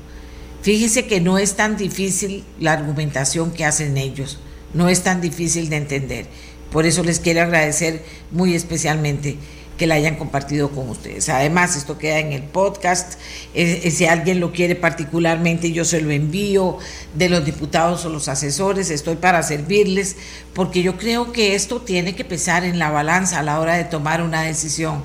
[0.64, 4.40] Fíjese que no es tan difícil la argumentación que hacen ellos,
[4.74, 6.26] no es tan difícil de entender.
[6.72, 9.38] Por eso les quiero agradecer muy especialmente
[9.84, 11.28] que la hayan compartido con ustedes.
[11.28, 13.16] Además, esto queda en el podcast.
[13.54, 16.78] Eh, eh, si alguien lo quiere particularmente, yo se lo envío
[17.16, 18.90] de los diputados o los asesores.
[18.90, 20.16] Estoy para servirles,
[20.54, 23.84] porque yo creo que esto tiene que pesar en la balanza a la hora de
[23.84, 25.04] tomar una decisión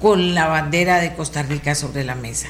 [0.00, 2.48] con la bandera de Costa Rica sobre la mesa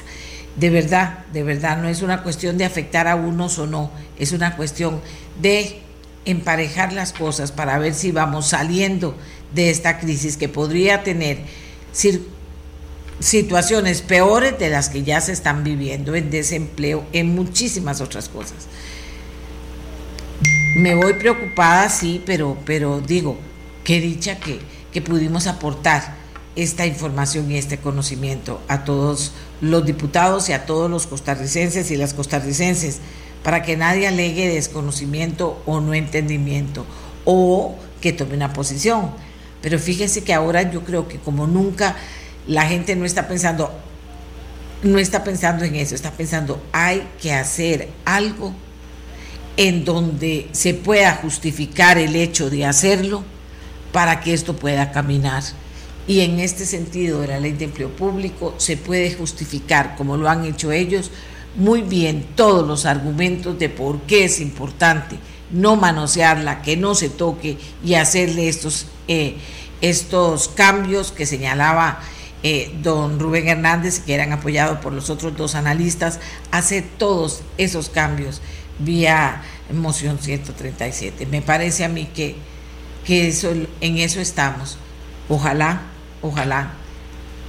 [0.55, 4.31] de verdad, de verdad, no es una cuestión de afectar a unos o no, es
[4.31, 5.01] una cuestión
[5.41, 5.81] de
[6.23, 9.17] emparejar las cosas para ver si vamos saliendo
[9.53, 11.39] de esta crisis que podría tener
[13.19, 18.67] situaciones peores de las que ya se están viviendo en desempleo, en muchísimas otras cosas.
[20.77, 23.37] Me voy preocupada, sí, pero, pero digo,
[23.83, 24.59] qué dicha que,
[24.91, 26.15] que pudimos aportar
[26.55, 29.31] esta información y este conocimiento a todos
[29.61, 32.99] los diputados y a todos los costarricenses y las costarricenses
[33.43, 36.85] para que nadie alegue desconocimiento o no entendimiento
[37.25, 39.11] o que tome una posición.
[39.65, 41.95] Pero fíjense que ahora yo creo que como nunca
[42.45, 43.71] la gente no está pensando
[44.83, 48.53] no está pensando en eso, está pensando hay que hacer algo
[49.57, 53.23] en donde se pueda justificar el hecho de hacerlo
[53.91, 55.41] para que esto pueda caminar.
[56.07, 60.29] Y en este sentido de la ley de empleo público se puede justificar, como lo
[60.29, 61.09] han hecho ellos,
[61.55, 65.17] muy bien todos los argumentos de por qué es importante
[65.51, 69.37] no manosearla, que no se toque y hacerle estos, eh,
[69.81, 71.99] estos cambios que señalaba
[72.43, 76.19] eh, don Rubén Hernández, que eran apoyados por los otros dos analistas,
[76.51, 78.41] hacer todos esos cambios
[78.79, 79.41] vía
[79.73, 81.25] moción 137.
[81.25, 82.35] Me parece a mí que,
[83.05, 83.51] que eso,
[83.81, 84.77] en eso estamos.
[85.27, 85.81] Ojalá
[86.25, 86.71] ojalá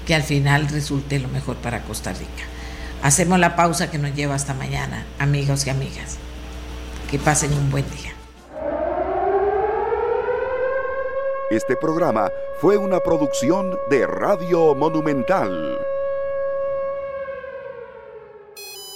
[0.06, 2.44] que al final resulte lo mejor para Costa Rica.
[3.02, 6.18] Hacemos la pausa que nos lleva hasta mañana, amigos y amigas.
[7.10, 8.12] Que pasen un buen día.
[11.50, 12.30] Este programa
[12.60, 15.78] fue una producción de Radio Monumental.